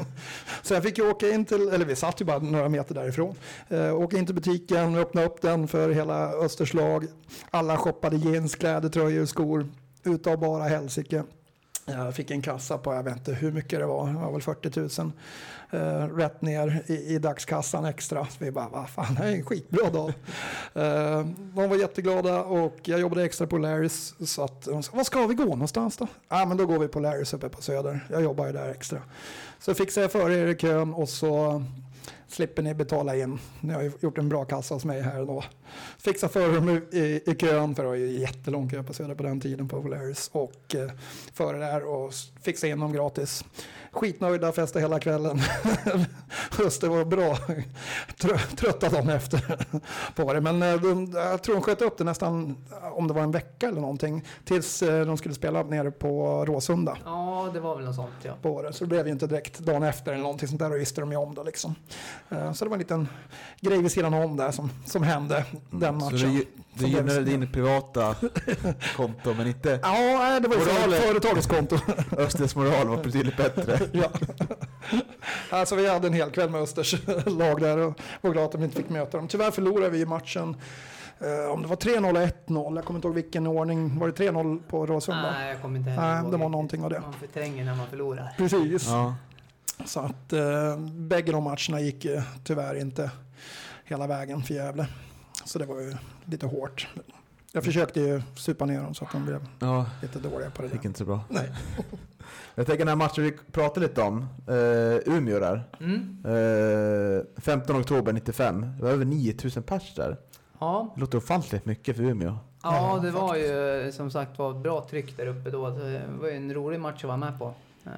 så 0.61 0.73
jag 0.73 0.83
fick 0.83 0.97
ju 0.97 1.09
åka 1.09 1.29
in 1.29 1.45
till, 1.45 1.69
eller 1.69 1.85
vi 1.85 1.95
satt 1.95 2.21
ju 2.21 2.25
bara 2.25 2.39
några 2.39 2.69
meter 2.69 2.95
därifrån. 2.95 3.35
Eh, 3.69 3.95
åka 3.95 4.17
in 4.17 4.25
till 4.25 4.35
butiken, 4.35 4.95
öppna 4.95 5.23
upp 5.23 5.41
den 5.41 5.67
för 5.67 5.89
hela 5.89 6.31
Österslag. 6.31 7.07
Alla 7.51 7.77
shoppade 7.77 8.17
jeans, 8.17 8.55
kläder, 8.55 8.89
tröjor, 8.89 9.25
skor. 9.25 9.69
Utav 10.03 10.39
bara 10.39 10.63
helsike. 10.63 11.23
Jag 11.85 12.15
fick 12.15 12.31
en 12.31 12.41
kassa 12.41 12.77
på, 12.77 12.93
jag 12.93 13.03
vet 13.03 13.17
inte 13.17 13.33
hur 13.33 13.51
mycket 13.51 13.79
det 13.79 13.85
var, 13.85 14.07
det 14.07 14.13
var 14.13 14.31
väl 14.31 14.41
40 14.41 15.01
000. 15.01 15.11
Eh, 15.71 16.15
rätt 16.15 16.41
ner 16.41 16.83
i, 16.87 16.93
i 16.93 17.19
dagskassan 17.19 17.85
extra. 17.85 18.25
Så 18.25 18.35
vi 18.39 18.51
bara, 18.51 18.69
vad 18.69 18.89
fan, 18.89 19.15
det 19.15 19.23
är 19.23 19.31
en 19.31 19.45
skitbra 19.45 19.89
dag. 19.89 20.13
Eh, 20.73 21.25
de 21.53 21.69
var 21.69 21.75
jätteglada 21.75 22.43
och 22.43 22.79
jag 22.83 22.99
jobbade 22.99 23.23
extra 23.23 23.47
på 23.47 23.57
Larrys. 23.57 24.13
Så 24.19 24.43
att, 24.43 24.61
de 24.61 24.83
sa, 24.83 24.91
vad 24.95 25.05
ska 25.05 25.27
vi 25.27 25.35
gå 25.35 25.45
någonstans 25.45 25.97
då? 25.97 26.07
Ja, 26.29 26.45
men 26.45 26.57
då 26.57 26.65
går 26.65 26.79
vi 26.79 26.87
på 26.87 26.99
Larrys 26.99 27.33
uppe 27.33 27.49
på 27.49 27.61
Söder. 27.61 28.07
Jag 28.09 28.23
jobbar 28.23 28.45
ju 28.45 28.51
där 28.51 28.69
extra. 28.69 29.01
Så 29.59 29.73
fixade 29.73 30.03
jag 30.03 30.11
före 30.11 30.35
er 30.35 30.47
i 30.47 30.55
kön 30.55 30.93
och 30.93 31.09
så 31.09 31.63
slipper 32.27 32.63
ni 32.63 32.73
betala 32.73 33.15
in. 33.15 33.39
Ni 33.59 33.73
har 33.73 33.81
ju 33.81 33.91
gjort 33.99 34.17
en 34.17 34.29
bra 34.29 34.45
kassa 34.45 34.73
hos 34.73 34.85
mig 34.85 35.01
här 35.01 35.25
då. 35.25 35.43
Fixa 35.97 36.29
före 36.29 36.55
dem 36.55 36.69
i, 36.91 37.21
i, 37.25 37.35
kön, 37.39 37.75
för 37.75 37.83
det 37.83 37.89
var 37.89 37.95
ju 37.95 38.19
jättelång 38.19 38.69
kö 38.69 38.83
på 38.83 38.93
Söder 38.93 39.15
på 39.15 39.23
den 39.23 39.39
tiden 39.41 39.67
på 39.67 39.81
Polaris. 39.81 40.29
Och 40.33 40.75
eh, 40.75 40.91
före 41.33 41.57
där 41.57 41.83
och 41.89 42.13
fixa 42.43 42.67
in 42.67 42.79
dem 42.79 42.93
gratis. 42.93 43.45
Skitnöjda, 43.91 44.51
festa 44.51 44.79
hela 44.79 44.99
kvällen. 44.99 45.39
Just 46.59 46.81
det 46.81 46.87
var 46.87 47.05
bra. 47.05 47.37
Trö- 48.17 48.55
Trötta 48.55 48.89
dagen 48.89 49.09
efter 49.09 49.65
på 50.15 50.33
det. 50.33 50.41
Men 50.41 50.63
eh, 50.63 50.81
de, 50.81 51.11
jag 51.13 51.43
tror 51.43 51.55
de 51.55 51.61
sköt 51.61 51.81
upp 51.81 51.97
det 51.97 52.03
nästan, 52.03 52.57
om 52.93 53.07
det 53.07 53.13
var 53.13 53.21
en 53.21 53.31
vecka 53.31 53.67
eller 53.67 53.81
någonting, 53.81 54.25
tills 54.45 54.81
eh, 54.83 55.05
de 55.05 55.17
skulle 55.17 55.35
spela 55.35 55.63
nere 55.63 55.91
på 55.91 56.45
Råsunda 56.45 56.97
Ja, 57.05 57.49
det 57.53 57.59
var 57.59 57.75
väl 57.75 57.85
något 57.85 57.95
sånt 57.95 58.09
ja. 58.23 58.33
på 58.41 58.61
det. 58.61 58.73
Så 58.73 58.83
det 58.83 58.87
blev 58.87 59.05
ju 59.07 59.11
inte 59.13 59.27
direkt 59.27 59.59
dagen 59.59 59.83
efter 59.83 60.11
eller 60.11 60.23
någonting 60.23 60.47
sånt 60.47 60.59
där 60.59 60.71
och 60.71 60.77
visste 60.79 61.01
de 61.01 61.11
ju 61.11 61.17
om 61.17 61.35
det 61.35 61.43
liksom. 61.43 61.75
Eh, 62.29 62.53
Så 62.53 62.65
det 62.65 62.69
var 62.69 62.75
en 62.75 62.79
liten 62.79 63.07
grej 63.61 63.81
vid 63.81 63.91
sidan 63.91 64.13
om 64.13 64.37
där 64.37 64.51
som, 64.51 64.69
som 64.85 65.03
hände 65.03 65.45
den 65.71 65.99
Så 65.99 66.05
matchen. 66.05 66.17
du, 66.33 66.45
du 66.73 66.79
Som 66.79 66.89
gynnade 66.89 67.21
din 67.23 67.51
privata 67.51 68.15
konto 68.95 69.33
men 69.33 69.47
inte 69.47 69.79
Ja, 69.83 70.39
det 70.39 70.47
var 70.47 70.55
ju 70.55 70.61
Moralen. 70.65 70.91
för- 71.01 71.07
företagets 71.07 71.47
konto. 71.47 71.77
Östers 72.17 72.55
moral 72.55 72.87
var 72.87 73.03
betydligt 73.03 73.37
bättre. 73.37 73.79
ja. 73.91 74.07
Alltså 75.49 75.75
vi 75.75 75.89
hade 75.89 76.07
en 76.07 76.13
hel 76.13 76.29
kväll 76.31 76.49
med 76.49 76.61
Östers 76.61 76.95
lag 77.25 77.61
där 77.61 77.77
och 77.77 77.99
var 78.21 78.31
glada 78.31 78.45
att 78.45 78.51
de 78.51 78.63
inte 78.63 78.75
fick 78.77 78.89
möta 78.89 79.17
dem. 79.17 79.27
Tyvärr 79.27 79.51
förlorade 79.51 79.89
vi 79.89 80.05
matchen. 80.05 80.55
eh, 81.19 81.51
om 81.53 81.61
det 81.61 81.67
var 81.67 81.75
3-0 81.75 82.09
eller 82.09 82.27
1-0, 82.47 82.75
jag 82.75 82.85
kommer 82.85 82.97
inte 82.97 83.07
ihåg 83.07 83.15
vilken 83.15 83.47
ordning. 83.47 83.99
Var 83.99 84.07
det 84.07 84.13
3-0 84.31 84.61
på 84.67 84.85
Råsunda? 84.85 85.31
Nej, 85.31 85.49
jag 85.49 85.61
kommer 85.61 85.77
inte 85.79 85.89
heller 85.91 86.07
Nej, 86.13 86.21
ihåg 86.23 86.31
det 86.31 86.37
var 86.37 86.49
någonting 86.49 86.83
av 86.83 86.89
det. 86.89 86.99
Man 86.99 87.13
förtränger 87.13 87.65
när 87.65 87.75
man 87.75 87.87
förlorar. 87.87 88.33
Precis. 88.37 88.87
Ja. 88.87 89.15
Så 89.85 89.99
att 89.99 90.33
eh, 90.33 90.77
bägge 90.91 91.31
de 91.31 91.43
matcherna 91.43 91.79
gick 91.81 92.05
ju 92.05 92.21
tyvärr 92.43 92.75
inte 92.81 93.11
hela 93.85 94.07
vägen 94.07 94.43
för 94.43 94.53
Gävle. 94.53 94.87
Så 95.45 95.59
det 95.59 95.65
var 95.65 95.79
ju 95.81 95.93
lite 96.25 96.45
hårt. 96.45 96.87
Jag 97.51 97.63
försökte 97.63 97.99
ju 98.01 98.21
supa 98.35 98.65
ner 98.65 98.81
dem 98.81 98.93
så 98.93 99.05
att 99.05 99.11
de 99.11 99.25
blev 99.25 99.47
ja, 99.59 99.85
lite 100.01 100.19
dåliga 100.19 100.49
på 100.51 100.61
det 100.61 100.67
det 100.67 100.73
gick 100.73 100.85
inte 100.85 100.99
så 100.99 101.05
bra. 101.05 101.23
Nej. 101.29 101.51
Jag 102.55 102.65
tänker 102.65 102.79
den 102.79 102.87
här 102.87 102.95
matchen 102.95 103.23
vi 103.23 103.31
pratade 103.51 103.87
lite 103.87 104.01
om, 104.01 104.27
eh, 104.47 105.13
Umeå 105.15 105.39
där. 105.39 105.63
Mm. 105.79 106.23
Eh, 106.25 107.41
15 107.41 107.75
oktober 107.81 108.13
95, 108.13 108.61
det 108.77 108.83
var 108.83 108.89
över 108.89 109.05
9000 109.05 109.63
pers 109.63 109.95
där. 109.95 110.17
Ja. 110.59 110.91
Det 110.95 111.01
låter 111.01 111.17
ofantligt 111.17 111.65
mycket 111.65 111.95
för 111.95 112.03
Umeå. 112.03 112.37
ja, 112.63 112.99
det 113.03 113.11
var 113.11 113.35
ju 113.35 113.91
som 113.91 114.11
sagt 114.11 114.39
var 114.39 114.53
bra 114.53 114.87
tryck 114.89 115.17
där 115.17 115.25
uppe 115.27 115.49
då. 115.49 115.69
Det 115.69 116.01
var 116.21 116.27
ju 116.27 116.35
en 116.35 116.53
rolig 116.53 116.79
match 116.79 117.03
att 117.03 117.07
vara 117.07 117.17
med 117.17 117.39
på. 117.39 117.53
Eh, 117.85 117.91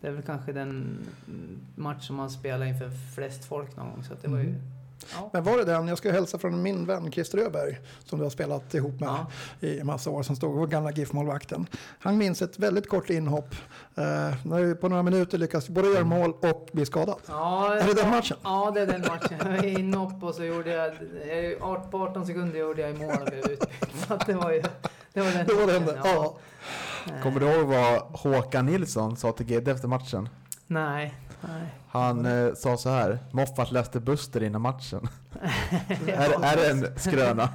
Det 0.00 0.08
är 0.08 0.12
väl 0.12 0.22
kanske 0.22 0.52
den 0.52 0.98
match 1.74 2.06
som 2.06 2.16
man 2.16 2.30
spelar 2.30 2.66
inför 2.66 2.90
flest 3.14 3.44
folk 3.44 3.76
någon 3.76 3.90
gång. 3.90 4.04
Så 4.04 4.12
att 4.12 4.22
det 4.22 4.28
var 4.28 4.38
ju 4.38 4.44
Mm. 4.48 4.60
Ja. 5.14 5.30
Men 5.32 5.44
var 5.44 5.56
det 5.56 5.64
den, 5.64 5.88
jag 5.88 5.98
ska 5.98 6.12
hälsa 6.12 6.38
från 6.38 6.62
min 6.62 6.86
vän 6.86 7.12
Christer 7.12 7.38
Öberg 7.38 7.80
som 8.04 8.18
du 8.18 8.24
har 8.24 8.30
spelat 8.30 8.74
ihop 8.74 9.00
med 9.00 9.08
Ja. 9.08 9.26
i 9.68 9.84
massa 9.84 10.10
år 10.10 10.22
som 10.22 10.36
stod 10.36 10.54
vår 10.54 10.66
gamla 10.66 10.90
GIF-målvakten. 10.92 11.66
Han 11.98 12.18
minns 12.18 12.42
ett 12.42 12.58
väldigt 12.58 12.88
kort 12.88 13.10
inhopp 13.10 13.54
eh, 13.94 14.04
när 14.44 14.60
vi 14.62 14.74
på 14.74 14.88
några 14.88 15.02
minuter 15.02 15.38
lyckas 15.38 15.68
både 15.68 15.88
göra 15.88 16.04
mål 16.04 16.32
och 16.40 16.68
bli 16.72 16.86
skadad. 16.86 17.16
Ja, 17.28 17.74
Är 17.74 17.86
det 17.86 17.94
den 17.94 18.10
matchen? 18.10 18.36
Ja, 18.42 18.70
det 18.74 18.80
är 18.80 18.86
den 18.86 19.00
matchen. 19.00 19.38
Jag 19.38 19.50
var 19.56 19.64
inhopp 19.64 20.22
och 20.22 20.34
så 20.34 20.44
gjorde 20.44 20.70
jag... 20.70 20.88
eh, 20.88 21.90
På 21.90 21.98
18 21.98 22.26
sekunder 22.26 22.58
gjorde 22.58 22.82
jag 22.82 22.90
i 22.90 22.94
mål 22.94 23.16
och 23.20 23.26
blev 23.26 23.38
utbytt. 23.38 23.68
Så 24.08 24.18
det 24.26 24.32
var 24.34 24.50
ju... 24.52 24.62
Det 25.12 25.20
var 25.20 25.30
den 25.30 25.46
Det 25.46 25.54
var 25.54 25.66
den, 25.66 25.88
ja. 26.04 26.36
Kommer 27.22 27.40
du 27.40 27.46
ihåg 27.52 27.66
vad 27.66 28.00
Håkan 28.02 28.66
Nilsson 28.66 29.16
sa 29.16 29.32
till 29.32 29.50
Gede 29.50 29.70
efter 29.70 29.88
matchen? 29.88 30.28
Nej, 30.66 31.14
nej. 31.48 31.68
Han 31.88 32.26
eh, 32.26 32.54
sa 32.54 32.76
så 32.76 32.88
här, 32.90 33.18
Moffat 33.30 33.70
läste 33.72 34.00
Buster 34.00 34.42
innan 34.42 34.60
matchen. 34.60 35.08
är, 36.06 36.44
är 36.44 36.56
det 36.56 36.70
en 36.70 36.98
skröna? 36.98 37.48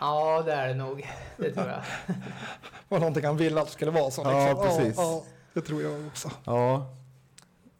Ja, 0.00 0.42
det 0.46 0.52
är 0.52 0.68
det 0.68 0.74
nog. 0.74 1.10
Det 1.36 1.50
tror 1.52 1.66
jag. 1.68 1.80
var 2.88 2.98
någonting 2.98 3.24
han 3.24 3.36
ville 3.36 3.60
att 3.60 3.66
det 3.66 3.72
skulle 3.72 3.90
vara 3.90 4.10
så. 4.10 4.22
Ja, 4.24 4.46
Liksom. 4.48 4.64
precis. 4.66 4.96
Ja, 4.96 5.22
det 5.54 5.60
tror 5.60 5.82
jag 5.82 6.06
också. 6.06 6.30
Ja. 6.44 6.86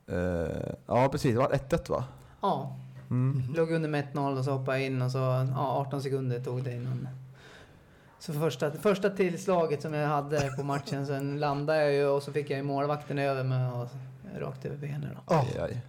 Eh, 0.06 0.72
ja, 0.86 1.08
precis. 1.08 1.32
Det 1.32 1.38
var 1.38 1.48
1-1 1.48 1.90
va? 1.90 2.04
Ja, 2.40 2.76
Mm. 3.10 3.42
låg 3.56 3.70
under 3.70 3.88
med 3.88 4.04
1-0 4.14 4.38
och 4.38 4.44
så 4.44 4.50
hoppade 4.52 4.78
jag 4.78 4.86
in 4.86 5.02
och 5.02 5.10
så 5.10 5.18
ja, 5.56 5.84
18 5.86 6.02
sekunder 6.02 6.40
tog 6.40 6.62
det 6.64 6.72
innan. 6.72 7.08
Så 8.18 8.32
första, 8.32 8.70
första 8.70 9.10
tillslaget 9.10 9.82
som 9.82 9.94
jag 9.94 10.08
hade 10.08 10.50
på 10.56 10.62
matchen, 10.62 11.06
sen 11.06 11.40
landade 11.40 11.78
jag 11.82 11.92
ju 11.92 12.06
och 12.06 12.22
så 12.22 12.32
fick 12.32 12.50
jag 12.50 12.56
ju 12.56 12.62
målvakten 12.62 13.18
över 13.18 13.44
mig 13.44 13.66
och 13.72 13.88
rakt 14.40 14.64
över 14.64 14.76
benen. 14.76 15.08
Då. 15.26 15.34
Aj, 15.34 15.58
aj. 15.60 15.80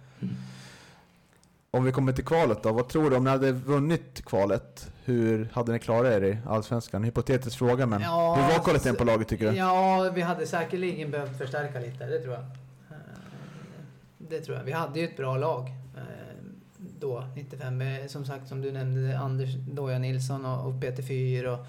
Om 1.70 1.84
vi 1.84 1.92
kommer 1.92 2.12
till 2.12 2.24
kvalet 2.24 2.62
då, 2.62 2.72
vad 2.72 2.88
tror 2.88 3.10
du 3.10 3.16
om 3.16 3.24
ni 3.24 3.30
hade 3.30 3.52
vunnit 3.52 4.24
kvalet? 4.24 4.90
Hur 5.04 5.48
hade 5.52 5.72
ni 5.72 5.78
klarat 5.78 6.12
er 6.12 6.22
i 6.24 6.38
Allsvenskan? 6.46 7.04
Hypotetisk 7.04 7.58
fråga 7.58 7.86
men 7.86 8.02
Ja, 8.02 8.34
hur 8.34 8.42
var 8.42 8.48
alltså, 8.48 8.62
kvaliteten 8.64 8.96
på 8.96 9.04
laget 9.04 9.28
tycker 9.28 9.50
du? 9.50 9.56
Ja, 9.56 10.10
vi 10.14 10.20
hade 10.20 10.46
säkerligen 10.46 11.10
behövt 11.10 11.38
förstärka 11.38 11.80
lite, 11.80 12.06
det 12.06 12.18
tror 12.18 12.34
jag. 12.34 12.42
Eh, 12.42 12.96
Det 14.18 14.40
tror 14.40 14.56
jag. 14.56 14.64
Vi 14.64 14.72
hade 14.72 15.00
ju 15.00 15.04
ett 15.04 15.16
bra 15.16 15.36
lag 15.36 15.68
eh, 15.96 16.02
då, 17.00 17.24
95. 17.36 17.76
med, 17.76 18.10
Som 18.10 18.24
sagt, 18.24 18.48
som 18.48 18.60
du 18.60 18.72
nämnde, 18.72 19.18
Anders 19.18 19.54
Doja 19.54 19.98
Nilsson 19.98 20.44
och 20.46 20.80
Peter 20.80 21.02
Fyr. 21.02 21.44
Och, 21.44 21.66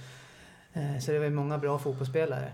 eh, 0.73 0.99
så 0.99 1.11
det 1.11 1.17
var 1.19 1.25
ju 1.25 1.31
många 1.31 1.57
bra 1.57 1.79
fotbollsspelare. 1.79 2.51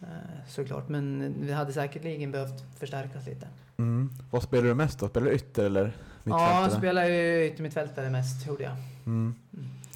eh, 0.00 0.06
Såklart, 0.48 0.88
men 0.88 1.34
vi 1.40 1.52
hade 1.52 1.72
säkerligen 1.72 2.32
behövt 2.32 2.64
förstärkas 2.78 3.26
lite. 3.26 3.46
Mm. 3.78 4.10
Vad 4.30 4.42
spelar 4.42 4.64
du 4.68 4.74
mest 4.74 4.98
då? 4.98 5.08
Spelar 5.08 5.26
du 5.26 5.32
ytter 5.34 5.64
eller 5.64 5.82
Ja, 5.82 5.90
mittfältare? 6.24 6.62
jag 6.62 6.72
spelade 6.72 7.08
ju 7.08 7.46
yttermittfältare 7.46 8.10
mest, 8.10 8.46
gjorde 8.46 8.62
jag. 8.62 8.72
Mm. 9.06 9.34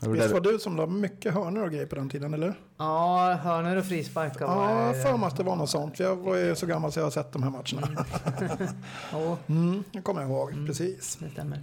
Jag 0.02 0.08
Visst 0.08 0.30
var 0.32 0.40
du 0.40 0.58
som 0.58 0.76
la 0.76 0.86
mycket 0.86 1.34
hörnor 1.34 1.62
och 1.64 1.70
grejer 1.70 1.86
på 1.86 1.94
den 1.94 2.08
tiden, 2.08 2.34
eller? 2.34 2.54
Ja, 2.76 3.34
hörnor 3.42 3.76
och 3.76 3.84
frisparkar 3.84 4.46
var 4.46 4.70
Ja, 4.86 4.92
för 4.92 5.16
mig 5.16 5.26
att 5.26 5.36
det 5.36 5.42
var 5.42 5.56
något 5.56 5.70
sånt. 5.70 5.98
Jag 5.98 6.16
var 6.16 6.36
ju 6.36 6.56
så 6.56 6.66
gammal 6.66 6.92
så 6.92 6.98
jag 7.00 7.04
har 7.06 7.10
sett 7.10 7.32
de 7.32 7.42
här 7.42 7.50
matcherna. 7.50 8.04
Jo, 9.12 9.36
Mm, 9.46 9.84
det 9.92 10.00
kommer 10.02 10.20
jag 10.20 10.30
ihåg, 10.30 10.50
Mm. 10.52 10.66
precis. 10.66 11.16
det 11.20 11.30
stämmer. 11.30 11.62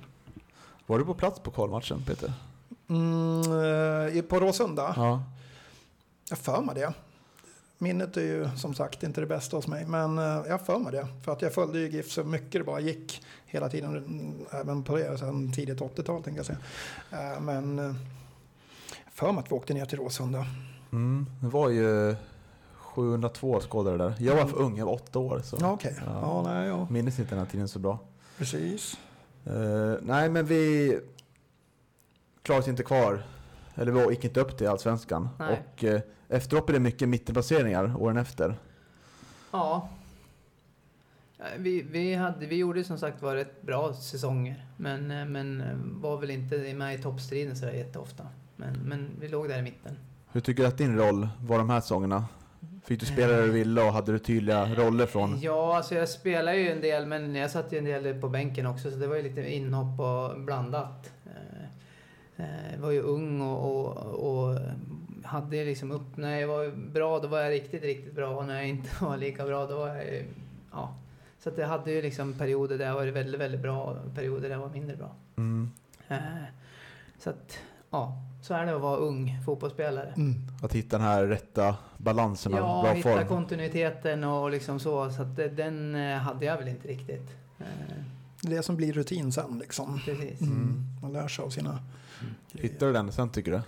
Var 0.86 1.00
du 1.00 1.06
på 1.06 1.14
plats 1.14 1.40
på 1.40 1.52
kvalmatchen 1.52 2.04
Peter? 2.08 2.34
Mm, 2.90 3.42
eh, 4.18 4.22
på 4.22 4.40
Råsunda? 4.40 4.94
Ja. 4.98 5.24
Jag 6.30 6.38
för 6.38 6.62
mig 6.62 6.76
det. 6.76 6.94
Minnet 7.78 8.18
är 8.18 8.22
ju 8.22 8.50
som 8.58 8.74
sagt 8.74 9.04
inte 9.04 9.22
det 9.22 9.28
bästa 9.28 9.56
hos 9.58 9.68
mig, 9.68 9.86
men 9.86 10.18
eh, 10.18 10.24
jag 10.48 10.66
för 10.66 10.80
mig 10.80 10.92
det. 10.92 11.08
För 11.24 11.32
att 11.32 11.42
jag 11.42 11.54
följde 11.54 11.80
ju 11.80 11.90
GIF 11.90 12.12
så 12.12 12.24
mycket 12.24 12.52
det 12.52 12.64
bara 12.64 12.80
gick 12.80 13.24
hela 13.46 13.70
tiden, 13.70 13.98
mm, 13.98 14.34
även 14.52 14.84
på 14.84 14.96
det, 14.98 15.18
sen 15.18 15.52
tidigt 15.54 15.80
80-tal 15.80 16.24
tänkte 16.24 16.40
jag 16.40 16.46
säga. 16.46 16.58
Eh, 17.36 17.42
Men 17.42 17.80
eh, 17.80 17.96
för 19.12 19.32
mig 19.32 19.40
att 19.40 19.52
vi 19.52 19.56
åkte 19.56 19.74
ner 19.74 19.86
till 19.86 19.98
Råsunda. 19.98 20.46
Mm. 20.92 21.26
Det 21.42 21.48
var 21.48 21.70
ju 21.70 22.16
702 22.74 23.60
skådare 23.60 23.98
där. 23.98 24.14
Jag 24.20 24.36
var 24.36 24.46
för 24.46 24.58
ung, 24.58 24.78
jag 24.78 24.86
var 24.86 24.94
åtta 24.94 25.20
år. 25.20 25.42
Så. 25.44 25.58
Ja, 25.60 25.72
okej. 25.72 25.96
Ja. 26.06 26.20
Ja, 26.22 26.54
nej, 26.54 26.68
ja, 26.68 26.88
Minns 26.90 27.20
inte 27.20 27.32
den 27.36 27.40
här 27.40 27.52
tiden 27.52 27.68
så 27.68 27.80
bra. 27.80 28.00
precis. 28.38 28.98
Eh, 29.46 29.94
nej, 30.02 30.30
men 30.30 30.46
vi 30.46 31.00
klarade 32.42 32.62
oss 32.64 32.68
inte 32.68 32.84
kvar. 32.84 33.24
Eller 33.76 33.92
vi 33.92 34.10
gick 34.10 34.24
inte 34.24 34.40
upp 34.40 34.58
till 34.58 34.68
Allsvenskan. 34.68 35.30
Nej. 35.40 35.64
Och 35.74 35.84
uh, 35.84 36.00
efteråt 36.28 36.66
blev 36.66 36.80
det 36.80 36.84
mycket 36.84 37.10
mittenplaceringar 37.10 37.96
åren 38.02 38.18
efter. 38.18 38.56
Ja. 39.52 39.90
Vi, 41.58 41.82
vi, 41.82 42.14
hade, 42.14 42.46
vi 42.46 42.56
gjorde 42.56 42.84
som 42.84 42.98
sagt 42.98 43.22
var 43.22 43.36
rätt 43.36 43.62
bra 43.62 43.94
säsonger. 43.94 44.66
Men, 44.78 45.12
eh, 45.12 45.26
men 45.26 45.62
eh, 45.62 45.68
var 45.76 46.18
väl 46.18 46.32
inte 46.32 46.74
med 46.74 47.00
i 47.00 47.02
toppstriden 47.02 47.56
sådär 47.56 47.74
jätteofta. 47.74 48.28
Men, 48.56 48.74
men 48.74 49.10
vi 49.20 49.28
låg 49.28 49.50
där 49.50 49.60
i 49.60 49.62
mitten. 49.62 49.98
Hur 50.32 50.42
tycker 50.42 50.64
du 50.64 50.70
att 50.70 50.78
din 50.78 50.98
roll 50.98 51.28
var 51.42 51.58
de 51.58 51.70
här 51.70 51.82
säsongerna? 51.82 52.26
Fick 52.86 53.00
du 53.00 53.06
spela 53.06 53.34
där 53.34 53.42
du 53.42 53.52
ville 53.52 53.82
och 53.82 53.94
hade 53.94 54.12
du 54.12 54.20
tydliga 54.20 54.76
roller 54.76 55.06
från? 55.06 55.42
Ja, 55.42 55.78
alltså 55.78 55.96
jag 55.96 56.10
spelade 56.10 56.58
ju 56.58 56.72
en 56.72 56.82
del 56.82 57.06
men 57.06 57.36
jag 57.36 57.52
satt 57.52 57.74
ju 57.74 57.78
en 57.78 57.86
del 57.86 58.22
på 58.22 58.30
bänken 58.30 58.66
också 58.66 58.92
så 58.92 58.98
det 58.98 59.08
var 59.08 59.16
ju 59.16 59.22
lite 59.22 59.54
inhopp 59.54 60.00
och 60.00 60.42
blandat. 60.42 61.12
Eh, 62.38 62.72
Jag 62.74 62.80
var 62.80 62.92
ju 62.92 63.02
ung 63.02 63.42
och, 63.42 63.66
och, 63.66 64.50
och 64.50 64.60
hade 65.24 65.66
liksom 65.66 65.92
upp... 65.92 66.18
När 66.18 66.40
jag 66.40 66.48
var 66.48 66.72
bra 66.94 67.20
då 67.20 67.28
var 67.28 67.40
jag 67.40 67.52
riktigt, 67.52 67.84
riktigt 67.84 68.16
bra 68.16 68.30
och 68.38 68.46
när 68.46 68.56
jag 68.56 68.68
inte 68.68 68.90
var 69.02 69.18
lika 69.18 69.46
bra 69.46 69.66
då 69.66 69.76
var 69.78 69.88
jag. 69.88 70.26
Ja. 70.72 70.94
Så 71.40 71.50
att 71.50 71.58
jag 71.58 71.68
hade 71.68 71.92
ju 71.92 72.02
liksom 72.02 72.34
perioder 72.34 72.78
där 72.78 72.86
jag 72.86 72.94
var 72.94 73.06
väldigt, 73.06 73.42
väldigt 73.42 73.62
bra 73.62 73.84
och 73.84 74.16
perioder 74.16 74.42
där 74.42 74.56
jag 74.56 74.60
var 74.60 74.70
mindre 74.70 74.96
bra. 74.98 75.12
Mm. 75.38 75.72
Eh, 76.08 76.18
Så 77.20 77.30
att, 77.30 77.58
ja. 77.90 78.22
Så 78.42 78.54
är 78.54 78.66
det 78.66 78.76
att 78.76 78.82
vara 78.82 78.98
ung 78.98 79.38
fotbollsspelare. 79.46 80.14
Mm. 80.18 80.34
Att 80.64 80.74
hitta 80.74 80.98
den 80.98 81.08
här 81.08 81.26
rätta 81.28 81.76
balansen 81.98 82.54
av 82.54 82.60
Ja, 82.60 82.82
bra 82.84 82.92
hitta 82.94 83.10
form? 83.18 83.28
kontinuiteten 83.28 84.24
och 84.24 84.52
liksom 84.52 84.80
så. 84.80 85.10
Så 85.12 85.22
att 85.22 85.36
den 85.36 85.96
eh, 85.96 86.18
hade 86.18 86.46
jag 86.46 86.58
väl 86.58 86.68
inte 86.68 86.88
riktigt. 86.88 87.30
Eh, 87.60 87.66
Det 88.42 88.64
som 88.64 88.76
blir 88.76 88.94
rutin 88.94 89.32
sen 89.32 89.60
liksom. 89.60 90.00
Precis. 90.06 90.42
Mm. 90.42 90.84
Man 91.02 91.14
lär 91.14 91.28
sig 91.28 91.46
av 91.46 91.50
sina 91.50 91.80
grejer. 92.52 92.70
Hittar 92.70 92.88
du 92.88 92.94
den 92.94 93.12
sen 93.12 93.30
tycker 93.30 93.52
du? 93.52 93.62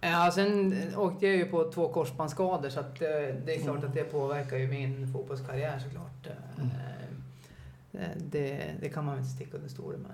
Ja, 0.00 0.30
sen 0.34 0.74
åkte 0.96 1.26
jag 1.26 1.36
ju 1.36 1.44
på 1.44 1.70
två 1.72 1.88
korsbandsskador 1.92 2.68
så 2.68 2.80
att 2.80 2.98
det, 2.98 3.36
det 3.46 3.54
är 3.54 3.60
klart 3.62 3.84
att 3.84 3.94
det 3.94 4.04
påverkar 4.04 4.56
ju 4.56 4.68
min 4.68 5.12
fotbollskarriär 5.12 5.78
såklart. 5.78 6.26
Eh, 6.26 6.64
eh, 8.02 8.08
Det, 8.16 8.60
det 8.80 8.88
kan 8.88 9.04
man 9.04 9.14
väl 9.14 9.24
inte 9.24 9.34
sticka 9.36 9.56
under 9.56 9.68
stolen 9.70 10.00
med. 10.00 10.10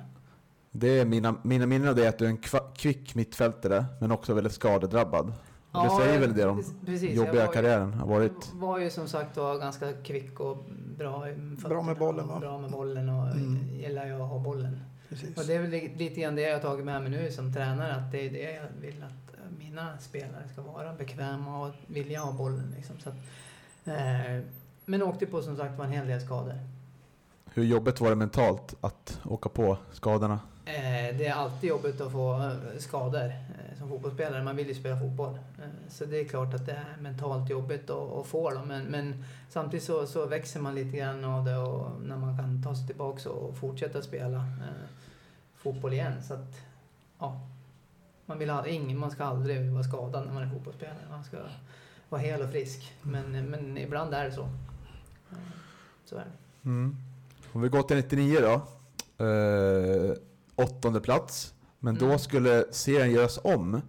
Det 0.70 1.00
är 1.00 1.04
mina, 1.04 1.34
mina 1.42 1.66
minnen 1.66 1.88
av 1.88 1.94
det 1.94 2.04
är 2.04 2.08
att 2.08 2.18
du 2.18 2.24
är 2.24 2.28
en 2.28 2.38
kvick 2.76 3.14
mittfältare 3.14 3.84
men 4.00 4.12
också 4.12 4.34
väldigt 4.34 4.52
skadedrabbad. 4.52 5.26
Och 5.26 5.80
det 5.80 5.86
Ja, 5.86 5.98
säger 6.04 6.20
väl 6.20 6.34
det 6.34 6.44
om 6.46 6.64
precis, 6.86 7.02
jag 7.02 7.26
jobbiga 7.26 7.46
karriären 7.46 7.92
har 7.94 8.06
varit. 8.06 8.50
var 8.54 8.78
ju 8.78 8.90
som 8.90 9.08
sagt 9.08 9.36
var 9.36 9.58
ganska 9.58 9.92
kvick 9.92 10.40
och 10.40 10.64
bra 10.98 11.28
i 11.28 11.56
fötterna 11.62 11.82
med 11.82 11.96
bollen, 11.98 12.28
va? 12.28 12.34
och 12.34 12.40
Bra 12.40 12.58
med 12.58 12.70
bollen 12.70 13.08
och 13.08 13.30
Mm. 13.30 13.58
gillar 13.78 14.06
ju 14.06 14.12
att 14.22 14.28
ha 14.28 14.38
bollen. 14.38 14.80
Precis. 15.20 15.36
Och 15.38 15.44
det 15.46 15.54
är 15.54 15.60
väl 15.60 15.70
li- 15.70 15.94
lite 15.96 16.20
grann 16.20 16.34
det 16.34 16.42
jag 16.42 16.54
har 16.54 16.60
tagit 16.60 16.84
med 16.84 17.02
mig 17.02 17.10
nu 17.10 17.30
som 17.30 17.52
tränare, 17.52 17.94
att 17.94 18.12
det 18.12 18.26
är 18.26 18.30
det 18.30 18.52
jag 18.52 18.62
vill 18.80 19.02
att 19.02 19.34
eh, 19.34 19.58
mina 19.58 19.98
spelare 19.98 20.48
ska 20.52 20.62
vara 20.62 20.92
bekväma 20.92 21.66
och 21.66 21.74
vilja 21.86 22.20
ha 22.20 22.32
bollen. 22.32 22.74
Liksom. 22.76 22.96
Så 22.98 23.08
att, 23.08 23.16
eh, 23.84 24.40
men 24.84 25.02
åkte 25.02 25.26
på 25.26 25.42
som 25.42 25.56
sagt 25.56 25.78
var 25.78 25.84
en 25.84 25.92
hel 25.92 26.06
del 26.06 26.20
skador. 26.20 26.58
Hur 27.54 27.64
jobbigt 27.64 28.00
var 28.00 28.10
det 28.10 28.16
mentalt 28.16 28.74
att 28.80 29.20
åka 29.24 29.48
på 29.48 29.78
skadorna? 29.92 30.40
Eh, 30.66 31.16
det 31.18 31.26
är 31.26 31.32
alltid 31.34 31.70
jobbigt 31.70 32.00
att 32.00 32.12
få 32.12 32.34
eh, 32.42 32.78
skador 32.78 33.24
eh, 33.26 33.78
som 33.78 33.88
fotbollsspelare. 33.88 34.42
Man 34.42 34.56
vill 34.56 34.68
ju 34.68 34.74
spela 34.74 35.00
fotboll. 35.00 35.34
Eh, 35.34 35.64
så 35.88 36.04
det 36.04 36.20
är 36.20 36.24
klart 36.24 36.54
att 36.54 36.66
det 36.66 36.72
är 36.72 37.02
mentalt 37.02 37.50
jobbigt 37.50 37.90
att, 37.90 38.12
att 38.12 38.26
få 38.26 38.50
dem. 38.50 38.68
Men, 38.68 38.84
men 38.84 39.24
samtidigt 39.50 39.84
så, 39.84 40.06
så 40.06 40.26
växer 40.26 40.60
man 40.60 40.74
lite 40.74 40.96
grann 40.96 41.24
av 41.24 41.44
det 41.44 41.56
och 41.56 41.90
när 42.02 42.16
man 42.16 42.38
kan 42.38 42.62
ta 42.62 42.74
sig 42.74 42.86
tillbaka 42.86 43.30
och 43.30 43.56
fortsätta 43.56 44.02
spela 44.02 44.36
eh, 44.36 44.88
fotboll 45.64 45.92
igen. 45.92 46.22
Så 46.22 46.34
att, 46.34 46.60
ja. 47.18 47.40
Man, 48.26 48.38
vill 48.38 48.50
ha, 48.50 48.66
ingen, 48.66 48.98
man 48.98 49.10
ska 49.10 49.24
aldrig 49.24 49.72
vara 49.72 49.84
skadad 49.84 50.26
när 50.26 50.32
man 50.34 50.42
är 50.42 50.48
fotbollsspelare. 50.50 50.96
Man 51.10 51.24
ska 51.24 51.36
vara 52.08 52.20
hel 52.20 52.42
och 52.42 52.50
frisk. 52.50 52.92
Men, 53.02 53.50
men 53.50 53.78
ibland 53.78 54.14
är 54.14 54.24
det 54.24 54.32
så. 54.32 54.42
Eh, 54.42 55.38
så 56.04 56.16
är 56.16 56.20
det. 56.24 56.68
Mm. 56.68 56.96
Om 57.52 57.62
vi 57.62 57.68
går 57.68 57.82
till 57.82 57.96
99 57.96 58.38
då. 58.40 58.52
Eh, 59.24 60.12
åttonde 60.56 61.00
plats. 61.00 61.54
Men 61.78 61.94
då 61.94 62.04
Mm. 62.06 62.18
skulle 62.18 62.64
serien 62.70 63.10
göras 63.12 63.38
om. 63.44 63.80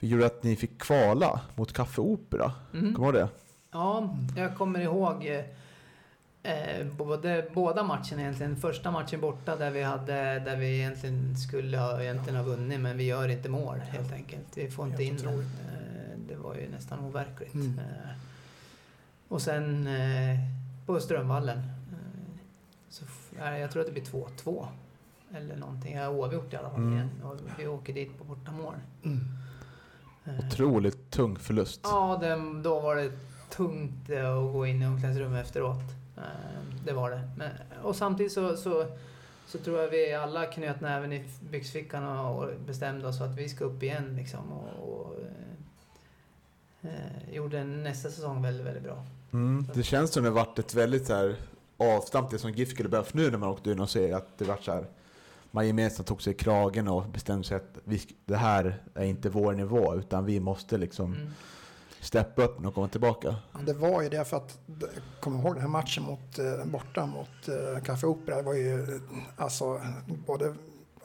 Det 0.00 0.06
gjorde 0.06 0.26
att 0.26 0.42
ni 0.42 0.56
fick 0.56 0.78
kvala 0.82 1.40
mot 1.54 1.72
Café 1.72 2.00
Opera. 2.02 2.52
Mm. 2.74 2.94
Kommer 2.94 3.12
du 3.12 3.18
ihåg 3.18 3.28
det? 3.28 3.34
Ja, 3.72 4.16
jag 4.36 4.56
kommer 4.56 4.80
ihåg 4.80 5.44
eh, 6.42 6.86
både, 6.96 7.46
båda 7.54 7.82
matcherna 7.82 8.20
egentligen. 8.22 8.56
Första 8.56 8.90
matchen 8.90 9.20
borta 9.20 9.56
där 9.56 9.70
vi, 9.70 9.82
hade, 9.82 10.38
där 10.38 10.56
vi 10.56 10.78
egentligen 10.78 11.36
skulle 11.36 11.78
ha, 11.78 12.02
egentligen 12.02 12.36
ha 12.36 12.42
vunnit 12.44 12.80
men 12.80 12.96
vi 12.96 13.04
gör 13.04 13.28
inte 13.28 13.48
mål 13.48 13.78
helt 13.78 14.12
enkelt. 14.12 14.46
Vi 14.54 14.70
får 14.70 14.86
inte 14.88 15.04
in 15.04 15.16
den. 15.16 15.38
Eh, 15.38 16.18
det 16.28 16.36
var 16.36 16.54
ju 16.54 16.68
nästan 16.70 16.98
overkligt. 17.04 17.54
Mm. 17.54 17.78
Eh, 17.78 18.10
och 19.28 19.42
sen 19.42 19.86
eh, 19.86 20.38
på 20.86 21.00
Strömvallen. 21.00 21.58
Eh, 21.58 22.34
så, 22.88 23.04
jag 23.38 23.70
tror 23.70 23.80
att 23.80 23.86
det 23.86 23.92
blir 23.92 24.04
2-2. 24.44 24.66
eller 25.34 25.56
någonting. 25.56 25.94
Ja, 25.96 26.08
oavgjort 26.08 26.52
i 26.52 26.56
alla 26.56 26.70
fall 26.70 26.78
Mm. 26.80 26.92
igen. 26.94 27.10
Och 27.22 27.36
vi 27.58 27.66
åker 27.66 27.92
dit 27.92 28.18
på 28.18 28.24
bortamål. 28.24 28.74
Mm. 29.04 29.20
Eh, 30.24 30.46
Otroligt 30.46 31.10
tung 31.10 31.36
förlust. 31.38 31.80
Ja, 31.84 32.18
den, 32.20 32.62
då 32.62 32.80
var 32.80 32.96
det 32.96 33.12
tungt 33.50 34.10
att 34.10 34.52
gå 34.52 34.66
in 34.66 34.82
i 34.82 34.86
omklädningsrummet 34.86 35.46
efteråt. 35.46 35.82
Eh, 36.16 36.22
Det 36.84 36.92
var 36.92 37.10
det. 37.10 37.28
Men, 37.36 37.50
och 37.82 37.96
samtidigt 37.96 38.32
så, 38.32 38.56
så, 38.56 38.86
så 39.46 39.58
tror 39.58 39.80
jag 39.80 39.88
vi 39.88 40.14
alla 40.14 40.46
knöt 40.46 40.80
näven 40.80 41.12
i 41.12 41.24
byxfickan 41.50 42.04
och, 42.18 42.48
bestämde 42.66 43.08
oss 43.08 43.18
för 43.18 43.24
att 43.24 43.38
vi 43.38 43.48
ska 43.48 43.64
upp 43.64 43.82
igen. 43.82 44.16
Liksom, 44.16 44.52
och, 44.52 44.88
och 44.88 45.16
eh, 46.82 46.90
eh, 46.90 47.34
gjorde 47.34 47.64
nästa 47.64 48.10
säsong 48.10 48.42
väldigt, 48.42 48.66
väldigt 48.66 48.82
bra. 48.82 49.04
Mm. 49.32 49.66
Det 49.74 49.82
känns 49.82 50.12
som 50.12 50.24
det 50.24 50.30
varit 50.30 50.58
ett 50.58 50.74
väldigt 50.74 51.06
så 51.06 51.14
här 51.14 51.36
avstamp 51.76 52.30
det 52.30 52.38
som 52.38 52.50
GIF 52.50 52.70
skulle 52.70 52.88
behöva 52.88 53.06
för 53.08 53.16
nu 53.16 53.30
när 53.30 53.38
man 53.38 53.48
åkte 53.48 53.70
in 53.70 53.80
och 53.80 53.90
ser 53.90 54.14
att 54.14 54.38
det 54.38 54.44
vart 54.44 54.64
så 54.64 54.72
här 54.72 54.86
man 55.50 55.66
gemensamt 55.66 56.08
tog 56.08 56.22
sig 56.22 56.32
i 56.32 56.36
kragen 56.36 56.88
och 56.88 57.04
bestämde 57.08 57.44
sig 57.44 57.56
att 57.56 57.78
vi, 57.84 58.02
det 58.24 58.36
här 58.36 58.82
är 58.94 59.04
inte 59.04 59.28
vår 59.30 59.52
nivå 59.52 59.94
utan 59.94 60.24
vi 60.24 60.40
måste 60.40 60.78
liksom 60.78 61.12
Mm. 61.12 61.28
Steppa 62.02 62.42
upp 62.42 62.66
och 62.66 62.74
komma 62.74 62.88
tillbaka. 62.88 63.36
Det 63.66 63.72
var 63.72 64.02
ju 64.02 64.08
det 64.08 64.24
för 64.24 64.36
att, 64.36 64.58
kommer 65.20 65.38
ihåg 65.40 65.54
den 65.54 65.60
här 65.62 65.68
matchen 65.68 66.02
mot, 66.02 66.38
eh, 66.38 66.64
borta 66.64 67.06
mot 67.06 67.48
eh, 67.48 67.82
Café 67.84 68.06
Opera, 68.06 68.36
det 68.36 68.42
var 68.42 68.54
ju 68.54 69.00
alltså 69.36 69.80
både 70.26 70.54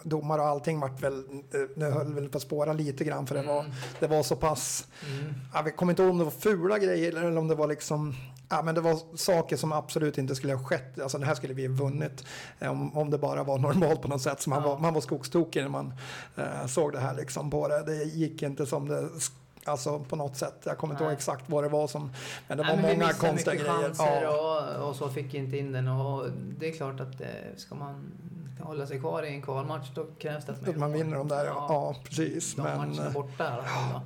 domare 0.04 0.42
och 0.42 0.48
allting 0.48 0.80
vart 0.80 1.02
väl, 1.04 1.20
eh, 1.54 1.60
det 1.76 1.86
höll 1.86 2.14
väl 2.14 2.30
på 2.30 2.38
att 2.38 2.42
spåra 2.42 2.74
lite 2.74 3.04
grann 3.04 3.28
för 3.28 3.36
det 3.36 3.44
var, 3.44 3.60
Mm. 3.60 3.72
det 4.00 4.08
var 4.08 4.24
så 4.24 4.36
pass, 4.36 4.88
Mm. 5.08 5.34
jag 5.54 5.64
vet- 5.64 5.78
kommer 5.78 5.92
inte 5.92 6.02
ihåg 6.04 6.12
om 6.12 6.18
det 6.18 6.24
var 6.24 6.32
fula 6.32 6.80
grejer 6.80 7.10
eller 7.18 7.38
om 7.38 7.48
det 7.48 7.56
var 7.56 7.68
liksom 7.68 8.16
Ja, 8.50 8.62
men 8.62 8.76
det 8.76 8.82
var 8.82 9.18
saker 9.18 9.58
som 9.58 9.72
absolut 9.72 10.18
inte 10.18 10.36
skulle 10.36 10.54
ha 10.54 10.64
skett. 10.64 11.00
Alltså 11.00 11.18
det 11.18 11.26
här 11.26 11.36
skulle 11.36 11.54
vi 11.54 11.68
ha 11.68 11.74
vunnit 11.74 12.24
om, 12.62 12.98
om 12.98 13.10
det 13.10 13.18
bara 13.18 13.44
var 13.44 13.58
normalt 13.60 14.02
på 14.02 14.08
något 14.08 14.22
sätt. 14.22 14.42
Så 14.42 14.50
man, 14.50 14.62
Ja. 14.64 14.70
var, 14.70 14.80
man 14.80 14.94
var 14.94 15.02
skogstokig 15.02 15.62
när 15.62 15.70
man 15.70 15.94
eh, 16.36 16.66
såg 16.68 16.92
det 16.94 17.00
här 17.00 17.16
liksom 17.16 17.50
på 17.50 17.68
det. 17.68 17.84
Det 17.84 18.04
gick 18.04 18.44
inte 18.44 18.66
som 18.66 18.88
det 18.88 19.02
sk- 19.02 19.32
Alltså 19.68 20.00
på 20.00 20.16
något 20.16 20.36
sätt. 20.38 20.56
Jag 20.64 20.78
kommer 20.78 20.94
inte 20.94 21.04
ihåg 21.04 21.14
exakt 21.14 21.50
vad 21.50 21.64
det 21.64 21.70
var 21.70 21.88
som... 21.88 22.12
Men 22.48 22.58
det 22.58 22.64
Nej, 22.64 22.76
var 22.76 22.82
men 22.84 23.00
många 23.00 23.14
konstiga 23.14 23.56
grejer. 23.56 23.92
Ja. 23.98 24.78
och, 24.80 24.90
och 24.90 24.96
så 24.96 25.10
fick 25.10 25.34
inte 25.34 25.58
in 25.58 25.72
den. 25.72 25.88
Och 25.88 26.26
det 26.60 26.68
är 26.70 26.72
klart 26.72 27.00
att 27.00 27.22
eh, 27.22 27.28
ska 27.56 27.76
man 27.76 28.12
hålla 28.60 28.88
sig 28.88 29.00
kvar 29.00 29.24
i 29.24 29.28
en 29.30 29.42
kvalmatch 29.42 29.90
då 29.96 30.06
krävs 30.20 30.46
det 30.46 30.52
att 30.52 30.68
Att 30.70 30.78
man 30.78 30.92
vinner 30.92 31.18
de 31.18 31.28
där, 31.28 31.46
ja, 31.46 31.66
ja 31.70 31.96
precis. 32.04 32.56
De 32.56 32.62
Men, 32.62 32.78
matcherna 32.78 33.10
borta 33.12 33.44
i 33.44 33.48
alla 33.48 33.64
fall 33.64 34.02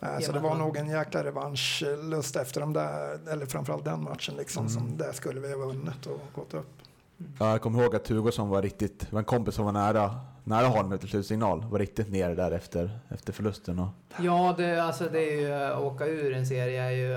då. 0.00 0.22
så 0.22 0.32
det 0.32 0.38
var 0.38 0.54
nog 0.54 0.76
en 0.76 0.88
jäkla 0.88 1.24
revanschlust 1.24 2.36
efter 2.36 2.60
de 2.60 2.72
där, 2.72 3.18
eller 3.32 3.46
framförallt 3.46 3.84
den 3.84 4.02
matchen 4.04 4.34
liksom, 4.36 4.66
Mm. 4.66 4.72
som 4.74 4.96
där 4.96 5.12
skulle 5.12 5.40
vi 5.40 5.48
ha 5.52 5.58
vunnit 5.58 6.06
och 6.06 6.20
gått 6.34 6.54
upp. 6.54 6.66
Jag 7.38 7.60
kommer 7.60 7.82
ihåg 7.82 7.96
att 7.96 8.08
Hugosson 8.08 8.48
var 8.48 8.62
riktigt, 8.62 9.12
var 9.12 9.18
en 9.18 9.24
kompis 9.24 9.54
som 9.54 9.64
var 9.64 9.72
nära, 9.72 10.20
nära 10.44 10.66
honom 10.66 10.98
till 10.98 11.08
slutsignal, 11.08 11.64
var 11.70 11.78
riktigt 11.78 12.12
nere 12.12 12.34
där 12.34 12.50
efter, 12.50 12.90
efter 13.08 13.32
förlusten. 13.32 13.78
Och, 13.78 13.88
Ja, 14.20 14.54
det, 14.58 14.82
alltså 14.82 15.08
det 15.12 15.20
är 15.20 15.40
ju, 15.40 15.52
att 15.52 15.80
åka 15.80 16.06
ur 16.06 16.34
en 16.34 16.46
serie 16.46 16.82
är 16.82 16.90
ju 16.90 17.16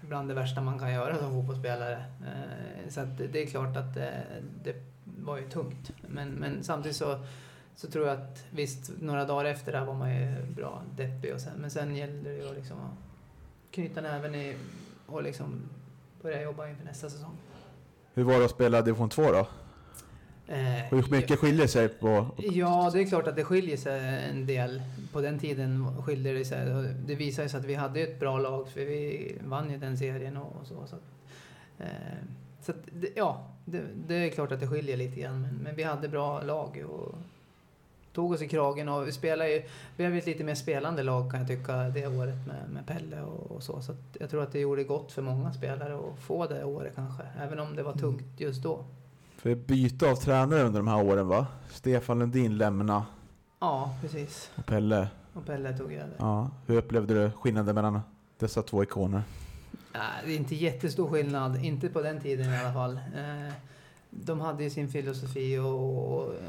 bland 0.00 0.28
det 0.28 0.34
värsta 0.34 0.60
man 0.60 0.78
kan 0.78 0.92
göra 0.92 1.18
som 1.18 1.30
fotbollsspelare. 1.30 2.04
Eh, 2.20 2.88
så 2.90 3.00
att 3.00 3.18
det, 3.32 3.42
är 3.42 3.46
klart 3.46 3.76
att 3.76 3.94
det, 3.94 4.24
det 4.64 4.74
var 5.04 5.38
ju 5.38 5.48
tungt. 5.48 5.90
Men, 6.06 6.28
men 6.28 6.62
samtidigt 6.62 6.96
så, 6.96 7.18
så 7.76 7.90
tror 7.90 8.06
jag 8.06 8.20
att 8.20 8.44
visst, 8.50 8.90
några 9.00 9.24
dagar 9.24 9.44
efter 9.44 9.72
det 9.72 9.78
här 9.78 9.84
var 9.84 9.94
man 9.94 10.16
ju 10.16 10.46
bra 10.46 10.82
deppig 10.96 11.34
och 11.34 11.40
sen, 11.40 11.52
men 11.58 11.70
sen 11.70 11.96
gällde 11.96 12.30
det 12.30 12.36
ju 12.36 12.48
att 12.48 12.56
liksom 12.56 12.76
att 12.76 13.74
knyta 13.74 14.00
näven 14.00 14.34
i 14.34 14.56
och 15.06 15.22
liksom 15.22 15.62
börja 16.22 16.42
jobba 16.42 16.68
inför 16.68 16.84
nästa 16.84 17.10
säsong 17.10 17.36
hur 18.18 18.24
var 18.24 18.38
det 18.38 18.44
att 18.44 18.50
spela 18.50 18.82
division 18.82 19.08
2 19.08 19.32
då? 19.32 19.46
Eh, 20.48 20.56
Hur 20.90 21.10
mycket 21.10 21.38
skiljer 21.38 21.66
sig 21.66 21.88
på... 21.88 22.26
Ja, 22.38 22.90
det 22.92 23.00
är 23.00 23.04
klart 23.06 23.26
att 23.26 23.36
det 23.36 23.44
skiljer 23.44 23.76
sig 23.76 24.24
en 24.30 24.46
del. 24.46 24.82
På 25.12 25.20
den 25.20 25.38
tiden 25.38 26.02
skiljer 26.02 26.34
det 26.34 26.44
sig. 26.44 26.66
Det 27.06 27.14
visar 27.14 27.42
ju 27.42 27.48
sig 27.48 27.60
att 27.60 27.66
vi 27.66 27.74
hade 27.74 28.00
ett 28.00 28.20
bra 28.20 28.38
lag 28.38 28.68
för 28.68 28.80
vi 28.80 29.36
vann 29.44 29.70
ju 29.70 29.78
den 29.78 29.98
serien 29.98 30.36
och 30.36 30.66
så. 30.66 30.86
Så, 30.86 30.96
att, 30.96 31.02
eh, 31.78 31.86
så 32.60 32.72
att, 32.72 32.78
ja, 33.16 33.46
det, 33.64 33.82
det 34.08 34.14
är 34.14 34.30
klart 34.30 34.52
att 34.52 34.60
det 34.60 34.66
skiljer 34.68 34.96
lite 34.96 35.20
grann. 35.20 35.42
Men, 35.42 35.54
men 35.54 35.76
vi 35.76 35.82
hade 35.82 36.08
bra 36.08 36.42
lag 36.42 36.84
och 36.88 37.14
tog 38.12 38.32
oss 38.32 38.42
i 38.42 38.48
kragen 38.48 38.88
och 38.88 39.08
vi 39.08 39.12
spelade 39.12 39.50
ju, 39.50 39.62
vi 39.96 40.04
har 40.04 40.10
blivit 40.10 40.26
lite 40.26 40.44
mer 40.44 40.54
spelande 40.54 41.02
lag 41.02 41.30
kan 41.30 41.40
jag 41.40 41.48
tycka 41.48 41.76
det 41.76 42.06
året 42.06 42.46
med, 42.46 42.68
med 42.72 42.86
Pelle 42.86 43.20
och, 43.22 43.50
och 43.50 43.62
så. 43.62 43.80
Så 43.80 43.92
att 43.92 44.16
jag 44.20 44.30
tror 44.30 44.42
att 44.42 44.52
det 44.52 44.58
gjorde 44.60 44.84
gott 44.84 45.12
för 45.12 45.22
många 45.22 45.52
spelare 45.52 45.94
att 45.96 46.18
få 46.18 46.46
det 46.46 46.64
året 46.64 46.92
kanske. 46.94 47.22
Även 47.42 47.58
om 47.60 47.76
det 47.76 47.82
var 47.82 47.92
tungt 47.92 48.24
just 48.40 48.62
då. 48.62 48.84
För 49.36 49.54
byte 49.54 50.10
av 50.10 50.16
tränare 50.16 50.62
under 50.62 50.78
de 50.80 50.88
här 50.88 51.04
åren 51.04 51.28
va? 51.28 51.46
Stefan 51.70 52.18
Lundin 52.18 52.58
lämna 52.58 53.06
Ja, 53.60 53.94
precis. 54.00 54.50
och 54.56 54.66
Pelle. 54.66 55.08
Och 55.34 55.46
Pelle 55.46 55.78
tog 55.78 55.92
över. 55.92 56.14
Ja, 56.18 56.50
hur 56.66 56.76
upplevde 56.76 57.14
du 57.14 57.30
skillnaden 57.30 57.74
mellan 57.74 58.00
dessa 58.38 58.62
två 58.62 58.82
ikoner? 58.82 59.22
Nej, 59.92 60.02
det 60.24 60.32
är 60.32 60.36
inte 60.36 60.54
jättestor 60.54 61.08
skillnad. 61.10 61.64
Inte 61.64 61.88
på 61.88 62.02
den 62.02 62.20
tiden 62.20 62.52
i 62.54 62.58
alla 62.58 62.72
fall. 62.72 62.92
Eh, 63.16 63.52
De 64.10 64.40
hade 64.40 64.64
ju 64.64 64.70
sin 64.70 64.88
filosofi 64.88 65.58
och, 65.58 66.12
och 66.14 66.34
eh, 66.34 66.40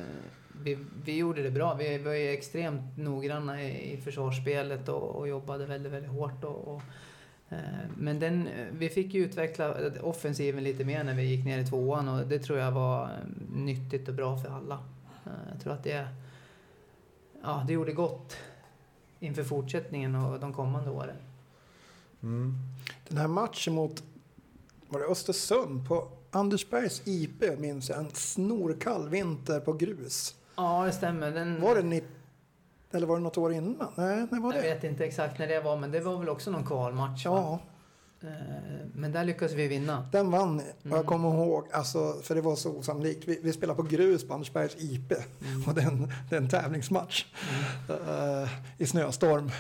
vi, 0.64 0.78
vi 1.06 1.18
gjorde 1.18 1.44
det 1.44 1.52
bra. 1.52 1.74
Vi 1.74 1.98
var 1.98 2.14
ju 2.14 2.30
extremt 2.30 2.98
noggranna 2.98 3.64
i, 3.64 3.94
i 3.94 3.98
försvarsspelet 3.98 4.90
och, 4.90 5.16
och 5.16 5.28
jobbade 5.28 5.66
väldigt, 5.66 5.92
väldigt 5.92 6.12
hårt. 6.12 6.44
Och, 6.44 6.68
och, 6.68 6.82
eh, 7.50 7.60
men 7.98 8.20
den, 8.20 8.50
vi 8.72 8.90
fick 8.90 9.14
ju 9.14 9.26
utveckla 9.26 9.76
offensiven 10.02 10.64
lite 10.64 10.86
mer 10.86 11.04
när 11.04 11.14
vi 11.14 11.24
gick 11.24 11.46
ner 11.46 11.60
i 11.60 11.66
tvåan 11.66 12.08
och 12.08 12.28
det 12.28 12.40
tror 12.40 12.60
jag 12.60 12.72
var 12.72 13.04
eh, 13.04 13.10
nyttigt 13.56 14.08
och 14.08 14.16
bra 14.16 14.38
för 14.38 14.50
alla. 14.50 14.80
Eh, 15.26 15.32
Jag 15.52 15.62
tror 15.62 15.74
att 15.74 15.84
det, 15.84 16.08
ja, 17.44 17.64
det 17.68 17.74
gjorde 17.74 17.92
gott 17.92 18.38
inför 19.20 19.44
fortsättningen 19.44 20.16
och 20.16 20.40
de 20.40 20.54
kommande 20.54 20.90
åren. 20.90 21.16
Mm. 22.24 22.56
Den 23.08 23.18
här 23.18 23.28
matchen 23.28 23.74
mot 23.74 24.04
var 24.88 25.00
det 25.00 25.06
Östersund 25.06 25.88
på 25.88 26.08
Andersbergs 26.32 27.08
IP 27.08 27.60
minns 27.60 27.90
jag. 27.90 28.00
En 28.00 28.12
snorkall 28.14 29.10
vinter 29.10 29.60
på 29.60 29.74
grus. 29.74 30.36
Ja, 30.60 30.84
det 30.86 30.92
stämmer. 30.92 31.32
Den, 31.32 31.62
Var 31.62 31.76
det 31.76 31.82
ni, 31.84 32.04
eller 32.92 33.08
var 33.08 33.16
det 33.18 33.24
något 33.24 33.38
år 33.38 33.54
innan? 33.54 33.88
Nej, 33.96 34.28
när 34.32 34.40
var 34.40 34.54
Jag 34.54 34.64
det? 34.64 34.70
vet 34.74 34.84
inte 34.84 35.06
exakt 35.06 35.40
när 35.40 35.48
det 35.48 35.60
var, 35.62 35.78
men 35.78 35.92
det 35.92 36.00
var 36.00 36.18
väl 36.18 36.30
också 36.30 36.52
någon 36.52 36.66
kvalmatch. 36.66 37.26
va? 37.26 37.32
Ja, 37.36 37.60
Eh, 38.24 38.28
Men 38.94 39.12
där 39.12 39.24
lyckades 39.26 39.54
vi 39.54 39.68
vinna. 39.68 40.10
den 40.12 40.32
vann 40.32 40.50
Mm. 40.60 40.98
Jag 40.98 41.06
kommer 41.06 41.30
ihåg, 41.30 41.68
alltså, 41.72 42.14
för 42.24 42.36
det 42.36 42.42
var 42.42 42.56
så 42.56 42.72
osannolikt. 42.78 43.28
Vi, 43.28 43.40
vi 43.44 43.54
spelade 43.54 43.78
på 43.78 43.84
grus 43.84 44.28
på 44.28 44.34
Andersbergs 44.34 44.76
IP. 44.78 45.12
Mm. 45.12 45.64
Och 45.68 45.74
det 45.76 45.82
är 45.82 45.88
en, 45.88 46.14
det 46.30 46.36
är 46.36 46.42
en 46.42 46.50
tävlingsmatch. 46.50 47.26
eh, 47.90 48.50
I 48.78 48.86
snöstorm. 48.88 49.52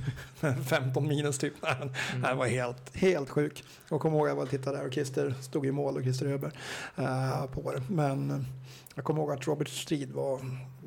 15 0.68 1.08
minus 1.08 1.38
typ. 1.38 1.54
Men, 1.62 1.72
Mm. 2.14 2.22
Det 2.22 2.34
var 2.34 2.46
helt, 2.46 2.96
helt 2.96 3.30
sjuk. 3.30 3.64
Jag 3.88 4.00
kommer 4.00 4.16
ihåg 4.18 4.26
att 4.26 4.30
jag 4.30 4.36
var 4.36 4.42
och 4.42 4.50
tittade 4.50 4.76
där 4.76 4.86
och 4.86 4.92
Christer 4.92 5.34
stod 5.40 5.66
i 5.66 5.70
mål 5.72 5.96
och 5.96 6.02
Christer 6.02 6.26
Öberg 6.26 6.52
eh, 6.96 7.46
på 7.46 7.72
det. 7.72 7.82
Men 7.88 8.46
jag 8.94 9.04
kommer 9.04 9.20
ihåg 9.20 9.30
att 9.32 9.46
Robert 9.46 9.68
Strid 9.68 10.12
var 10.12 10.40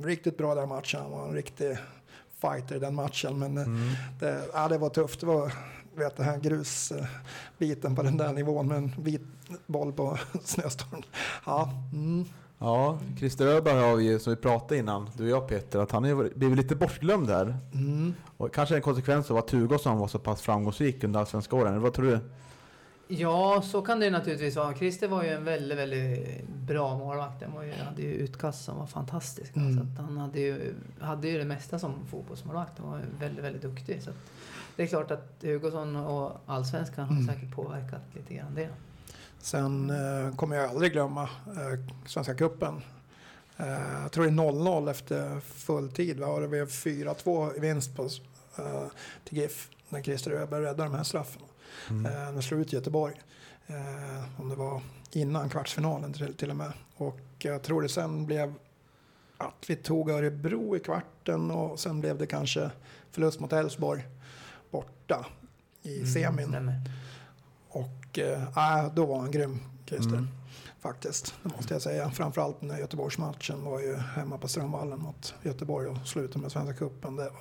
riktigt 0.04 0.38
bra 0.38 0.56
den 0.56 0.70
matchen. 0.70 1.02
Han 1.02 1.12
var 1.12 1.28
en 1.28 1.34
riktig 1.34 1.78
fighter 2.42 2.80
den 2.80 2.96
matchen. 2.96 3.40
Men 3.40 3.58
eh, 3.58 3.64
Mm. 3.64 3.90
det, 4.20 4.42
ja, 4.54 4.68
det 4.68 4.78
var 4.78 4.90
tufft. 4.90 5.20
Det 5.20 5.26
var 5.26 5.54
vet, 5.96 6.16
den 6.18 6.26
här 6.26 6.38
grusbiten 6.38 7.96
på 7.96 8.04
den 8.04 8.18
där 8.18 8.34
nivån 8.34 8.68
med 8.68 8.78
en 8.78 8.92
vit 8.98 9.22
boll 9.68 9.94
på 9.94 10.18
snöstorm. 10.44 11.02
Ja, 11.46 11.70
mm. 11.94 12.26
Ja, 12.60 13.00
Christer 13.18 13.48
Öberg 13.48 13.80
har 13.92 14.00
ju, 14.00 14.20
som 14.20 14.34
vi 14.36 14.38
pratade 14.42 14.78
innan, 14.78 15.10
du 15.18 15.24
och 15.24 15.30
jag 15.30 15.48
Peter, 15.48 15.80
att 15.80 15.92
han 15.92 16.04
har 16.04 16.30
blivit 16.36 16.58
lite 16.58 16.76
bortglömd 16.76 17.30
här. 17.30 17.58
Mm. 17.74 18.14
Och 18.38 18.54
kanske 18.54 18.76
en 18.76 18.82
konsekvens 18.82 19.32
av 19.32 19.38
att 19.38 19.52
Hugosson 19.52 19.98
var 19.98 20.08
så 20.08 20.20
pass 20.20 20.42
framgångsrik 20.42 21.04
under 21.04 21.20
allsvenska 21.20 21.56
åren. 21.56 21.82
Vad 21.82 21.94
tror 21.94 22.06
du? 22.06 22.20
Ja, 23.08 23.62
så 23.62 23.82
kan 23.82 24.00
det 24.00 24.10
naturligtvis 24.10 24.56
vara. 24.56 24.74
Christer 24.76 25.08
var 25.08 25.24
ju 25.24 25.30
en 25.30 25.44
väldigt, 25.44 25.78
väldigt 25.78 26.48
bra 26.50 26.98
målvakt. 26.98 27.44
Han 27.56 27.68
ju, 27.68 27.74
hade 27.74 28.02
ju 28.02 28.14
utkast 28.14 28.64
som 28.66 28.78
var 28.78 28.86
fantastiska. 28.88 29.60
Mm. 29.60 29.78
Så 29.78 29.82
att 29.84 30.06
han 30.06 30.18
hade 30.18 30.40
ju, 30.40 30.74
hade 31.00 31.28
ju 31.28 31.38
det 31.38 31.46
mesta 31.46 31.80
som 31.80 31.94
fotbollsmålvakt. 32.12 32.80
Han 32.80 32.92
var 32.92 33.02
väldigt, 33.20 33.44
väldigt 33.46 33.62
duktig. 33.62 34.04
Så 34.04 34.12
det 34.76 34.84
är 34.84 34.88
klart 34.88 35.12
att 35.12 35.36
Hugosson 35.42 35.96
och 35.96 36.32
allsvenskan 36.46 37.06
har 37.06 37.16
Mm. 37.16 37.28
säkert 37.28 37.56
påverkat 37.56 38.02
lite 38.14 38.34
grann 38.34 38.56
det. 38.56 38.70
Sen 39.40 39.90
eh, 39.90 40.36
kommer 40.36 40.56
jag 40.56 40.70
aldrig 40.70 40.92
glömma 40.92 41.24
eh, 41.24 41.80
Svenska 42.08 42.34
cupen. 42.36 42.82
Eh, 43.58 44.02
jag 44.02 44.12
tror 44.12 44.24
det 44.24 44.30
är 44.30 44.34
0-0 44.34 44.92
efter 44.92 45.40
full 45.40 45.92
tid. 45.92 46.20
Va? 46.20 46.28
Och 46.28 46.42
det 46.42 46.48
blev 46.48 46.68
4-2 46.70 47.58
i 47.58 47.60
vinst 47.60 47.96
på, 47.96 48.04
eh, 48.58 48.84
till 49.24 49.38
GIF 49.38 49.70
när 49.90 50.02
Christer 50.02 50.32
Öberg 50.32 50.62
räddade 50.64 50.84
de 50.90 50.96
här 50.96 51.04
straffarna. 51.04 51.45
Mm. 51.90 52.06
Eh, 52.06 52.34
de 52.34 52.42
slog 52.42 52.62
ut 52.62 52.74
Göteborg. 52.74 53.22
Eh, 53.68 54.42
om 54.42 54.50
det 54.50 54.56
var 54.56 54.82
innan 55.12 55.50
kvartsfinalen 55.50 56.14
till, 56.14 56.34
till 56.34 56.50
och 56.50 56.56
med. 56.56 56.72
Och 56.96 57.20
jag 57.40 57.62
tror 57.64 57.82
det 57.82 57.90
sen 57.90 58.26
blev 58.26 58.54
att 59.38 59.66
vi 59.68 59.76
tog 59.76 60.10
Örebro 60.10 60.76
i 60.76 60.80
kvarten 60.80 61.52
och 61.52 61.80
sen 61.80 62.02
blev 62.02 62.18
det 62.18 62.28
kanske 62.28 62.72
förlust 63.12 63.40
mot 63.40 63.54
Elfsborg 63.54 64.06
borta 64.72 65.26
i 65.82 66.06
semin. 66.06 66.48
Stämmer. 66.50 66.82
Och 67.70 68.20
äh, 68.20 68.94
då 68.94 69.06
var 69.06 69.20
han 69.20 69.32
grym, 69.32 69.60
Christer. 69.86 70.10
Mm. 70.14 70.28
faktiskt. 70.80 71.36
Det 71.44 71.50
måste 71.50 71.74
jag 71.74 71.82
säga. 71.82 72.12
Framförallt 72.12 72.62
när 72.62 72.80
Göteborgsmatchen 72.80 73.64
var 73.64 73.80
ju 73.80 73.96
hemma 73.96 74.38
på 74.38 74.48
Strömvallen 74.48 75.00
mot 75.00 75.34
Göteborg 75.44 75.88
och 75.88 75.98
slutade 76.08 76.40
med 76.40 76.52
Svenska 76.52 76.74
cupen. 76.74 77.16
Det 77.16 77.24
var 77.24 77.32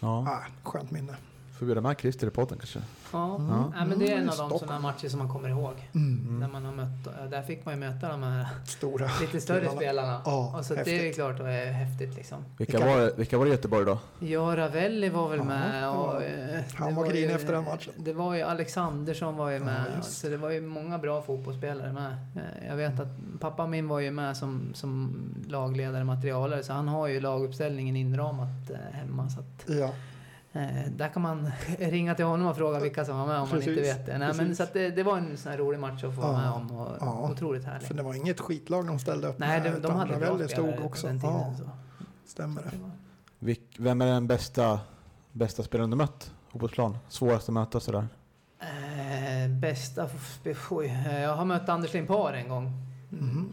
Ja. 0.00 0.08
ah, 0.28 0.68
skönt 0.70 0.90
minne. 0.90 1.16
Får 1.60 1.66
bjuda 1.66 1.80
med 1.80 1.96
Christer 2.00 2.26
i 2.26 2.30
podden 2.30 2.58
kanske? 2.58 2.78
Ja, 3.12 3.36
Mm. 3.36 3.50
ja 3.78 3.84
men 3.84 3.98
det 3.98 4.12
är 4.12 4.16
en 4.18 4.30
av 4.30 4.36
de 4.36 4.58
sådana 4.58 4.80
matcher 4.80 5.08
som 5.08 5.18
man 5.18 5.28
kommer 5.28 5.48
ihåg. 5.48 5.72
När 6.40 6.48
man 6.48 6.64
har 6.64 6.72
mött, 6.72 7.30
där 7.30 7.42
fick 7.42 7.64
man 7.64 7.74
ju 7.74 7.80
möta 7.80 8.08
de 8.08 8.22
här 8.22 8.46
Stora 8.66 9.10
lite 9.20 9.40
större 9.40 9.68
spelarna. 9.68 10.20
Ja, 10.24 10.54
och 10.58 10.64
så 10.64 10.74
det 10.74 10.80
är 10.80 10.84
ju 10.86 10.92
häftigt. 10.92 11.14
klart 11.14 11.32
att 11.40 11.46
det 11.46 11.52
är 11.52 11.72
häftigt 11.72 12.14
liksom. 12.16 12.38
Vilka, 12.58 12.72
Vilka- 12.78 12.96
var, 12.96 13.12
vilka 13.16 13.38
var 13.38 13.44
det 13.44 13.48
i 13.48 13.52
Göteborg 13.54 13.84
då? 13.86 13.98
Ja, 14.20 14.56
Ravelli 14.56 15.08
var 15.08 15.28
väl 15.28 15.38
Ja, 15.38 15.44
med. 15.44 15.88
var- 15.88 16.14
Och, 16.16 16.22
eh, 16.22 16.60
han 16.74 16.94
var 16.94 17.04
ju- 17.06 17.10
grinig 17.12 17.34
efter 17.34 17.52
den 17.52 17.64
matchen. 17.64 17.92
Det 17.96 18.12
var 18.12 18.34
ju 18.34 18.42
Alexandersson 18.42 19.36
var 19.36 19.50
ju 19.50 19.58
med. 19.58 19.84
så 20.02 20.28
det 20.28 20.36
var 20.36 20.50
ju 20.50 20.60
många 20.60 20.98
bra 20.98 21.22
fotbollsspelare 21.22 21.92
med. 21.92 22.12
Eh, 22.36 22.68
Jag 22.68 22.76
vet 22.76 23.00
att 23.00 23.08
pappa 23.40 23.66
min 23.66 23.88
var 23.88 24.00
ju 24.00 24.10
med 24.10 24.36
som, 24.36 24.70
som 24.74 25.16
lagledare 25.48 26.04
materialare. 26.04 26.62
Så 26.62 26.72
han 26.72 26.88
har 26.88 27.06
ju 27.08 27.20
laguppställningen 27.20 27.96
inramat 27.96 28.70
eh, 28.70 28.76
hemma. 28.98 29.28
Så 29.30 29.40
att, 29.40 29.64
Ja, 29.78 29.90
eh, 30.52 30.90
där 30.96 31.08
kan 31.08 31.22
man 31.22 31.50
ringa 31.78 32.14
till 32.14 32.24
honom 32.24 32.46
och 32.46 32.56
fråga 32.56 32.80
vilka 32.80 33.04
som 33.04 33.18
var 33.18 33.26
med 33.26 33.36
om 33.38 33.48
man 33.48 33.58
inte 33.58 33.74
Precis, 33.74 33.94
vet 33.94 34.06
det. 34.06 34.18
Nej, 34.18 34.28
men, 34.28 34.38
precis. 34.38 34.56
så 34.56 34.62
att 34.62 34.72
det, 34.72 34.90
det 34.90 35.02
var 35.02 35.16
en 35.18 35.36
sån 35.36 35.50
här 35.52 35.58
rolig 35.58 35.80
match 35.80 36.04
att 36.04 36.14
få 36.14 36.20
vara 36.20 36.32
Ja, 36.32 36.38
med 36.40 36.50
om. 36.52 36.70
Och, 36.80 36.96
ja. 37.00 37.30
Otroligt 37.32 37.64
härlig. 37.64 37.86
för 37.88 37.94
det 37.94 38.02
var 38.02 38.14
inget 38.14 38.40
skitlag 38.40 38.86
de 38.86 38.98
ställde 38.98 39.28
upp 39.28 39.38
Nej, 39.38 39.60
de, 39.60 39.70
med, 39.70 39.72
de 39.82 39.84
utan 39.86 39.96
hade 39.98 40.26
Ravelli 40.26 40.48
stod 40.48 40.84
också. 40.84 41.06
på 41.06 41.12
den 41.12 41.20
tiden. 41.20 41.34
Ja, 41.36 41.54
Så. 41.58 41.64
stämmer 42.26 42.62
det. 42.62 42.70
Vilk, 43.38 43.60
vem 43.78 44.00
är 44.00 44.06
den 44.06 44.26
bästa, 44.26 44.80
bästa 45.32 45.62
spelaren 45.62 45.90
du 45.90 45.96
mött? 45.96 46.32
Fotbollsplan? 46.48 46.98
Svårast 47.08 47.48
att 47.48 47.52
möta 47.54 47.80
sådär? 47.80 48.08
Eh, 48.60 49.50
bästa... 49.60 50.08
Oj, 50.70 50.86
jag 51.22 51.36
har 51.36 51.44
mött 51.44 51.68
Anders 51.68 51.92
Limpar 51.94 52.32
en 52.32 52.48
gång. 52.48 52.72
Mhm. 53.08 53.48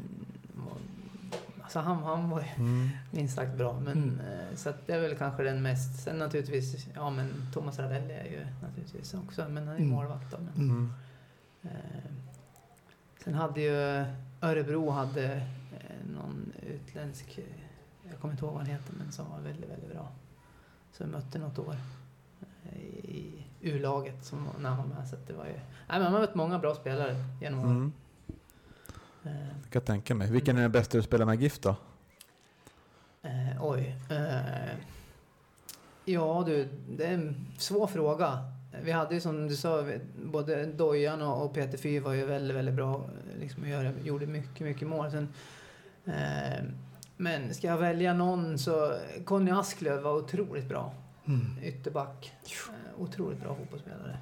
Alltså 1.68 1.80
han, 1.80 2.04
han 2.04 2.30
var 2.30 2.40
ju 2.42 2.48
Mm. 2.64 2.90
minst 3.12 3.36
sagt 3.36 3.58
bra. 3.58 3.80
Men, 3.80 3.98
Mm. 3.98 4.20
så 4.56 4.74
det 4.86 4.94
är 4.94 5.00
väl 5.02 5.16
kanske 5.16 5.44
den 5.44 5.62
mest. 5.62 6.04
Sen 6.04 6.18
naturligtvis, 6.18 6.88
ja 6.96 7.10
men 7.10 7.34
Thomas 7.54 7.80
Ravelli 7.80 8.14
är 8.14 8.26
ju 8.26 8.46
naturligtvis 8.62 9.14
också, 9.14 9.46
men 9.50 9.68
han 9.68 9.76
är 9.76 9.80
Mm. 9.80 9.90
målvakt 9.92 10.32
då. 10.32 10.38
Men, 10.38 10.70
Mm. 10.70 10.94
eh, 11.64 12.12
sen 13.24 13.34
hade 13.34 13.62
ju 13.62 14.06
Örebro 14.42 14.90
hade 14.90 15.34
eh, 15.36 16.12
någon 16.16 16.54
utländsk, 16.68 17.38
eh, 17.38 17.44
jag 18.12 18.20
kommer 18.20 18.34
inte 18.34 18.46
ihåg 18.46 18.54
vad 18.54 18.62
han 18.64 18.72
heter, 18.72 18.94
men 18.98 19.12
som 19.12 19.30
var 19.32 19.40
väldigt, 19.40 19.70
väldigt 19.70 19.92
bra. 19.94 20.12
Så 20.92 21.04
jag 21.04 21.10
mötte 21.10 21.40
något 21.40 21.60
år 21.60 21.76
eh, 22.66 22.78
i 23.06 23.46
U-laget 23.62 24.26
som 24.26 24.48
när 24.60 24.70
han 24.70 24.78
var 24.90 24.96
med. 24.96 25.08
Så 25.08 25.16
att 25.16 25.28
det 25.28 25.34
var 25.34 25.46
ju, 25.46 25.54
nej 25.54 25.62
men 25.88 26.02
man 26.04 26.14
har 26.14 26.20
mött 26.20 26.36
många 26.36 26.60
bra 26.60 26.76
spelare 26.76 27.16
genom 27.42 27.60
åren. 27.60 27.94
Eh, 29.28 29.48
Jag 29.64 29.72
kan 29.72 29.82
tänka 29.82 30.16
mig. 30.16 30.32
Vilken 30.32 30.58
är 30.58 30.62
den 30.62 30.72
bästa 30.72 30.98
du 30.98 31.04
spelar 31.04 31.26
med 31.26 31.42
GIF 31.42 31.60
då? 31.60 31.76
Eh, 33.22 33.62
oj. 33.66 33.96
Eh, 34.10 34.76
ja 36.06 36.44
du, 36.46 36.68
det 36.90 37.06
är 37.06 37.14
en 37.14 37.48
svår 37.58 37.88
fråga. 37.88 38.40
Vi 38.84 38.92
hade 38.92 39.14
ju 39.16 39.22
som 39.22 39.48
du 39.48 39.56
sa, 39.56 39.86
både 40.26 40.66
Dojan 40.66 41.22
och, 41.22 41.54
Peter 41.54 41.78
Fy 41.78 42.00
var 42.00 42.14
ju 42.14 42.26
väldigt, 42.26 42.58
väldigt 42.58 42.76
bra. 42.76 42.96
eh, 42.96 43.40
Liksom, 43.40 43.70
göra, 43.70 43.92
gjorde 44.04 44.28
mycket, 44.28 44.60
mycket 44.68 44.88
mål. 44.88 45.12
Sen, 45.12 45.30
eh, 46.06 46.64
men 47.18 47.54
ska 47.54 47.68
jag 47.68 47.78
välja 47.78 48.14
någon 48.14 48.58
så 48.58 48.98
Conny 49.26 49.52
Asklöv 49.52 50.02
var 50.02 50.14
otroligt 50.14 50.70
bra. 50.70 50.94
Mm. 51.26 51.58
Ytterback. 51.64 52.34
Eh, 52.70 53.02
otroligt 53.02 53.40
bra 53.42 53.56
fotbollsspelare. 53.56 54.18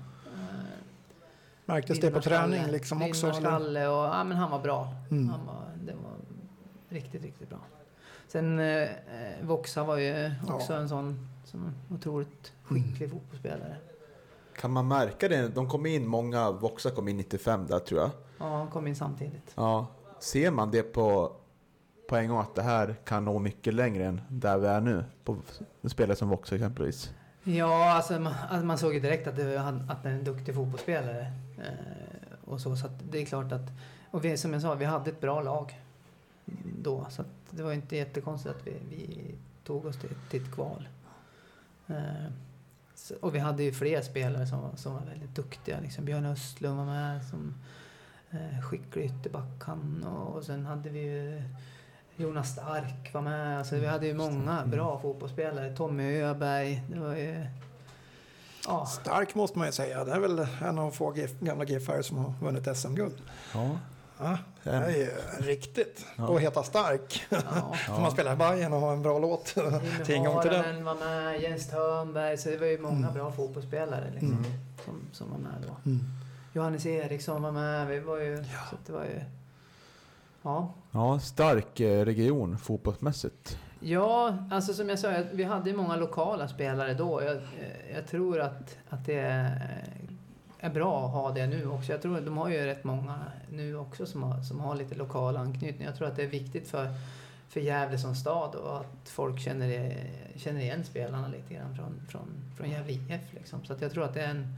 Märktes 1.65 1.99
det 1.99 2.11
på 2.11 2.21
träning 2.21 2.67
liksom 2.67 3.01
också? 3.01 3.25
Vinnarskalle 3.25 3.87
och, 3.87 4.05
ja 4.05 4.23
men 4.23 4.37
han 4.37 4.51
var 4.51 4.59
bra. 4.59 4.87
Mm. 5.11 5.29
Han 5.29 5.45
var, 5.45 5.63
det 5.83 5.93
var 5.93 6.11
riktigt, 6.89 7.23
riktigt 7.23 7.49
bra. 7.49 7.59
Sen 8.27 8.59
eh, 8.59 8.87
Voxa 9.41 9.83
var 9.83 9.97
ju 9.97 10.31
också 10.47 10.73
Ja. 10.73 10.79
en 10.79 10.89
sån 10.89 11.27
som 11.45 11.73
otroligt 11.91 12.51
Mm. 12.69 12.83
skicklig 12.83 13.11
fotbollsspelare. 13.11 13.75
Kan 14.59 14.71
man 14.71 14.87
märka 14.87 15.27
det? 15.29 15.47
De 15.47 15.69
kom 15.69 15.85
in, 15.85 16.07
många 16.07 16.51
Voxa 16.51 16.91
kom 16.91 17.07
in 17.07 17.17
95 17.17 17.67
där 17.67 17.79
tror 17.79 17.99
jag. 18.01 18.09
Ja, 18.39 18.57
han 18.57 18.67
kom 18.67 18.87
in 18.87 18.95
samtidigt. 18.95 19.53
Ja. 19.55 19.87
Ser 20.19 20.51
man 20.51 20.71
det 20.71 20.83
på, 20.83 21.31
på 22.09 22.15
en 22.15 22.29
gång 22.29 22.39
att 22.39 22.55
det 22.55 22.61
här 22.61 22.95
kan 23.05 23.25
nå 23.25 23.39
mycket 23.39 23.73
längre 23.73 24.05
än 24.05 24.21
där 24.29 24.57
vi 24.57 24.67
är 24.67 24.81
nu? 24.81 25.05
På 25.23 25.37
spelare 25.87 26.15
som 26.15 26.29
Voxa 26.29 26.55
exempelvis. 26.55 27.13
Ja, 27.43 27.91
alltså 27.93 28.19
man, 28.19 28.33
alltså 28.49 28.65
man 28.65 28.77
såg 28.77 28.93
ju 28.93 28.99
direkt 28.99 29.27
att 29.27 29.35
det 29.35 29.61
att 29.89 30.03
det 30.03 30.09
är 30.09 30.13
en 30.13 30.23
duktig 30.23 30.55
fotbollsspelare. 30.55 31.31
Eh, 31.57 32.37
och 32.45 32.61
så, 32.61 32.75
så 32.75 32.87
det 33.09 33.21
är 33.21 33.25
klart 33.25 33.51
att... 33.51 33.71
Och 34.11 34.25
vi, 34.25 34.37
som 34.37 34.53
jag 34.53 34.61
sa, 34.61 34.75
vi 34.75 34.85
hade 34.85 35.09
ett 35.09 35.21
bra 35.21 35.41
lag 35.41 35.81
då. 36.81 37.05
Så 37.09 37.23
det 37.49 37.63
var 37.63 37.73
inte 37.73 37.95
jättekonstigt 37.95 38.55
att 38.55 38.67
vi, 38.67 38.73
vi 38.89 39.35
tog 39.63 39.85
oss 39.85 39.99
till, 39.99 40.09
till 40.29 40.43
ett 40.43 40.51
kval. 40.51 40.87
Eh, 41.87 42.25
så, 42.95 43.15
och 43.21 43.35
vi 43.35 43.39
hade 43.39 43.63
ju 43.63 43.73
fler 43.73 44.01
spelare 44.01 44.47
som, 44.47 44.77
som 44.77 44.93
var 44.93 45.01
väldigt 45.01 45.35
duktiga. 45.35 45.79
Liksom 45.79 46.05
Björn 46.05 46.25
Östlund 46.25 46.77
var 46.77 46.85
med 46.85 47.25
som 47.25 47.53
eh, 48.31 48.61
skicklig 48.61 49.05
ytterback 49.05 49.63
han. 49.63 50.03
Och, 50.03 50.35
och 50.35 50.43
sen 50.43 50.65
hade 50.65 50.89
vi 50.89 50.99
ju 50.99 51.43
Jonas 52.17 52.51
Stark 52.51 53.13
var 53.13 53.21
med. 53.21 53.57
Alltså, 53.57 53.75
vi 53.75 53.85
hade 53.85 54.07
ju 54.07 54.13
många 54.13 54.65
bra 54.65 54.99
fotbollsspelare. 54.99 55.75
Tommy 55.75 56.21
Öberg. 56.21 56.83
Det 56.91 56.99
var 56.99 57.15
ju... 57.15 57.45
Ja, 58.67 58.85
Stark 58.85 59.35
måste 59.35 59.57
man 59.57 59.67
ju 59.67 59.71
säga. 59.71 60.03
Det 60.03 60.11
är 60.11 60.19
väl 60.19 60.47
en 60.61 60.79
av 60.79 60.91
få 60.91 61.13
gamla 61.39 61.63
GIFare 61.65 62.03
som 62.03 62.17
har 62.17 62.33
vunnit 62.41 62.77
SM-guld. 62.77 63.21
Ja. 63.53 63.69
Ja, 64.19 64.37
det 64.63 64.69
är 64.71 64.89
ju 64.89 65.09
riktigt. 65.39 66.05
Ja. 66.15 66.27
Och 66.27 66.41
heta 66.41 66.63
stark. 66.63 67.25
ja. 67.29 67.39
Får 67.87 68.01
man 68.01 68.11
spela 68.11 68.33
i 68.33 68.35
Bayern 68.35 68.73
och 68.73 68.79
ha 68.79 68.93
en 68.93 69.01
bra 69.01 69.19
låt. 69.19 69.45
Tillgång 70.05 70.41
till 70.41 70.51
den. 70.51 70.83
Var 70.83 70.95
med, 70.95 71.41
Jens 71.41 71.67
Törnberg. 71.69 72.37
Så 72.37 72.49
det 72.49 72.57
var 72.57 72.67
ju 72.67 72.79
många 72.79 72.97
Mm. 73.07 73.13
bra 73.13 73.31
fotbollsspelare 73.31 74.11
liksom, 74.11 74.31
Mm. 74.31 74.43
som, 74.85 75.01
som 75.11 75.31
var 75.31 75.37
med 75.37 75.51
då. 75.67 75.89
Mm. 75.89 76.03
Johannes 76.53 76.85
Eriksson 76.85 77.41
var 77.41 77.51
med. 77.51 77.87
Vi 77.87 77.99
var 77.99 78.17
ju... 78.17 78.37
Så 78.69 78.75
att 78.75 78.85
det 78.85 78.93
var 78.93 79.03
ju... 79.03 79.21
Ja. 80.41 80.73
ja, 80.91 81.19
stark 81.19 81.79
eh, 81.79 82.05
region 82.05 82.57
fotbollsmässigt. 82.57 83.57
Ja, 83.87 84.37
alltså 84.51 84.73
som 84.73 84.89
jag 84.89 84.99
sa, 84.99 85.13
vi 85.33 85.43
hade 85.43 85.69
ju 85.69 85.75
många 85.75 85.95
lokala 85.95 86.47
spelare 86.47 86.93
då. 86.93 87.21
Jag, 87.23 87.35
eh, 87.35 87.95
jag 87.95 88.07
tror 88.07 88.39
att, 88.39 88.77
att 88.89 89.05
det 89.05 89.19
är, 90.59 90.69
bra 90.69 91.05
att 91.05 91.11
ha 91.11 91.31
det 91.31 91.47
nu 91.47 91.67
också. 91.67 91.91
Jag 91.91 92.01
tror 92.01 92.17
att 92.17 92.25
de 92.25 92.37
har 92.37 92.49
ju 92.49 92.65
rätt 92.65 92.83
många 92.83 93.15
nu 93.51 93.77
också 93.77 94.05
som 94.05 94.23
har, 94.23 94.41
som 94.41 94.59
har 94.59 94.75
lite 94.75 94.95
lokal 94.95 95.37
anknytning. 95.37 95.87
Jag 95.87 95.97
tror 95.97 96.07
att 96.07 96.15
det 96.15 96.23
är 96.23 96.27
viktigt 96.27 96.67
för, 96.67 96.87
för 97.49 97.59
Gävle 97.59 97.97
som 97.97 98.15
stad 98.15 98.55
och 98.55 98.77
att 98.77 99.09
folk 99.09 99.39
känner, 99.39 99.97
känner 100.35 100.61
igen 100.61 100.83
spelarna 100.83 101.27
lite 101.27 101.53
grann 101.53 101.75
från, 101.75 102.01
från, 102.09 102.27
från 102.57 102.69
Gävle 102.69 102.93
IF. 102.93 103.33
Liksom. 103.33 103.65
Så 103.65 103.73
att 103.73 103.81
jag 103.81 103.91
tror 103.91 104.03
att 104.03 104.13
det 104.13 104.21
är 104.21 104.31
en 104.31 104.57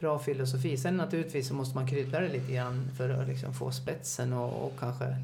bra 0.00 0.18
filosofi. 0.18 0.76
Sen 0.76 0.96
naturligtvis 0.96 1.48
så 1.48 1.54
måste 1.54 1.74
man 1.74 1.86
krydda 1.86 2.20
det 2.20 2.28
lite 2.28 2.52
grann 2.52 2.90
för 2.96 3.10
att 3.10 3.28
liksom 3.28 3.54
få 3.54 3.70
spetsen 3.70 4.32
och, 4.32 4.66
och 4.66 4.72
kanske 4.78 5.16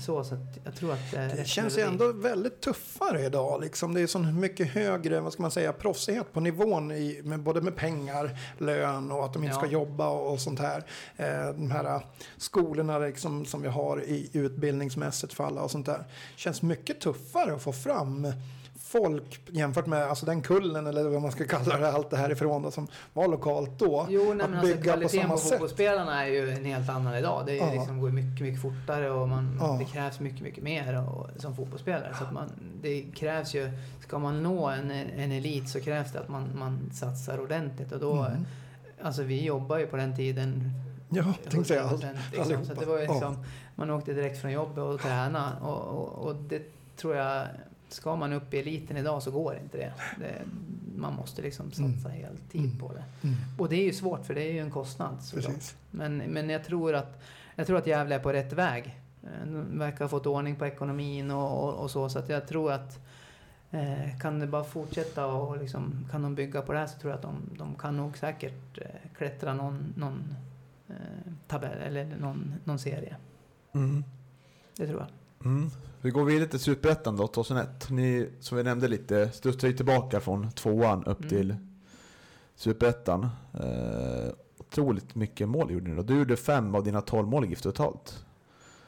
så. 0.00 0.24
Så 0.24 0.34
att 0.34 0.58
jag 0.64 0.74
tror 0.74 0.92
att 0.92 1.10
det, 1.10 1.16
är 1.16 1.36
Det 1.36 1.44
känns 1.44 1.78
ju 1.78 1.82
ändå 1.82 2.12
väldigt 2.12 2.60
tuffare 2.60 3.24
idag. 3.26 3.60
Liksom. 3.60 3.94
Det 3.94 4.00
är 4.00 4.06
så 4.06 4.18
mycket 4.18 4.70
högre 4.70 5.20
vad 5.20 5.32
ska 5.32 5.42
man 5.42 5.50
säga, 5.50 5.72
proffsighet 5.72 6.32
på 6.32 6.40
nivån 6.40 6.90
i, 6.92 7.20
med, 7.24 7.40
både 7.40 7.60
med 7.60 7.76
pengar, 7.76 8.38
lön 8.58 9.12
och 9.12 9.24
att 9.24 9.32
de 9.32 9.44
inte 9.44 9.54
Ja. 9.54 9.60
ska 9.60 9.70
jobba 9.70 10.08
och, 10.08 10.32
och 10.32 10.40
sånt 10.40 10.58
här. 10.60 10.84
Eh, 11.16 11.48
de 11.54 11.70
här 11.70 11.84
eh, 11.84 12.02
skolorna 12.36 12.98
liksom, 12.98 13.44
som 13.46 13.62
vi 13.62 13.68
har 13.68 14.02
i 14.02 14.30
utbildningsmässigt 14.32 15.32
för 15.32 15.44
alla 15.44 15.62
och 15.62 15.70
sånt 15.70 15.86
där. 15.86 16.04
känns 16.36 16.62
mycket 16.62 17.00
tuffare 17.00 17.54
att 17.54 17.62
få 17.62 17.72
fram 17.72 18.32
folk 18.92 19.40
jämfört 19.50 19.86
med 19.86 20.02
alltså 20.02 20.26
den 20.26 20.42
kullen 20.42 20.86
eller 20.86 21.04
vad 21.08 21.22
man 21.22 21.32
ska 21.32 21.44
kalla 21.44 21.78
det, 21.78 21.92
allt 21.92 22.10
det 22.10 22.16
här 22.16 22.32
ifrån 22.32 22.62
då, 22.62 22.70
som 22.70 22.86
var 23.12 23.28
lokalt 23.28 23.78
då. 23.78 24.06
Jo, 24.08 24.20
nej, 24.22 24.30
att 24.44 24.50
men 24.50 24.58
alltså, 24.58 24.76
bygga 24.76 24.96
på 24.96 25.08
samma 25.08 25.28
på, 25.28 25.36
sätt. 25.36 25.50
fotbollsspelarna 25.50 26.24
är 26.26 26.28
ju 26.30 26.50
en 26.50 26.64
helt 26.64 26.88
annan 26.88 27.14
idag. 27.14 27.42
Det 27.46 27.52
är 27.60 27.66
Ja. 27.66 27.72
liksom, 27.72 28.00
går 28.00 28.10
mycket, 28.10 28.40
mycket 28.40 28.62
fortare 28.62 29.10
och 29.10 29.28
man, 29.28 29.56
Ja. 29.60 29.76
det 29.78 29.84
krävs 29.84 30.20
mycket, 30.20 30.40
mycket 30.42 30.64
mer 30.64 31.08
och, 31.08 31.28
som 31.36 31.56
fotbollsspelare. 31.56 32.14
Så 32.18 32.24
att 32.24 32.32
man, 32.32 32.50
det 32.82 33.02
krävs 33.02 33.54
ju, 33.54 33.70
ska 34.00 34.18
man 34.18 34.42
nå 34.42 34.66
en, 34.68 34.90
en 34.90 35.32
elit 35.32 35.68
så 35.68 35.80
krävs 35.80 36.12
det 36.12 36.20
att 36.20 36.28
man, 36.28 36.48
man 36.58 36.90
satsar 36.92 37.40
ordentligt. 37.40 37.92
Och 37.92 38.00
då, 38.00 38.12
Mm. 38.12 38.46
alltså 39.02 39.22
vi 39.22 39.44
jobbar 39.44 39.78
ju 39.78 39.86
på 39.86 39.96
den 39.96 40.16
tiden 40.16 40.70
Ja, 41.08 41.24
tänkte 41.50 41.64
säga. 41.64 41.82
all- 41.84 42.04
liksom. 42.32 42.64
Så 42.64 42.72
att 42.72 42.80
det 42.80 42.86
var 42.86 42.98
ju 42.98 43.04
Ja. 43.04 43.12
liksom, 43.12 43.44
Man 43.74 43.90
åkte 43.90 44.12
direkt 44.12 44.40
från 44.40 44.52
jobbet 44.52 44.78
och 44.84 45.00
tränade 45.00 45.52
och, 45.62 45.80
och, 45.80 46.26
och 46.28 46.34
det 46.36 46.62
tror 46.96 47.16
jag, 47.16 47.46
ska 47.92 48.16
man 48.16 48.32
upp 48.32 48.54
i 48.54 48.58
eliten 48.58 48.96
idag 48.96 49.22
så 49.22 49.30
går 49.30 49.56
inte 49.62 49.78
det. 49.78 49.92
det 50.18 50.42
man 50.96 51.14
måste 51.14 51.42
liksom 51.42 51.70
satsa 51.70 52.08
Mm. 52.08 52.22
heltid 52.24 52.64
Mm. 52.64 52.78
på 52.78 52.92
det. 52.92 53.04
Mm. 53.28 53.36
Och 53.58 53.68
det 53.68 53.76
är 53.76 53.84
ju 53.84 53.92
svårt 53.92 54.26
för 54.26 54.34
det 54.34 54.42
är 54.42 54.52
ju 54.52 54.58
en 54.58 54.70
kostnad. 54.70 55.22
såklart. 55.22 55.74
Men, 55.90 56.16
men 56.16 56.50
jag, 56.50 56.64
tror 56.64 56.94
att, 56.94 57.22
jag 57.56 57.66
tror 57.66 57.78
att 57.78 57.86
Gävle 57.86 58.14
är 58.14 58.18
på 58.18 58.32
rätt 58.32 58.52
väg. 58.52 59.00
Eh, 59.22 59.46
De 59.46 59.78
verkar 59.78 60.04
ha 60.04 60.08
fått 60.08 60.26
ordning 60.26 60.56
på 60.56 60.66
ekonomin 60.66 61.30
och, 61.30 61.64
och, 61.68 61.74
och 61.74 61.90
så. 61.90 62.08
Så 62.08 62.18
att 62.18 62.28
jag 62.28 62.48
tror 62.48 62.72
att 62.72 62.98
eh, 63.70 64.18
kan 64.20 64.38
det 64.38 64.46
bara 64.46 64.64
fortsätta 64.64 65.26
och 65.26 65.56
liksom, 65.58 66.06
kan 66.10 66.22
de 66.22 66.34
bygga 66.34 66.62
på 66.62 66.72
det 66.72 66.78
här 66.78 66.86
så 66.86 66.98
tror 66.98 67.10
jag 67.10 67.16
att 67.16 67.22
de, 67.22 67.34
de 67.58 67.74
kan 67.74 67.96
nog 67.96 68.18
säkert 68.18 68.78
eh, 68.78 69.10
klättra 69.16 69.54
någon, 69.54 69.94
någon 69.96 70.34
eh, 70.88 70.94
tabell 71.48 71.78
eller 71.82 72.04
någon, 72.04 72.54
någon 72.64 72.78
serie. 72.78 73.16
Mm. 73.72 74.04
Det 74.76 74.86
tror 74.86 75.00
jag. 75.00 75.46
Mm. 75.46 75.70
Vi 76.02 76.10
går 76.10 76.24
vidare 76.24 76.48
till 76.48 76.58
Superettan 76.58 77.16
då, 77.16 77.26
2001. 77.26 77.90
Ni, 77.90 78.28
som 78.40 78.56
vi 78.58 78.62
nämnde 78.64 78.88
lite, 78.88 79.30
studsade 79.30 79.66
ju 79.70 79.76
tillbaka 79.76 80.20
från 80.20 80.50
tvåan 80.50 81.04
upp 81.04 81.18
Mm. 81.18 81.28
till 81.28 81.56
Superettan. 82.54 83.28
Eh, 83.54 84.32
otroligt 84.58 85.14
mycket 85.14 85.48
mål 85.48 85.70
gjorde 85.70 85.90
ni 85.90 85.96
då. 85.96 86.02
Du 86.02 86.18
gjorde 86.18 86.36
fem 86.36 86.74
av 86.74 86.84
dina 86.84 87.00
tolv 87.00 87.28
mål 87.28 87.44
i 87.44 87.48
GIF 87.48 87.62
totalt. 87.62 88.24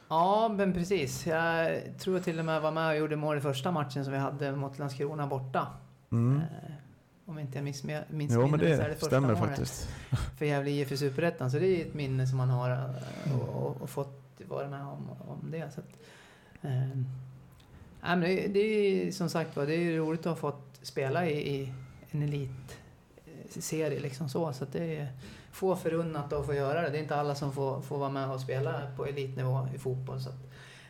Ja, 0.09 0.55
men 0.57 0.73
precis. 0.73 1.27
Jag 1.27 1.81
tror 1.99 2.19
till 2.19 2.39
och 2.39 2.45
med 2.45 2.63
var 2.63 2.71
med 2.73 2.91
och 2.91 2.97
gjorde 2.97 3.17
mål 3.17 3.39
i 3.39 3.41
första 3.41 3.71
matchen 3.73 4.05
som 4.05 4.13
vi 4.13 4.19
hade 4.19 4.53
mot 4.57 4.79
Landskrona 4.79 5.27
borta. 5.27 5.67
Mm. 6.13 6.37
Eh, 6.37 6.43
om 7.27 7.39
inte 7.39 7.59
jag 7.59 7.65
minns, 7.65 7.85
minns 8.09 8.33
Jo 8.33 8.41
men 8.47 8.51
minner, 8.51 8.77
så 8.77 8.83
är 8.83 8.85
det, 8.85 8.89
det 8.89 8.95
första 8.95 9.07
stämmer 9.07 9.29
målet 9.35 9.45
faktiskt. 9.45 9.89
för 10.39 10.45
Gävle 10.47 10.71
IF 10.71 10.93
i 10.93 10.97
Superettan. 10.97 11.51
Så 11.51 11.59
det 11.59 11.67
är 11.67 11.87
ett 11.87 11.95
minne 11.95 12.27
som 12.27 12.39
man 12.39 12.49
har 12.51 12.71
eh, 12.71 13.41
och, 13.41 13.67
och, 13.67 13.83
och 13.83 13.91
fått 13.91 14.19
vara 14.49 14.69
med 14.69 14.81
om, 14.83 15.11
om 15.29 15.51
det. 15.51 15.71
Så 15.75 15.81
att, 15.81 15.87
eh, 16.63 16.71
nej, 18.03 18.17
men 18.17 18.21
det, 18.21 18.49
det 18.49 18.59
är 18.61 19.13
som 19.13 19.29
sagt 19.31 19.57
var, 19.57 19.67
det 19.67 19.75
är 19.75 19.97
roligt 19.99 20.21
att 20.21 20.27
ha 20.27 20.37
fått 20.37 20.79
spela 20.83 21.27
i, 21.27 21.55
i 21.57 21.73
en 22.11 22.23
elitserie 22.23 24.01
liksom 24.01 24.29
så. 24.29 24.53
Så 24.53 24.65
att 24.65 24.73
det 24.73 24.97
är 24.97 25.09
få 25.53 25.77
förunnat 25.77 26.33
att 26.33 26.47
få 26.47 26.55
göra 26.55 26.81
det. 26.83 26.91
Det 26.91 26.99
är 26.99 27.03
inte 27.03 27.17
alla 27.17 27.35
som 27.35 27.53
får, 27.53 27.81
får 27.81 27.99
vara 27.99 28.11
med 28.11 28.31
och 28.31 28.41
spela 28.41 28.83
på 28.97 29.07
elitnivå 29.07 29.69
i 29.75 29.79
fotboll. 29.79 30.21
Så 30.21 30.29
att, 30.29 30.39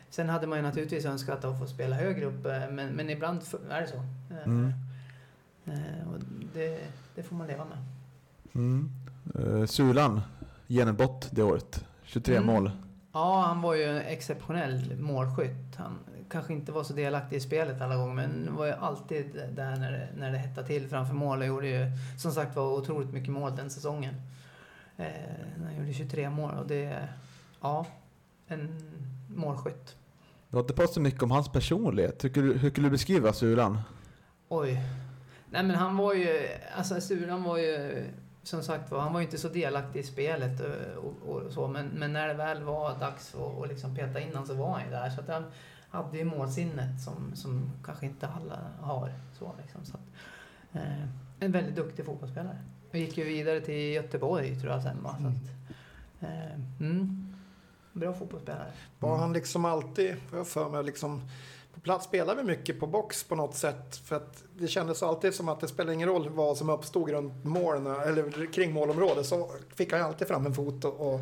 sen 0.09 0.29
hade 0.29 0.47
man 0.47 0.57
ju 0.57 0.61
naturligtvis 0.61 1.05
önskat 1.05 1.45
att 1.45 1.59
få 1.59 1.67
spela 1.67 1.95
högre 1.95 2.25
upp, 2.25 2.45
eh, 2.45 2.69
men, 2.71 2.89
men 2.89 3.09
ibland 3.09 3.39
är 3.69 3.81
det 3.81 3.87
så. 3.87 3.95
Eh, 3.95 4.43
Mm. 4.45 4.73
eh, 5.65 6.07
och 6.13 6.19
det, 6.53 6.79
det 7.15 7.23
får 7.23 7.35
man 7.35 7.47
leva 7.47 7.65
med. 7.65 7.77
Mm. 8.55 8.91
Eh, 9.35 9.65
Sulan, 9.65 10.21
genombrott 10.67 11.27
det 11.31 11.43
året. 11.43 11.85
23 12.03 12.35
Mm. 12.35 12.47
mål. 12.47 12.71
Ja, 13.13 13.41
han 13.47 13.61
var 13.61 13.75
ju 13.75 13.83
en 13.83 13.97
exceptionell 13.97 14.95
målskytt. 14.99 15.75
Han 15.77 15.99
kanske 16.29 16.53
inte 16.53 16.71
var 16.71 16.83
så 16.83 16.93
delaktig 16.93 17.35
i 17.35 17.39
spelet 17.39 17.81
alla 17.81 17.95
gånger, 17.95 18.13
men 18.15 18.55
var 18.55 18.65
ju 18.65 18.71
alltid 18.71 19.25
där 19.55 19.75
när 19.75 19.91
det, 19.91 20.07
när 20.17 20.31
det 20.31 20.37
hettade 20.37 20.67
till 20.67 20.87
framför 20.87 21.13
mål 21.13 21.39
och 21.39 21.45
gjorde 21.47 21.67
ju 21.67 21.85
som 22.17 22.31
sagt 22.31 22.55
var 22.55 22.71
otroligt 22.73 23.13
mycket 23.13 23.29
mål 23.29 23.55
den 23.55 23.69
säsongen. 23.69 24.15
Eh, 24.97 25.05
han 25.65 25.75
gjorde 25.77 25.93
23 25.93 26.29
mål 26.29 26.51
och 26.57 26.67
det 26.67 27.07
ja, 27.61 27.85
en 28.47 28.81
målskytt. 29.27 29.95
Du 30.49 30.57
har 30.57 30.61
inte 30.63 30.73
pratat 30.73 30.93
så 30.93 31.01
mycket 31.01 31.23
om 31.23 31.31
hans 31.31 31.49
personlighet. 31.51 32.23
Hur 32.23 32.29
skulle, 32.29 32.47
du- 32.53 32.57
hur 32.57 32.69
skulle 32.69 32.87
du 32.87 32.91
beskriva 32.91 33.33
Sulan? 33.33 33.79
Oj. 34.49 34.81
Nej 35.49 35.63
men 35.63 35.75
han 35.75 35.97
var 35.97 36.13
ju, 36.13 36.47
alltså 36.77 37.01
Sulan 37.01 37.43
var 37.43 37.57
ju, 37.57 38.03
som 38.43 38.63
sagt 38.63 38.91
var, 38.91 38.99
han 38.99 39.13
var 39.13 39.19
ju 39.19 39.25
inte 39.25 39.37
så 39.37 39.49
delaktig 39.49 39.99
i 39.99 40.03
spelet 40.03 40.59
och, 40.59 41.29
och, 41.29 41.41
och 41.41 41.51
så, 41.51 41.67
men, 41.67 41.87
men 41.87 42.13
när 42.13 42.27
det 42.27 42.33
väl 42.33 42.63
var 42.63 42.99
dags 42.99 43.35
att 43.35 43.69
liksom 43.69 43.95
peta 43.95 44.19
in 44.19 44.27
honom 44.27 44.45
så 44.45 44.53
var 44.53 44.73
han 44.73 44.85
ju 44.85 44.89
där. 44.89 45.09
Så 45.09 45.21
att 45.21 45.27
han 45.27 45.43
hade 45.89 46.17
ju 46.17 46.23
målsinnet 46.23 47.01
som, 47.01 47.35
som 47.35 47.71
kanske 47.85 48.05
inte 48.05 48.27
alla 48.27 48.59
har. 48.81 49.13
Så 49.39 49.51
liksom. 49.61 49.85
så 49.85 49.93
att, 49.93 50.03
eh, 50.73 51.03
en 51.39 51.51
väldigt 51.51 51.75
duktig 51.75 52.05
fotbollsspelare. 52.05 52.57
Vi 52.91 52.99
gick 52.99 53.17
ju 53.17 53.23
vidare 53.23 53.61
till 53.61 53.93
Göteborg 53.93 54.59
tror 54.59 54.73
jag 54.73 54.83
sen 54.83 55.03
va. 55.03 55.17
Så 55.21 55.27
att, 55.27 55.73
eh, 56.31 56.53
mm, 56.79 57.35
bra 57.93 58.13
fotbollsspelare. 58.13 58.71
Var 58.99 59.17
han 59.17 59.33
liksom 59.33 59.65
alltid, 59.65 60.17
får 60.29 60.37
jag 60.37 60.47
för 60.47 60.69
mig, 60.69 60.83
liksom, 60.83 61.21
på 61.73 61.79
plats 61.79 62.05
spelade 62.05 62.41
vi 62.41 62.47
mycket 62.47 62.79
på 62.79 62.87
box 62.87 63.23
på 63.23 63.35
något 63.35 63.55
sätt. 63.55 63.95
För 63.95 64.15
att 64.15 64.43
det 64.57 64.67
kändes 64.67 65.03
alltid 65.03 65.33
som 65.33 65.49
att 65.49 65.59
det 65.59 65.67
spelade 65.67 65.93
ingen 65.93 66.09
roll 66.09 66.29
vad 66.29 66.57
som 66.57 66.69
uppstod 66.69 67.09
runt 67.09 67.43
målen 67.43 67.87
eller 67.87 68.53
kring 68.53 68.73
målområdet. 68.73 69.25
Så 69.25 69.51
fick 69.75 69.93
han 69.93 70.01
alltid 70.01 70.27
fram 70.27 70.45
en 70.45 70.53
fot 70.53 70.85
och, 70.85 71.13
och 71.13 71.19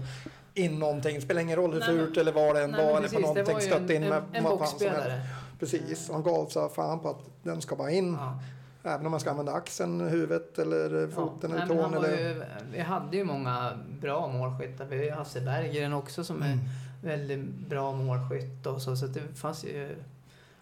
in 0.53 0.79
någonting. 0.79 1.15
Det 1.15 1.21
spelar 1.21 1.41
ingen 1.41 1.55
roll 1.55 1.73
hur 1.73 1.81
fult 1.81 2.17
eller 2.17 2.31
var 2.31 2.53
det 2.53 2.61
än 2.61 2.71
var. 2.71 2.97
Eller 2.97 3.09
på 3.09 3.19
någonting 3.19 3.45
var 3.53 3.61
ju 3.61 3.67
stött 3.67 3.89
in 3.89 4.03
en, 4.03 4.09
med 4.09 4.23
en, 4.33 4.35
en 4.35 4.43
boxspelare. 4.43 5.21
Precis, 5.59 6.09
han 6.11 6.23
gav 6.23 6.45
sig 6.45 6.69
fan 6.69 6.99
på 6.99 7.09
att 7.09 7.21
den 7.43 7.61
ska 7.61 7.75
bara 7.75 7.91
in. 7.91 8.13
Ja. 8.13 8.39
Även 8.83 9.05
om 9.05 9.11
man 9.11 9.19
ska 9.19 9.29
använda 9.31 9.51
axeln, 9.51 10.01
huvudet 10.01 10.59
eller 10.59 11.07
foten 11.07 11.51
nej, 11.51 11.61
eller 11.61 11.75
tån. 11.75 11.93
Eller... 11.93 12.17
ju, 12.17 12.43
vi 12.71 12.79
hade 12.79 13.17
ju 13.17 13.23
många 13.23 13.71
bra 14.01 14.27
målskyttar. 14.27 14.85
Vi 14.85 14.97
har 14.97 15.03
ju 15.03 15.11
Hasse 15.11 15.41
Berggren 15.41 15.93
också 15.93 16.23
som 16.23 16.41
är 16.41 16.45
Mm. 16.45 16.59
väldigt 17.03 17.69
bra 17.69 17.91
målskytt 17.91 18.65
och 18.65 18.81
så. 18.81 18.95
Så 18.95 19.05
det 19.05 19.21
fanns 19.35 19.63
ju... 19.63 19.95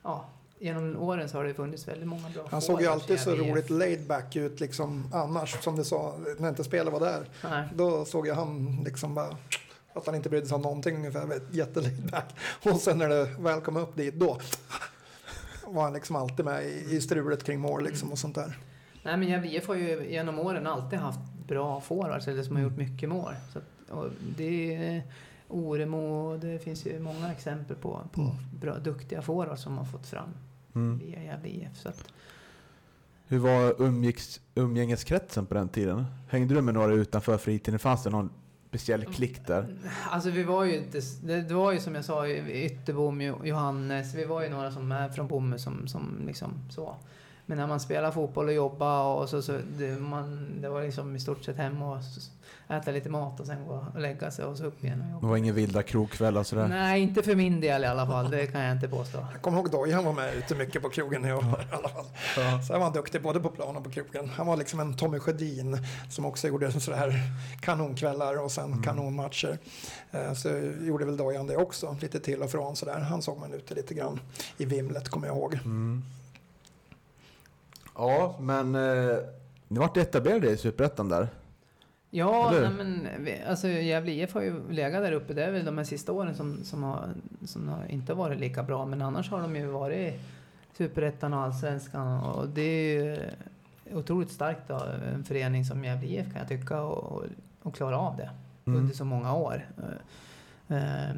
Ja, 0.03 0.25
genom 0.59 0.97
åren 0.97 1.29
så 1.29 1.37
har 1.37 1.43
det 1.43 1.53
funnits 1.53 1.87
väldigt 1.87 2.07
många 2.07 2.29
bra 2.29 2.47
Han 2.51 2.61
såg 2.61 2.81
ju 2.81 2.87
alltid 2.87 3.19
så 3.19 3.35
roligt 3.35 3.69
laid 3.69 4.07
back 4.07 4.35
ut 4.35 4.59
liksom 4.59 5.09
annars. 5.13 5.63
Som 5.63 5.75
du 5.75 5.83
sa, 5.83 6.15
när 6.37 6.49
inte 6.49 6.63
spelet 6.63 6.93
var 6.93 6.99
där. 6.99 7.29
Nej. 7.43 7.67
Då 7.75 8.05
såg 8.05 8.27
jag 8.27 8.35
han 8.35 8.81
liksom 8.85 9.15
bara 9.15 9.37
att 9.93 10.05
han 10.05 10.15
inte 10.15 10.29
brydde 10.29 10.47
sig 10.47 10.55
om 10.55 10.61
någonting 10.61 10.95
ungefär. 10.95 11.41
Jättelaid 11.51 12.11
back. 12.11 12.35
Och 12.63 12.75
sen 12.75 12.97
när 12.97 13.09
det 13.09 13.25
väl 13.39 13.61
kom 13.61 13.77
upp 13.77 13.95
dit 13.95 14.15
då 14.15 14.39
var 15.67 15.83
han 15.83 15.93
liksom 15.93 16.15
alltid 16.15 16.45
med 16.45 16.65
i, 16.65 16.95
i 16.95 17.01
strulet 17.01 17.43
kring 17.43 17.59
mål 17.59 17.83
liksom 17.83 18.11
och 18.11 18.19
sånt 18.19 18.35
där. 18.35 18.57
Nej, 19.03 19.17
men 19.17 19.45
IF 19.45 19.67
har 19.67 19.75
ju 19.75 20.11
genom 20.11 20.39
åren 20.39 20.67
alltid 20.67 20.99
haft 20.99 21.19
bra 21.47 21.81
forwards, 21.81 22.27
eller 22.27 22.43
som 22.43 22.55
har 22.55 22.63
gjort 22.63 22.77
mycket 22.77 23.09
mål. 23.09 23.33
Så 23.53 23.59
att, 23.59 24.11
det 24.37 24.75
är 24.75 25.03
Oremo, 25.49 26.37
det 26.37 26.59
finns 26.59 26.85
ju 26.85 26.99
många 26.99 27.31
exempel 27.31 27.75
på, 27.75 28.01
på 28.11 28.21
Mm. 28.21 28.33
bra, 28.59 28.77
duktiga 28.77 29.21
forwards 29.21 29.61
som 29.63 29.77
har 29.77 29.85
fått 29.85 30.05
fram 30.07 30.29
Mm. 30.75 30.97
via 30.99 31.23
Gävle 31.23 31.49
IF. 31.49 31.77
Så 31.77 31.89
att, 31.89 32.03
Hur 33.27 33.39
var 33.39 33.81
umgicks, 33.81 34.41
umgängeskretsen 34.55 35.45
på 35.45 35.53
den 35.53 35.69
tiden? 35.69 36.05
Hängde 36.29 36.55
du 36.55 36.61
med 36.61 36.73
några 36.73 36.93
utanför 36.93 37.37
fritiden? 37.37 37.79
Fanns 37.79 38.03
det 38.03 38.09
någon 38.09 38.29
speciell 38.67 39.05
klick 39.05 39.47
där? 39.47 39.75
Alltså 40.09 40.29
vi 40.29 40.43
var 40.43 40.63
ju 40.63 40.77
inte, 40.77 41.01
det, 41.23 41.53
var 41.53 41.71
ju 41.71 41.79
som 41.79 41.95
jag 41.95 42.05
sa, 42.05 42.27
Ytterbom, 42.27 43.21
Jo- 43.21 43.45
Johannes, 43.45 44.15
vi 44.15 44.25
var 44.25 44.43
ju 44.43 44.49
några 44.49 44.71
som 44.71 44.91
är 44.91 45.09
från 45.09 45.27
Bomme 45.27 45.59
som, 45.59 45.87
som 45.87 46.23
liksom 46.25 46.53
så. 46.69 46.95
Men 47.45 47.57
när 47.57 47.67
man 47.67 47.79
spelar 47.79 48.11
fotboll 48.11 48.47
och 48.47 48.53
jobbar 48.53 49.15
och 49.15 49.29
så, 49.29 49.41
så 49.41 49.59
det, 49.77 49.99
man, 49.99 50.49
det 50.61 50.69
var 50.69 50.83
liksom 50.83 51.15
i 51.15 51.19
stort 51.19 51.43
sett 51.43 51.57
hem 51.57 51.81
och 51.81 51.97
äta 52.69 52.91
lite 52.91 53.09
mat 53.09 53.39
och 53.39 53.45
sen 53.45 53.67
gå 53.67 53.85
och 53.93 53.99
lägga 54.01 54.31
sig 54.31 54.45
och 54.45 54.57
så 54.57 54.65
upp 54.65 54.83
igen 54.83 55.13
och 55.15 55.21
Det 55.21 55.27
var 55.27 55.37
inga 55.37 55.53
vilda 55.53 55.83
krogkvällar 55.83 56.43
sådär? 56.43 56.67
Nej, 56.67 57.01
inte 57.01 57.23
för 57.23 57.35
min 57.35 57.61
del 57.61 57.83
i 57.83 57.87
alla 57.87 58.07
fall, 58.07 58.31
det 58.31 58.47
kan 58.47 58.61
jag 58.61 58.71
inte 58.75 58.87
påstå. 58.87 59.25
Jag 59.33 59.41
kommer 59.41 59.57
ihåg 59.57 59.71
Dojan 59.71 60.05
var 60.05 60.13
med 60.13 60.35
ute 60.35 60.55
mycket 60.55 60.81
på 60.81 60.89
krogen 60.89 61.21
när 61.21 61.29
jag 61.29 61.41
var 61.41 61.59
i 61.61 61.65
alla 61.71 61.89
fall. 61.89 62.05
Så 62.67 62.73
han 62.73 62.81
var 62.81 62.93
duktig 62.93 63.21
både 63.21 63.39
på 63.39 63.49
plan 63.49 63.75
och 63.77 63.83
på 63.83 63.89
krogen. 63.89 64.29
Han 64.29 64.47
var 64.47 64.57
liksom 64.57 64.79
en 64.79 64.93
Tommy 64.93 65.19
Sjödin 65.19 65.77
som 66.09 66.25
också 66.25 66.47
gjorde 66.47 66.71
sådär 66.71 67.13
kanonkvällar 67.61 68.43
och 68.43 68.51
sen 68.51 68.83
kanonmatcher. 68.83 69.57
Eh, 70.11 70.33
Så 70.33 70.49
gjorde 70.81 71.05
väl 71.05 71.17
Dojan 71.17 71.47
det 71.47 71.57
också, 71.57 71.97
lite 72.01 72.19
till 72.19 72.41
och 72.41 72.51
från 72.51 72.75
sådär. 72.75 72.99
Han 72.99 73.21
såg 73.21 73.39
man 73.39 73.53
ute 73.53 73.75
lite 73.75 73.93
grann 73.93 74.19
i 74.57 74.65
vimlet 74.65 75.09
kommer 75.09 75.27
jag 75.27 75.35
ihåg. 75.37 75.53
Mm. 75.53 76.03
Ja, 77.95 78.35
men 78.39 78.75
eh, 78.75 79.17
ni 79.67 79.79
vart 79.79 79.97
etablerade 79.97 80.49
i 80.51 80.57
Superettan 80.57 81.09
där. 81.09 81.27
Ja, 82.11 82.51
nej, 82.51 82.69
men 82.69 83.07
alltså 83.47 83.67
Gävle 83.67 84.11
IF 84.11 84.33
har 84.33 84.41
ju 84.41 84.71
legat 84.71 85.03
där 85.03 85.11
uppe. 85.11 85.33
Det 85.33 85.43
är 85.43 85.51
väl 85.51 85.65
de 85.65 85.77
här 85.77 85.85
sista 85.85 86.11
åren 86.11 86.35
som, 86.35 86.63
som, 86.63 86.83
har, 86.83 87.09
som 87.45 87.67
har 87.69 87.85
inte 87.89 88.13
varit 88.13 88.39
lika 88.39 88.63
bra. 88.63 88.85
Men 88.85 89.01
annars 89.01 89.29
har 89.31 89.41
de 89.41 89.55
ju 89.55 89.65
varit 89.65 90.13
Superettan 90.77 91.33
och 91.33 91.39
Allsvenskan. 91.39 92.19
Och 92.23 92.49
det 92.49 92.61
är 92.61 93.03
ju 93.03 93.17
otroligt 93.93 94.31
starkt 94.31 94.69
av 94.71 94.81
en 95.13 95.23
förening 95.23 95.65
som 95.65 95.83
Gävle 95.83 96.07
IF 96.07 96.25
kan 96.25 96.39
jag 96.39 96.47
tycka. 96.47 96.81
Och, 96.81 97.03
och, 97.11 97.23
och 97.61 97.75
klara 97.75 97.97
av 97.97 98.17
det 98.17 98.29
Mm. 98.65 98.79
under 98.81 98.95
så 98.95 99.05
många 99.05 99.33
år. 99.35 99.67
Eh, 100.67 101.15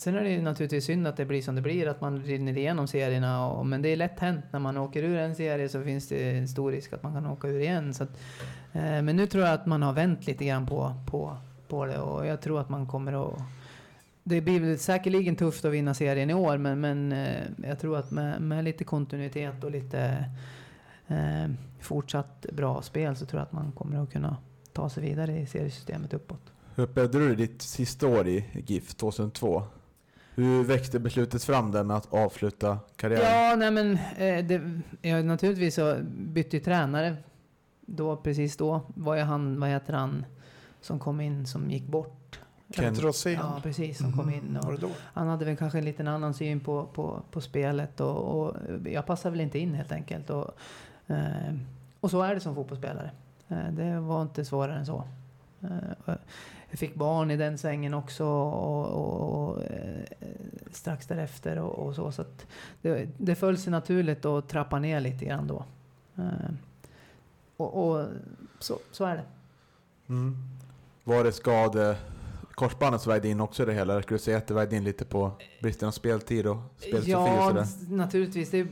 sen 0.00 0.14
är 0.14 0.24
det 0.24 0.30
ju 0.30 0.42
naturligtvis 0.42 0.84
synd 0.84 1.06
att 1.06 1.16
det 1.16 1.24
blir 1.24 1.42
som 1.42 1.54
det 1.54 1.62
blir, 1.62 1.88
att 1.88 2.00
man 2.00 2.22
rinner 2.22 2.58
igenom 2.58 2.88
serierna. 2.88 3.46
Och, 3.46 3.66
men 3.66 3.82
det 3.82 3.88
är 3.88 3.96
lätt 3.96 4.20
hänt 4.20 4.44
när 4.50 4.60
man 4.60 4.76
åker 4.76 5.02
ur 5.02 5.16
en 5.16 5.34
serie 5.34 5.68
så 5.68 5.82
finns 5.82 6.08
det 6.08 6.38
en 6.38 6.48
stor 6.48 6.72
risk 6.72 6.92
att 6.92 7.02
man 7.02 7.12
kan 7.12 7.26
åka 7.26 7.48
ur 7.48 7.60
igen. 7.60 7.94
Så 7.94 8.04
att, 8.04 8.20
eh, 8.72 9.02
men 9.02 9.16
nu 9.16 9.26
tror 9.26 9.44
jag 9.44 9.54
att 9.54 9.66
man 9.66 9.82
har 9.82 9.92
vänt 9.92 10.26
lite 10.26 10.44
grann 10.44 10.66
på, 10.66 10.94
på, 11.06 11.36
på 11.68 11.86
det 11.86 11.98
och 11.98 12.26
jag 12.26 12.40
tror 12.40 12.60
att 12.60 12.68
man 12.68 12.86
kommer 12.86 13.26
att 13.26 13.40
det 14.24 14.40
blir 14.40 14.76
säkerligen 14.76 15.36
tufft 15.36 15.64
att 15.64 15.72
vinna 15.72 15.94
serien 15.94 16.30
i 16.30 16.34
år 16.34 16.58
men, 16.58 16.80
men 16.80 17.12
eh, 17.12 17.42
jag 17.64 17.78
tror 17.80 17.96
att 17.96 18.10
med, 18.10 18.42
med 18.42 18.64
lite 18.64 18.84
kontinuitet 18.84 19.64
och 19.64 19.70
lite 19.70 20.24
eh, 21.08 21.50
fortsatt 21.80 22.46
bra 22.52 22.82
spel 22.82 23.16
så 23.16 23.26
tror 23.26 23.40
jag 23.40 23.46
att 23.46 23.52
man 23.52 23.72
kommer 23.72 24.02
att 24.02 24.12
kunna 24.12 24.36
ta 24.72 24.90
sig 24.90 25.02
vidare 25.02 25.38
i 25.38 25.46
seriesystemet 25.46 26.14
uppåt. 26.14 26.52
Hur 26.74 26.84
upplevde 26.84 27.18
du 27.18 27.34
ditt 27.34 27.62
sista 27.62 28.06
år 28.06 28.28
i 28.28 28.44
GIF 28.66 28.94
2002? 28.94 29.62
Hur 30.40 30.64
växte 30.64 30.98
beslutet 30.98 31.44
fram 31.44 31.70
med 31.70 31.90
att 31.90 32.12
avsluta 32.12 32.78
karriären? 32.96 33.48
Ja, 33.50 33.56
nej 33.56 33.70
men 33.70 33.92
eh, 34.16 34.44
det, 34.44 34.80
ja, 35.02 35.22
naturligtvis 35.22 35.74
så 35.74 35.96
bytte 36.10 36.56
ju 36.56 36.62
tränare. 36.62 37.16
Då, 37.80 38.16
precis 38.16 38.56
då 38.56 38.80
var 38.94 39.14
ju 39.14 39.22
han, 39.22 39.60
vad 39.60 39.68
heter 39.68 39.92
han, 39.92 40.24
som 40.80 40.98
kom 40.98 41.20
in 41.20 41.46
som 41.46 41.70
gick 41.70 41.86
bort. 41.86 42.40
Kent 42.70 43.02
Rosén. 43.02 43.32
Ja, 43.32 43.60
precis, 43.62 43.98
som 43.98 44.12
kom 44.12 44.30
in. 44.30 44.56
Och 44.56 44.90
han 44.96 45.28
hade 45.28 45.44
väl 45.44 45.56
kanske 45.56 45.78
en 45.78 45.84
liten 45.84 46.08
annan 46.08 46.34
syn 46.34 46.60
på, 46.60 46.86
på, 46.86 47.22
på 47.30 47.40
spelet 47.40 48.00
och, 48.00 48.16
och 48.16 48.56
jag 48.84 49.06
passade 49.06 49.30
väl 49.30 49.40
inte 49.40 49.58
in 49.58 49.74
helt 49.74 49.92
enkelt. 49.92 50.30
Och, 50.30 50.50
eh, 51.06 51.54
och 52.00 52.10
så 52.10 52.22
är 52.22 52.34
det 52.34 52.40
som 52.40 52.54
fotbollsspelare. 52.54 53.10
Eh, 53.48 53.68
det 53.70 54.00
var 54.00 54.22
inte 54.22 54.44
svårare 54.44 54.78
än 54.78 54.86
så. 54.86 55.04
Och 56.70 56.74
jag 56.74 56.78
fick 56.78 56.94
barn 56.94 57.30
i 57.30 57.36
den 57.36 57.58
svängen 57.58 57.94
också 57.94 58.24
och, 58.24 58.86
och, 58.86 59.48
och 59.48 59.62
eh, 59.62 60.02
strax 60.72 61.06
därefter 61.06 61.58
och, 61.58 61.86
och 61.86 61.94
så. 61.94 62.12
Så 62.12 62.24
det, 62.82 63.08
det 63.18 63.34
föll 63.34 63.58
sig 63.58 63.70
naturligt 63.70 64.24
att 64.24 64.48
trappa 64.48 64.78
ner 64.78 65.00
lite 65.00 65.24
grann 65.24 65.46
då. 65.46 65.64
Eh, 66.18 66.24
och, 67.56 67.88
och 67.90 68.06
så, 68.58 68.78
så 68.92 69.04
är 69.04 69.14
det. 69.16 69.24
Mm. 70.08 70.36
Var 71.04 71.24
det 71.24 71.32
skade... 71.32 71.96
Korsbandet 72.54 73.00
som 73.00 73.12
vägde 73.12 73.28
in 73.28 73.40
också 73.40 73.62
i 73.62 73.66
det 73.66 73.72
hela? 73.74 74.02
Skulle 74.02 74.18
du 74.18 74.22
säga 74.22 74.36
att 74.38 74.46
det 74.46 74.54
vägde 74.54 74.76
in 74.76 74.84
lite 74.84 75.04
på 75.04 75.32
bristen 75.62 75.88
av 75.88 75.92
speltid 75.92 76.46
och 76.46 76.56
spelfilosofi 76.78 77.12
och 77.14 77.56
Ja, 77.56 77.62
s- 77.62 77.76
naturligtvis. 77.88 78.50
Det 78.50 78.58
är, 78.58 78.66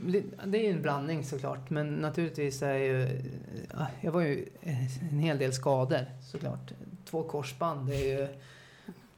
det 0.45 0.67
är 0.67 0.73
en 0.73 0.81
blandning 0.81 1.23
såklart. 1.23 1.69
Men 1.69 1.95
naturligtvis 1.95 2.61
är 2.61 2.73
ju... 2.73 3.21
ja, 3.77 3.87
Jag 4.01 4.11
var 4.11 4.21
ju 4.21 4.49
en 5.09 5.19
hel 5.19 5.37
del 5.37 5.53
skador 5.53 6.05
såklart. 6.31 6.71
Två 7.09 7.23
korsband, 7.23 7.87
det 7.89 7.95
är 7.95 8.19
ju 8.19 8.27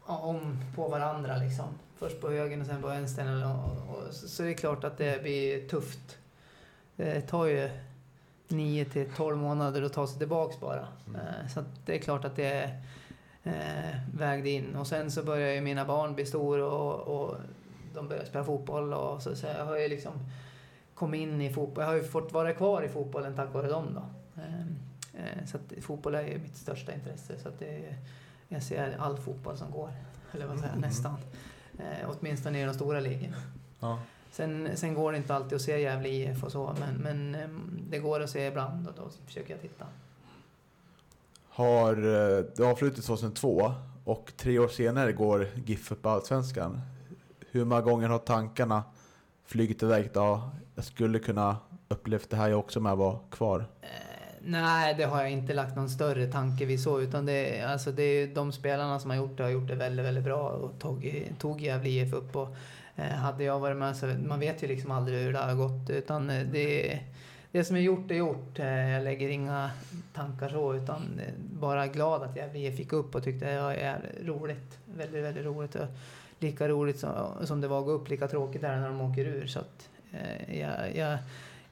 om 0.05 0.57
på 0.75 0.87
varandra 0.87 1.37
liksom. 1.37 1.65
Först 1.97 2.21
på 2.21 2.29
höger 2.29 2.59
och 2.59 2.65
sen 2.65 2.81
på 2.81 2.87
vänster. 2.87 3.45
Och, 3.45 3.95
och, 3.95 4.13
så, 4.13 4.43
det 4.43 4.49
är 4.49 4.53
klart 4.53 4.83
att 4.83 4.97
det 4.97 5.21
blir 5.23 5.67
tufft. 5.67 6.17
Det 6.95 7.21
tar 7.21 7.45
ju 7.45 7.69
9 8.47 8.85
till 8.85 9.09
12 9.15 9.37
månader 9.37 9.81
att 9.81 9.93
ta 9.93 10.07
sig 10.07 10.17
tillbaks 10.17 10.59
bara. 10.59 10.87
Eh, 11.15 11.47
Så 11.53 11.63
det 11.85 11.95
är 11.95 11.99
klart 11.99 12.25
att 12.25 12.35
det 12.35 12.69
eh, 13.43 13.95
vägde 14.13 14.49
in. 14.49 14.75
Och 14.75 14.87
sen 14.87 15.11
så 15.11 15.23
börjar 15.23 15.53
ju 15.53 15.61
mina 15.61 15.85
barn 15.85 16.15
bli 16.15 16.25
stora 16.25 16.65
och, 16.65 17.21
och 17.21 17.35
de 17.93 18.07
börjar 18.07 18.25
spela 18.25 18.43
fotboll. 18.43 18.93
Och 18.93 19.21
så, 19.21 19.35
så 19.35 19.47
jag 19.47 19.65
har 19.65 19.77
ju 19.77 19.87
liksom 19.87 20.13
kommit 20.95 21.21
in 21.21 21.41
i 21.41 21.53
fotboll. 21.53 21.83
Jag 21.83 21.89
har 21.89 21.95
ju 21.95 22.03
fått 22.03 22.31
vara 22.31 22.53
kvar 22.53 22.81
i 22.83 22.89
fotbollen 22.89 23.35
tack 23.35 23.53
vare 23.53 23.67
dem 23.67 23.85
då. 23.93 24.03
Eh, 25.41 25.45
Så 25.47 25.57
att 25.57 25.83
fotboll 25.83 26.15
är 26.15 26.27
ju 26.27 26.39
mitt 26.39 26.55
största 26.55 26.93
intresse. 26.93 27.39
Så 27.39 27.47
att 27.47 27.59
det 27.59 27.95
jag 28.47 28.63
ser 28.63 28.97
all 28.99 29.17
fotboll 29.17 29.57
som 29.57 29.71
går. 29.71 29.89
Eller 30.31 30.45
vad 30.47 30.57
säger 30.59 30.73
Mm. 30.73 30.81
nästan. 30.81 31.15
Eh, 31.79 32.09
åtminstone 32.19 32.61
i 32.61 32.65
de 32.65 32.73
stora 32.73 32.99
ligorna. 32.99 33.37
Ja. 33.79 33.99
Sen, 34.31 34.69
sen 34.75 34.93
går 34.93 35.11
det 35.11 35.17
inte 35.17 35.35
alltid 35.35 35.55
att 35.55 35.61
se 35.61 35.81
Gävle 35.81 36.09
IF 36.09 36.43
och 36.43 36.51
så, 36.51 36.75
men, 36.79 36.95
men 36.95 37.35
ehm, 37.35 37.79
det 37.89 37.99
går 37.99 38.19
att 38.19 38.29
se 38.29 38.47
ibland 38.47 38.87
och 38.87 38.93
då 38.97 39.09
försöker 39.25 39.53
jag 39.53 39.61
titta. 39.61 39.85
Har 41.49 41.95
det 41.95 42.59
avslutats 42.65 43.07
2002 43.07 43.73
och 44.03 44.31
tre 44.37 44.59
år 44.59 44.67
senare 44.67 45.11
går 45.11 45.47
GIF 45.65 45.91
upp 45.91 46.05
Allsvenskan. 46.05 46.81
Hur 47.51 47.65
många 47.65 47.81
gånger 47.81 48.09
har 48.09 48.19
tankarna 48.19 48.83
flugit 49.45 49.83
iväg? 49.83 50.09
Ja, 50.13 50.51
jag 50.75 50.85
skulle 50.85 51.19
kunna 51.19 51.57
upplevt 51.87 52.29
det 52.29 52.37
här 52.37 52.49
jag 52.49 52.59
också 52.59 52.79
med 52.79 52.97
vara 52.97 53.19
kvar. 53.31 53.65
Eh, 53.81 53.87
nej, 54.45 54.95
det 54.97 55.03
har 55.03 55.21
jag 55.21 55.31
inte 55.31 55.53
lagt 55.53 55.75
någon 55.75 55.89
större 55.89 56.27
tanke 56.27 56.65
vid 56.65 56.79
så, 56.79 57.01
utan 57.01 57.25
det, 57.25 57.61
alltså 57.61 57.91
det 57.91 58.03
är 58.03 58.27
de 58.27 58.51
spelarna 58.51 58.99
som 58.99 59.09
har 59.09 59.17
gjort 59.17 59.37
det 59.37 59.43
har 59.43 59.49
gjort 59.49 59.67
det 59.67 59.75
väldigt, 59.75 60.05
väldigt 60.05 60.23
bra 60.23 60.49
och 60.49 60.79
tog, 60.79 61.29
tog 61.39 61.61
Gävle 61.61 61.89
IF 61.89 62.13
upp. 62.13 62.35
Och, 62.35 62.55
eh, 62.95 63.03
hade 63.03 63.43
jag 63.43 63.59
varit 63.59 63.77
med 63.77 63.95
så, 63.95 64.05
man 64.05 64.39
vet 64.39 64.63
ju 64.63 64.67
liksom 64.67 64.91
aldrig 64.91 65.19
hur 65.19 65.33
det 65.33 65.39
har 65.39 65.55
gått, 65.55 65.89
utan 65.89 66.29
eh, 66.29 66.47
det, 66.51 66.99
det 67.51 67.63
som 67.63 67.75
är 67.75 67.79
gjort 67.79 68.11
är 68.11 68.15
gjort. 68.15 68.59
Eh, 68.59 68.89
jag 68.89 69.03
lägger 69.03 69.29
inga 69.29 69.71
tankar 70.13 70.49
så, 70.49 70.73
utan 70.73 71.19
eh, 71.19 71.33
bara 71.37 71.87
glad 71.87 72.23
att 72.23 72.37
Gävle 72.37 72.59
IF 72.59 72.77
fick 72.77 72.93
upp 72.93 73.15
och 73.15 73.23
tyckte 73.23 73.53
det 73.53 73.61
var 73.61 74.01
roligt. 74.25 74.79
Väldigt, 74.85 75.23
väldigt 75.23 75.45
roligt. 75.45 75.75
Och 75.75 75.87
lika 76.39 76.67
roligt 76.67 76.99
som, 76.99 77.11
som 77.43 77.61
det 77.61 77.67
var 77.67 77.79
att 77.79 77.85
gå 77.85 77.91
upp, 77.91 78.09
lika 78.09 78.27
tråkigt 78.27 78.63
är 78.63 78.75
det 78.75 78.79
när 78.79 78.87
de 78.87 79.01
åker 79.01 79.25
ur. 79.25 79.47
Så 79.47 79.59
att, 79.59 79.89
eh, 80.11 80.59
jag, 80.59 80.95
jag, 80.95 81.17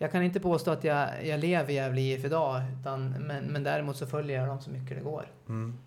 jag 0.01 0.11
kan 0.11 0.23
inte 0.23 0.39
påstå 0.39 0.71
att 0.71 0.83
jag, 0.83 1.25
jag 1.25 1.39
lever 1.39 1.69
i 1.69 1.73
Gävle 1.75 2.01
IF 2.01 2.25
idag, 2.25 2.61
utan, 2.79 3.09
men, 3.09 3.45
men 3.45 3.63
däremot 3.63 3.97
så 3.97 4.07
följer 4.07 4.39
jag 4.39 4.47
dem 4.47 4.61
så 4.61 4.69
mycket 4.69 4.97
det 4.97 5.03
går. 5.03 5.31
Mm. 5.49 5.77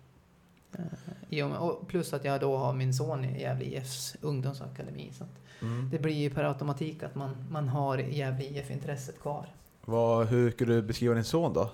I 1.29 1.41
och 1.41 1.87
plus 1.87 2.13
att 2.13 2.25
jag 2.25 2.41
då 2.41 2.57
har 2.57 2.73
min 2.73 2.93
son 2.93 3.25
i 3.25 3.41
Gävle 3.41 3.65
IFs 3.65 4.15
ungdomsakademi. 4.21 5.11
Så 5.13 5.25
Mm. 5.61 5.89
det 5.91 5.99
blir 5.99 6.13
ju 6.13 6.29
per 6.29 6.43
automatik 6.43 7.03
att 7.03 7.15
man, 7.15 7.35
man 7.51 7.69
har 7.69 7.97
Gävle 7.97 8.43
IF-intresset 8.45 9.21
kvar. 9.21 9.45
Vad, 9.85 10.27
hur 10.27 10.51
skulle 10.51 10.73
du 10.73 10.81
beskriva 10.81 11.13
din 11.13 11.23
son 11.23 11.53
då? 11.53 11.69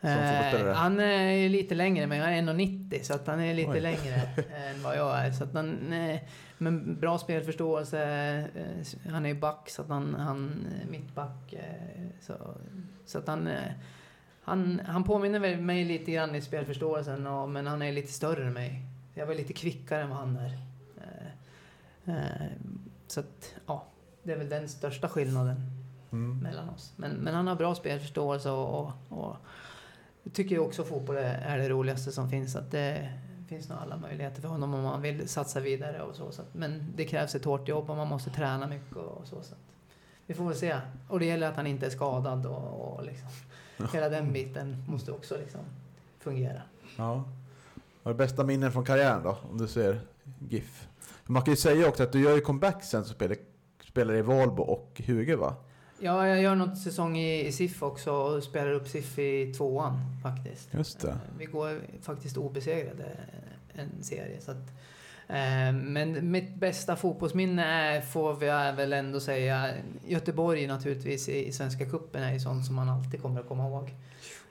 Eh, 0.00 0.72
han 0.74 1.00
är 1.00 1.48
lite 1.48 1.74
längre, 1.74 2.06
men 2.06 2.18
jag 2.18 2.32
är 2.34 2.42
1,90 2.42 3.02
så 3.02 3.14
att 3.14 3.26
han 3.26 3.40
är 3.40 3.54
lite 3.54 3.70
Oj. 3.70 3.80
längre 3.80 4.14
än 4.56 4.82
vad 4.82 4.96
jag 4.96 5.18
är. 5.18 5.30
Så 5.32 5.44
att 5.44 5.54
han, 5.54 5.92
eh, 5.92 6.20
men 6.58 7.00
bra 7.00 7.18
spelförståelse. 7.18 8.02
eh, 8.54 9.10
Han 9.12 9.26
är 9.26 9.34
back, 9.34 9.70
så 9.70 9.82
att 9.82 9.88
han, 9.88 10.14
han 10.14 10.66
är 10.82 10.90
mittback. 10.90 11.52
eh, 11.52 12.06
Så, 12.20 12.34
så 13.06 13.18
att 13.18 13.26
han, 13.26 13.46
eh, 13.46 13.72
han, 14.42 14.80
han 14.86 15.04
påminner 15.04 15.56
mig 15.56 15.84
lite 15.84 16.12
grann 16.12 16.34
i 16.34 16.40
spelförståelsen, 16.40 17.26
och, 17.26 17.48
men 17.48 17.66
han 17.66 17.82
är 17.82 17.92
lite 17.92 18.12
större 18.12 18.46
än 18.46 18.52
mig. 18.52 18.82
Jag 19.14 19.26
var 19.26 19.34
lite 19.34 19.52
kvickare 19.52 20.02
än 20.02 20.08
vad 20.08 20.18
han 20.18 20.36
är. 20.36 20.58
Eh, 22.06 22.14
eh, 22.16 22.46
Så 23.06 23.20
att, 23.20 23.54
ja, 23.66 23.84
det 24.22 24.32
är 24.32 24.36
väl 24.38 24.48
den 24.48 24.68
största 24.68 25.08
skillnaden 25.08 25.62
Mm. 26.12 26.38
mellan 26.38 26.68
oss. 26.68 26.92
Men, 26.96 27.10
men 27.10 27.34
han 27.34 27.46
har 27.46 27.54
bra 27.54 27.74
spelförståelse 27.74 28.50
och, 28.50 28.80
och, 28.80 28.92
och 29.08 29.36
tycker 30.32 30.54
ju 30.54 30.58
också 30.58 30.84
fotboll 30.84 31.16
är, 31.16 31.58
det 31.58 31.68
roligaste 31.68 32.12
som 32.12 32.30
finns. 32.30 32.56
Att 32.56 32.70
det 32.70 33.12
finns 33.48 33.68
nog 33.68 33.78
alla 33.78 33.96
möjligheter 33.96 34.42
för 34.42 34.48
honom 34.48 34.74
om 34.74 34.82
man 34.82 35.02
vill 35.02 35.28
satsa 35.28 35.60
vidare 35.60 36.02
och 36.02 36.16
så. 36.16 36.32
så 36.32 36.42
att, 36.42 36.54
men 36.54 36.92
det 36.96 37.04
krävs 37.04 37.34
ett 37.34 37.44
hårt 37.44 37.68
jobb 37.68 37.90
och 37.90 37.96
man 37.96 38.08
måste 38.08 38.30
träna 38.30 38.66
mycket 38.66 38.96
och 38.96 39.26
så. 39.26 39.42
så 39.42 39.54
att, 39.54 39.60
vi 40.26 40.34
får 40.34 40.44
väl 40.44 40.56
se. 40.56 40.76
Och 41.08 41.18
det 41.18 41.26
gäller 41.26 41.48
att 41.48 41.56
han 41.56 41.66
inte 41.66 41.86
är 41.86 41.90
skadad 41.90 42.46
och, 42.46 42.96
och 42.96 43.04
liksom, 43.04 43.28
hela 43.92 44.08
den 44.08 44.32
biten 44.32 44.84
måste 44.88 45.12
också 45.12 45.36
liksom 45.36 45.60
fungera. 46.18 46.62
Ja. 46.96 47.24
Vad 48.02 48.14
är 48.14 48.18
bästa 48.18 48.44
minnen 48.44 48.72
från 48.72 48.84
karriären 48.84 49.22
då? 49.22 49.38
Om 49.50 49.58
du 49.58 49.68
ser 49.68 50.00
GIF. 50.48 50.88
Man 51.24 51.42
kan 51.42 51.52
ju 51.52 51.56
säga 51.56 51.88
också 51.88 52.02
att 52.02 52.12
du 52.12 52.20
gör 52.20 52.34
ju 52.34 52.40
comeback 52.40 52.84
sen 52.84 53.04
som 53.04 53.14
spelar, 53.14 53.36
spelar 53.84 54.14
i 54.14 54.22
Valbo 54.22 54.62
och 54.62 55.02
Huge 55.06 55.36
va? 55.36 55.54
Ja, 56.00 56.28
jag 56.28 56.42
gör 56.42 56.54
något 56.54 56.78
säsong 56.78 57.18
i, 57.18 57.46
i 57.46 57.52
SIF 57.52 57.82
också 57.82 58.12
och 58.12 58.42
spelar 58.42 58.72
upp 58.72 58.88
SIF 58.88 59.18
i 59.18 59.54
tvåan 59.54 60.00
faktiskt. 60.22 60.68
Just 60.74 61.00
det. 61.00 61.08
Eh, 61.08 61.16
Vi 61.38 61.44
går 61.44 61.80
faktiskt 62.02 62.36
obesegrade 62.36 63.04
en 63.74 64.02
serie. 64.02 64.40
Så 64.40 64.50
att, 64.50 64.68
eh, 65.28 65.72
men 65.72 66.30
mitt 66.30 66.54
bästa 66.54 66.96
fotbollsminne 66.96 67.64
är, 67.64 68.00
får 68.00 68.34
vi 68.34 68.46
väl 68.46 68.92
ändå 68.92 69.20
säga, 69.20 69.68
Göteborg 70.06 70.66
naturligtvis 70.66 71.28
i, 71.28 71.46
i 71.48 71.52
Svenska 71.52 71.86
Cupen 71.86 72.22
är 72.22 72.32
ju 72.32 72.40
sånt 72.40 72.66
som 72.66 72.74
man 72.74 72.88
alltid 72.88 73.22
kommer 73.22 73.40
att 73.40 73.48
komma 73.48 73.66
ihåg. 73.68 73.94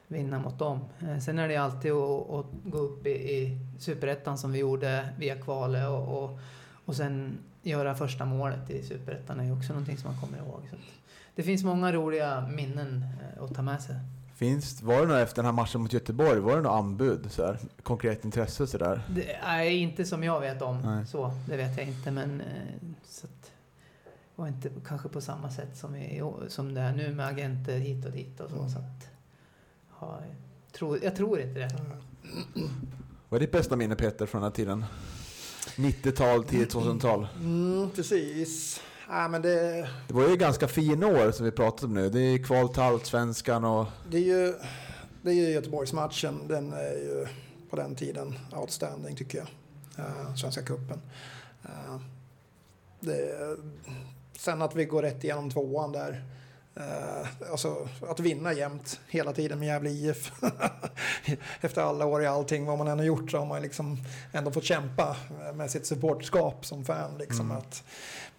Vinna 0.07 0.39
mot 0.39 0.59
dem. 0.59 0.79
Eh, 1.01 1.19
sen 1.19 1.39
är 1.39 1.47
det 1.47 1.55
alltid 1.57 1.91
att, 1.91 2.29
att 2.29 2.45
gå 2.63 2.77
upp 2.77 3.07
i, 3.07 3.09
i 3.09 3.59
Superettan 3.79 4.37
som 4.37 4.51
vi 4.51 4.59
gjorde 4.59 5.09
via 5.19 5.35
kvalet 5.35 5.87
och, 5.87 6.23
och, 6.23 6.39
och 6.85 6.95
sen 6.95 7.37
göra 7.61 7.95
första 7.95 8.25
målet 8.25 8.69
i 8.69 8.83
Superettan 8.83 9.39
är 9.39 9.43
ju 9.43 9.51
också 9.57 9.73
någonting 9.73 9.97
som 9.97 10.11
man 10.11 10.21
kommer 10.21 10.37
ihåg. 10.37 10.61
Så 10.69 10.75
att, 10.75 10.81
det 11.37 11.43
finns 11.43 11.63
många 11.63 11.91
roliga 11.93 12.47
minnen 12.47 13.05
eh, 13.37 13.43
att 13.43 13.55
ta 13.55 13.61
med 13.61 13.81
sig. 13.81 13.95
Finns, 14.35 14.81
var 14.81 15.01
det 15.01 15.07
något 15.07 15.17
efter 15.17 15.35
den 15.35 15.45
här 15.45 15.51
matchen 15.51 15.81
mot 15.81 15.93
Göteborg, 15.93 16.39
var 16.39 16.55
det 16.55 16.61
något 16.61 16.79
anbud? 16.79 17.31
Så 17.31 17.45
här, 17.45 17.59
konkret 17.83 18.25
intresse 18.25 18.67
sådär? 18.67 19.01
Är 19.41 19.63
inte 19.63 20.05
som 20.05 20.23
jag 20.23 20.39
vet 20.39 20.61
om. 20.61 20.81
Nej. 20.81 21.05
Så, 21.05 21.31
det 21.49 21.57
vet 21.57 21.77
jag 21.77 21.87
inte. 21.87 22.11
Men 22.11 22.41
eh, 22.41 22.47
så 23.03 23.27
att, 23.27 23.51
var 24.35 24.47
inte 24.47 24.69
kanske 24.87 25.09
på 25.09 25.21
samma 25.21 25.49
sätt 25.49 25.77
som, 25.77 25.95
i, 25.95 26.21
som 26.47 26.73
det 26.73 26.81
är 26.81 26.93
nu 26.93 27.13
med 27.13 27.27
agenter 27.27 27.77
hit 27.77 28.05
och 28.05 28.11
dit 28.11 28.39
och 28.39 28.49
så. 28.49 28.55
Mm. 28.55 28.69
så 28.69 28.77
att, 28.77 29.09
ja, 29.99 30.19
jag, 30.65 30.73
tror, 30.73 31.03
jag 31.03 31.15
tror 31.15 31.39
inte 31.39 31.59
det. 31.59 31.69
Vad 33.29 33.37
är 33.37 33.39
ditt 33.39 33.51
bästa 33.51 33.75
minne 33.75 33.95
Peter 33.95 34.25
från 34.25 34.41
den 34.41 34.51
här 34.51 34.55
tiden? 34.55 34.85
90-tal, 35.75 36.43
tidigt 36.43 36.73
2000-tal. 36.73 37.27
Mm, 37.39 37.89
precis. 37.95 38.81
Ja, 39.09 39.27
men 39.27 39.41
det, 39.41 39.89
Det 40.07 40.13
var 40.13 40.29
ju 40.29 40.35
ganska 40.35 40.67
fina 40.67 41.07
år 41.07 41.31
som 41.31 41.45
vi 41.45 41.51
pratat 41.51 41.83
om 41.83 41.93
nu. 41.93 42.09
Det 42.09 42.19
är 42.19 42.43
kval 42.43 42.69
till 42.69 42.81
Allsvenskan 42.81 43.65
och... 43.65 43.85
det 44.09 44.17
är 44.17 44.21
ju 44.21 44.53
det 45.21 45.29
är 45.29 45.35
ju 45.35 45.49
Göteborgsmatchen. 45.49 46.47
Den 46.47 46.73
är 46.73 46.91
ju 46.91 47.27
på 47.69 47.75
den 47.75 47.95
tiden 47.95 48.39
outstanding 48.55 49.15
tycker 49.15 49.37
jag. 49.37 49.47
Uh, 50.05 50.35
Svenska 50.35 50.61
cupen. 50.61 51.01
Eh, 51.63 52.01
det, 52.99 53.57
sen 54.37 54.61
att 54.61 54.75
vi 54.75 54.85
går 54.85 55.01
rätt 55.01 55.23
igenom 55.23 55.49
tvåan 55.49 55.91
där. 55.91 56.23
Uh, 56.77 57.27
alltså 57.51 57.87
att 58.09 58.19
vinna 58.19 58.53
jämt 58.53 58.99
hela 59.07 59.33
tiden 59.33 59.59
med 59.59 59.67
Gävle 59.67 59.89
IF. 59.89 60.31
Efter 61.61 61.81
alla 61.81 62.05
år 62.05 62.23
i 62.23 62.27
allting, 62.27 62.65
vad 62.65 62.77
man 62.77 62.87
än 62.87 62.97
har 62.99 63.05
gjort, 63.05 63.31
så 63.31 63.37
har 63.37 63.45
man 63.45 63.61
liksom 63.61 63.97
ändå 64.33 64.51
fått 64.51 64.63
kämpa 64.63 65.15
med 65.53 65.71
sitt 65.71 65.85
supporterskap 65.85 66.65
som 66.65 66.85
fan. 66.85 67.17
Liksom, 67.17 67.45
Mm. 67.45 67.57
att 67.57 67.83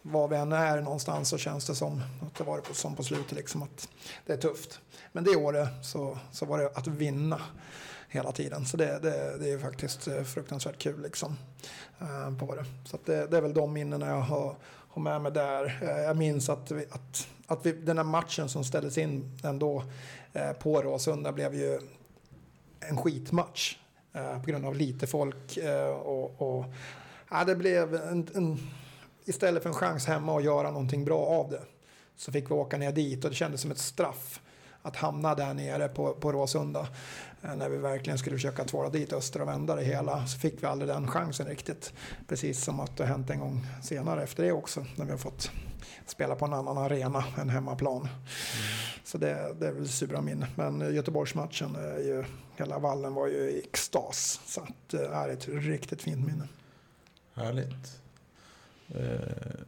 var 0.03 0.28
vi 0.28 0.36
än 0.36 0.53
är 0.53 0.80
någonstans 0.80 1.28
så 1.28 1.39
känns 1.39 1.66
det 1.66 1.74
som 1.74 2.03
att 2.26 2.34
det 2.34 2.45
var 2.45 2.59
på, 2.59 2.74
som 2.74 2.97
på 2.97 3.03
slutet, 3.03 3.32
liksom, 3.32 3.62
att 3.62 3.89
det 4.26 4.32
är 4.32 4.36
tufft. 4.36 4.80
Men 5.12 5.24
det 5.24 5.36
året 5.36 5.68
så, 5.82 6.18
så 6.32 6.47
var 6.47 6.59
det 6.59 6.66
att 6.74 6.86
vinna 6.86 7.41
hela 8.09 8.32
tiden. 8.32 8.66
Så 8.66 8.76
det, 8.76 8.99
det, 8.99 9.39
det 9.39 9.51
är 9.53 9.59
faktiskt 9.59 10.09
eh, 10.09 10.22
fruktansvärt 10.22 10.78
kul 10.78 11.03
liksom. 11.03 11.36
eh, 12.01 12.39
på 12.39 12.55
det. 12.55 12.64
Så 12.84 12.99
det, 13.05 13.26
det 13.26 13.36
är 13.36 13.41
väl 13.41 13.55
de 13.55 13.72
minnena 13.72 14.07
jag 14.07 14.20
har, 14.20 14.57
och 14.99 15.03
med 15.03 15.20
mig 15.20 15.32
där. 15.32 15.78
Eh, 15.82 16.03
jag 16.03 16.16
minns 16.16 16.49
att, 16.49 16.70
vi, 16.70 16.84
att, 16.90 17.28
att 17.46 17.66
vi, 17.66 17.72
den 17.72 17.96
här 17.96 18.05
matchen 18.05 18.49
som 18.49 18.64
ställdes 18.64 18.99
in 18.99 19.38
ändå 19.44 19.84
eh, 20.32 20.53
på 20.53 20.82
Råsunda 20.82 21.32
blev 21.32 21.55
ju 21.55 21.80
en 22.80 22.96
skitmatch. 22.96 23.76
Eh, 24.12 24.42
på 24.42 24.51
grund 24.51 24.66
av 24.66 24.76
lite 24.76 25.07
folk. 25.07 25.59
Och, 26.03 26.42
och, 26.42 26.64
ja, 27.30 27.44
det 27.44 27.57
blev 27.57 27.94
en, 27.94 28.28
en, 28.34 28.59
istället 29.24 29.62
för 29.62 29.70
en 29.70 29.74
chans 29.74 30.07
hemma 30.07 30.36
att 30.36 30.44
göra 30.44 30.70
någonting 30.70 31.05
bra 31.05 31.26
av 31.26 31.51
det 31.51 31.62
så 32.16 32.32
fick 32.32 32.51
vi 32.51 32.55
åka 32.55 32.76
ner 32.76 32.92
dit 32.92 33.24
och 33.24 33.30
det 33.30 33.36
kändes 33.36 33.61
som 33.61 33.70
ett 33.70 33.78
straff 33.78 34.40
att 34.89 34.97
hamna 34.97 35.34
där 35.34 35.55
nere 35.55 35.89
på, 35.89 36.12
på 36.12 36.32
Råsunda. 36.32 36.89
Eh, 37.43 37.57
när 37.57 37.68
vi 37.68 37.76
verkligen 37.76 38.18
skulle 38.18 38.36
försöka 38.36 38.64
tvåla 38.64 38.91
dit 38.91 39.12
Öster 39.12 39.43
och 39.43 39.49
vända 39.49 39.74
det 39.74 39.84
hela 39.84 40.26
så 40.26 40.39
fick 40.39 40.62
vi 40.62 40.66
aldrig 40.66 40.89
den 40.89 41.09
chansen 41.09 41.47
riktigt. 41.47 41.93
Precis 42.28 42.64
som 42.64 42.80
att 42.80 42.97
det 42.97 43.03
har 43.05 43.09
hänt 43.09 43.30
en 43.30 43.41
gång 43.41 43.66
senare 43.82 44.22
efter 44.22 44.43
det 44.43 44.53
också 44.53 44.84
när 44.97 45.05
vi 45.05 45.11
har 45.11 45.18
fått 45.18 45.51
spela 46.07 46.34
på 46.34 46.45
en 46.45 46.53
annan 46.53 46.78
arena 46.78 47.24
än 47.39 47.49
hemmaplan. 47.49 48.01
Mm. 48.01 48.11
Så 49.05 49.18
det, 49.18 49.55
det 49.61 49.66
är 49.66 49.72
väl 49.72 49.89
sura 49.89 50.20
minne. 50.20 50.47
Men 50.55 50.95
Göteborgsmatchen, 50.95 51.76
är 51.76 51.99
ju, 51.99 52.24
hela 52.57 52.78
vallen 52.78 53.14
var 53.14 53.26
ju 53.26 53.51
i 53.51 53.59
extas. 53.59 54.41
Så 54.47 54.61
att 54.61 54.89
det 54.91 55.07
är 55.07 55.28
ett 55.28 55.49
riktigt 55.49 56.03
fint 56.03 56.26
minne. 56.26 56.49
Härligt. 57.34 58.01
Eh, 58.89 59.64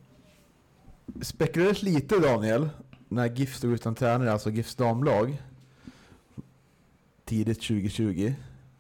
spekulerades 1.23 1.83
lite 1.83 2.19
Daniel, 2.19 2.69
när 3.11 3.27
GIF 3.27 3.57
stod 3.57 3.73
utan 3.73 3.95
tränare, 3.95 4.33
alltså 4.33 4.51
GIFs 4.51 4.75
damlag. 4.75 5.43
Tidigt 7.25 7.63
2020. 7.63 8.35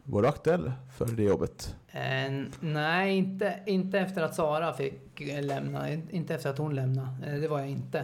Var 0.04 0.22
du 0.22 0.28
aktuell 0.28 0.72
för 0.96 1.06
det 1.06 1.22
jobbet? 1.22 1.76
Eh, 1.92 2.44
nej, 2.60 3.16
inte, 3.16 3.58
inte 3.66 3.98
efter 3.98 4.22
att 4.22 4.34
Sara 4.34 4.72
fick 4.72 5.20
lämna. 5.42 5.92
Inte 6.10 6.34
efter 6.34 6.50
att 6.50 6.58
hon 6.58 6.74
lämnade. 6.74 7.26
Eh, 7.26 7.40
det 7.40 7.48
var 7.48 7.58
jag 7.58 7.68
inte. 7.68 7.98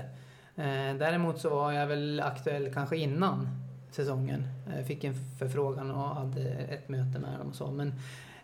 Eh, 0.56 0.94
däremot 0.98 1.40
så 1.40 1.50
var 1.50 1.72
jag 1.72 1.86
väl 1.86 2.20
aktuell 2.20 2.74
kanske 2.74 2.96
innan 2.96 3.48
säsongen. 3.90 4.44
Jag 4.76 4.86
fick 4.86 5.04
en 5.04 5.14
förfrågan 5.38 5.90
och 5.90 6.14
hade 6.14 6.42
ett 6.50 6.88
möte 6.88 7.18
med 7.18 7.38
dem 7.38 7.48
och 7.48 7.56
så. 7.56 7.70
Men 7.70 7.88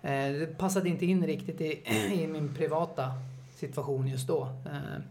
eh, 0.02 0.38
det 0.40 0.58
passade 0.58 0.88
inte 0.88 1.06
in 1.06 1.26
riktigt 1.26 1.60
i, 1.60 1.82
i 2.22 2.26
min 2.26 2.54
privata 2.54 3.12
situation 3.54 4.08
just 4.08 4.28
då. 4.28 4.42
Eh, 4.42 5.02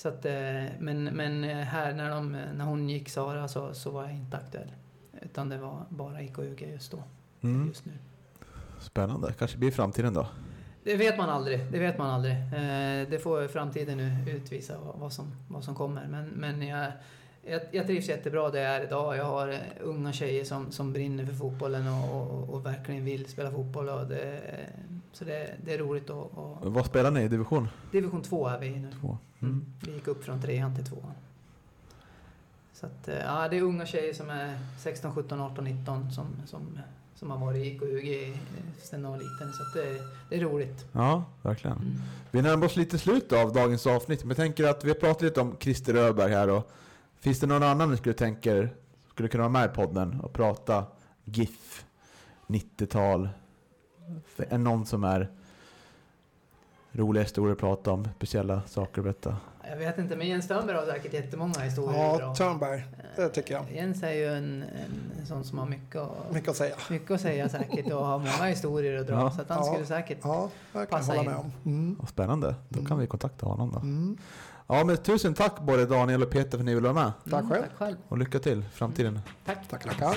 Eh, 0.00 0.02
så 0.02 0.08
att, 0.08 0.24
eh, 0.24 0.32
men, 0.78 1.04
men 1.04 1.44
här 1.44 1.94
när, 1.94 2.10
de, 2.10 2.32
när 2.32 2.64
hon 2.64 2.88
gick, 2.88 3.08
Sara, 3.08 3.48
så, 3.48 3.74
så 3.74 3.90
var 3.90 4.02
jag 4.02 4.12
inte 4.12 4.36
aktuell. 4.36 4.72
Utan 5.22 5.48
det 5.48 5.58
var 5.58 5.86
bara 5.88 6.22
IK 6.22 6.38
UG 6.38 6.62
just 6.72 6.90
då. 6.90 7.02
Mm. 7.40 7.68
Just 7.68 7.84
nu. 7.84 7.92
Spännande. 8.80 9.32
Kanske 9.38 9.58
blir 9.58 9.70
framtiden 9.70 10.14
då? 10.14 10.26
Det 10.84 10.96
vet 10.96 11.18
man 11.18 11.30
aldrig. 11.30 11.60
Det 11.72 11.78
vet 11.78 11.98
man 11.98 12.10
aldrig. 12.10 12.34
Det 13.10 13.22
får 13.22 13.48
framtiden 13.48 13.98
nu 13.98 14.30
utvisa 14.30 14.74
vad 14.94 15.12
som, 15.12 15.32
vad 15.48 15.64
som 15.64 15.74
kommer. 15.74 16.06
Men, 16.06 16.28
men 16.28 16.62
jag, 16.62 16.92
jag, 17.42 17.60
jag 17.70 17.86
trivs 17.86 18.08
jättebra 18.08 18.50
där 18.50 18.60
jag 18.60 18.76
är 18.76 18.84
idag. 18.84 19.16
Jag 19.16 19.24
har 19.24 19.58
unga 19.80 20.12
tjejer 20.12 20.44
som, 20.44 20.72
som 20.72 20.92
brinner 20.92 21.26
för 21.26 21.34
fotbollen 21.34 21.88
och, 21.88 22.20
och, 22.20 22.54
och 22.54 22.66
verkligen 22.66 23.04
vill 23.04 23.26
spela 23.26 23.50
fotboll. 23.50 23.88
Och 23.88 24.06
det, 24.06 24.40
så 25.12 25.24
det, 25.24 25.56
det 25.64 25.74
är 25.74 25.78
roligt 25.78 26.10
att... 26.10 26.30
Och... 26.34 26.72
Vad 26.72 26.86
spelar 26.86 27.10
ni 27.10 27.22
i 27.22 27.28
division? 27.28 27.68
Division 27.92 28.22
2 28.22 28.48
är 28.48 28.58
vi 28.58 28.70
nu. 28.70 28.92
Två. 29.00 29.18
Mm. 29.40 29.54
Mm. 29.54 29.66
Vi 29.86 29.92
gick 29.92 30.08
upp 30.08 30.24
från 30.24 30.42
trean 30.42 30.74
till 30.74 30.84
tvåan. 30.84 31.14
Så 32.72 32.86
att, 32.86 33.08
eh, 33.08 33.18
ja, 33.18 33.48
det 33.48 33.58
är 33.58 33.62
unga 33.62 33.86
tjejer 33.86 34.14
som 34.14 34.30
är 34.30 34.58
16, 34.78 35.14
17, 35.14 35.40
18, 35.40 35.64
19 35.64 36.10
som, 36.10 36.26
som, 36.46 36.78
som 37.14 37.30
har 37.30 37.38
varit 37.38 37.64
i 37.64 37.68
IK 37.68 37.82
UG 37.82 38.38
sedan 38.82 39.02
de 39.02 39.12
var 39.12 39.18
liten. 39.18 39.52
Så 39.52 39.78
det, 39.78 40.00
det, 40.28 40.36
är 40.36 40.40
roligt. 40.40 40.86
Ja, 40.92 41.24
verkligen. 41.42 41.76
Mm. 41.76 41.92
Vi 42.30 42.42
närmar 42.42 42.66
oss 42.66 42.76
lite 42.76 42.98
slut 42.98 43.32
av 43.32 43.52
dagens 43.52 43.86
avsnitt. 43.86 44.20
Men 44.20 44.28
jag 44.28 44.36
tänker 44.36 44.64
att 44.64 44.84
vi 44.84 44.88
har 44.88 44.94
pratat 44.94 45.22
lite 45.22 45.40
om 45.40 45.56
Christer 45.60 45.94
Öberg 45.94 46.32
här. 46.32 46.50
Och 46.50 46.70
finns 47.20 47.40
det 47.40 47.46
någon 47.46 47.62
annan 47.62 47.90
ni 47.90 47.96
skulle 47.96 48.14
tänka 48.14 48.68
skulle 49.10 49.28
kunna 49.28 49.42
vara 49.42 49.52
med 49.52 49.70
i 49.70 49.74
podden 49.74 50.20
och 50.20 50.32
prata 50.32 50.84
GIF, 51.24 51.84
90-tal, 52.46 53.28
är 54.36 54.58
någon 54.58 54.86
som 54.86 55.04
är 55.04 55.28
roliga 56.92 57.22
historier 57.22 57.52
att 57.52 57.58
prata 57.58 57.92
om, 57.92 58.08
speciella 58.16 58.62
saker 58.66 59.00
att 59.00 59.04
berätta? 59.04 59.36
Jag 59.70 59.76
vet 59.76 59.98
inte, 59.98 60.16
men 60.16 60.28
Jens 60.28 60.48
Törnberg 60.48 60.76
har 60.76 60.86
säkert 60.86 61.12
jättemånga 61.12 61.60
historier. 61.60 62.20
Ja, 62.20 62.34
Törnberg. 62.34 62.84
Det 63.16 63.28
tycker 63.28 63.54
jag. 63.54 63.64
Jens 63.72 64.02
är 64.02 64.12
ju 64.12 64.26
en, 64.26 64.64
en 65.20 65.26
sån 65.26 65.44
som 65.44 65.58
har 65.58 65.66
mycket 65.66 65.96
att, 65.96 66.32
mycket 66.32 66.48
att 66.48 66.56
säga. 66.56 66.74
Mycket 66.90 67.10
att 67.10 67.20
säga 67.20 67.48
säkert 67.48 67.92
och 67.92 68.06
har 68.06 68.18
många 68.18 68.44
historier 68.44 69.00
att 69.00 69.06
dra. 69.06 69.14
Ja. 69.14 69.30
Så 69.30 69.40
att 69.40 69.48
han 69.48 69.58
ja. 69.58 69.64
skulle 69.64 69.86
säkert 69.86 70.18
ja, 70.22 70.50
passa 70.90 71.16
in. 71.16 71.24
Med 71.24 71.36
om. 71.36 71.52
Mm. 71.64 71.96
Spännande. 72.08 72.54
Då 72.68 72.78
kan 72.78 72.86
mm. 72.86 72.98
vi 72.98 73.06
kontakta 73.06 73.46
honom 73.46 73.72
då. 73.72 73.78
Mm. 73.78 74.18
Ja, 74.66 74.84
men 74.84 74.96
tusen 74.96 75.34
tack 75.34 75.60
både 75.60 75.86
Daniel 75.86 76.22
och 76.22 76.30
Peter 76.30 76.50
för 76.50 76.58
att 76.58 76.64
ni 76.64 76.74
ville 76.74 76.88
vara 76.92 77.04
med. 77.04 77.12
Tack 77.30 77.48
själv. 77.48 77.62
Tack 77.62 77.78
själv. 77.78 77.96
Och 78.08 78.18
lycka 78.18 78.38
till 78.38 78.58
i 78.58 78.64
framtiden. 78.72 79.20
Tack. 79.44 79.58
Tack, 79.68 79.84
tackar. 79.84 80.16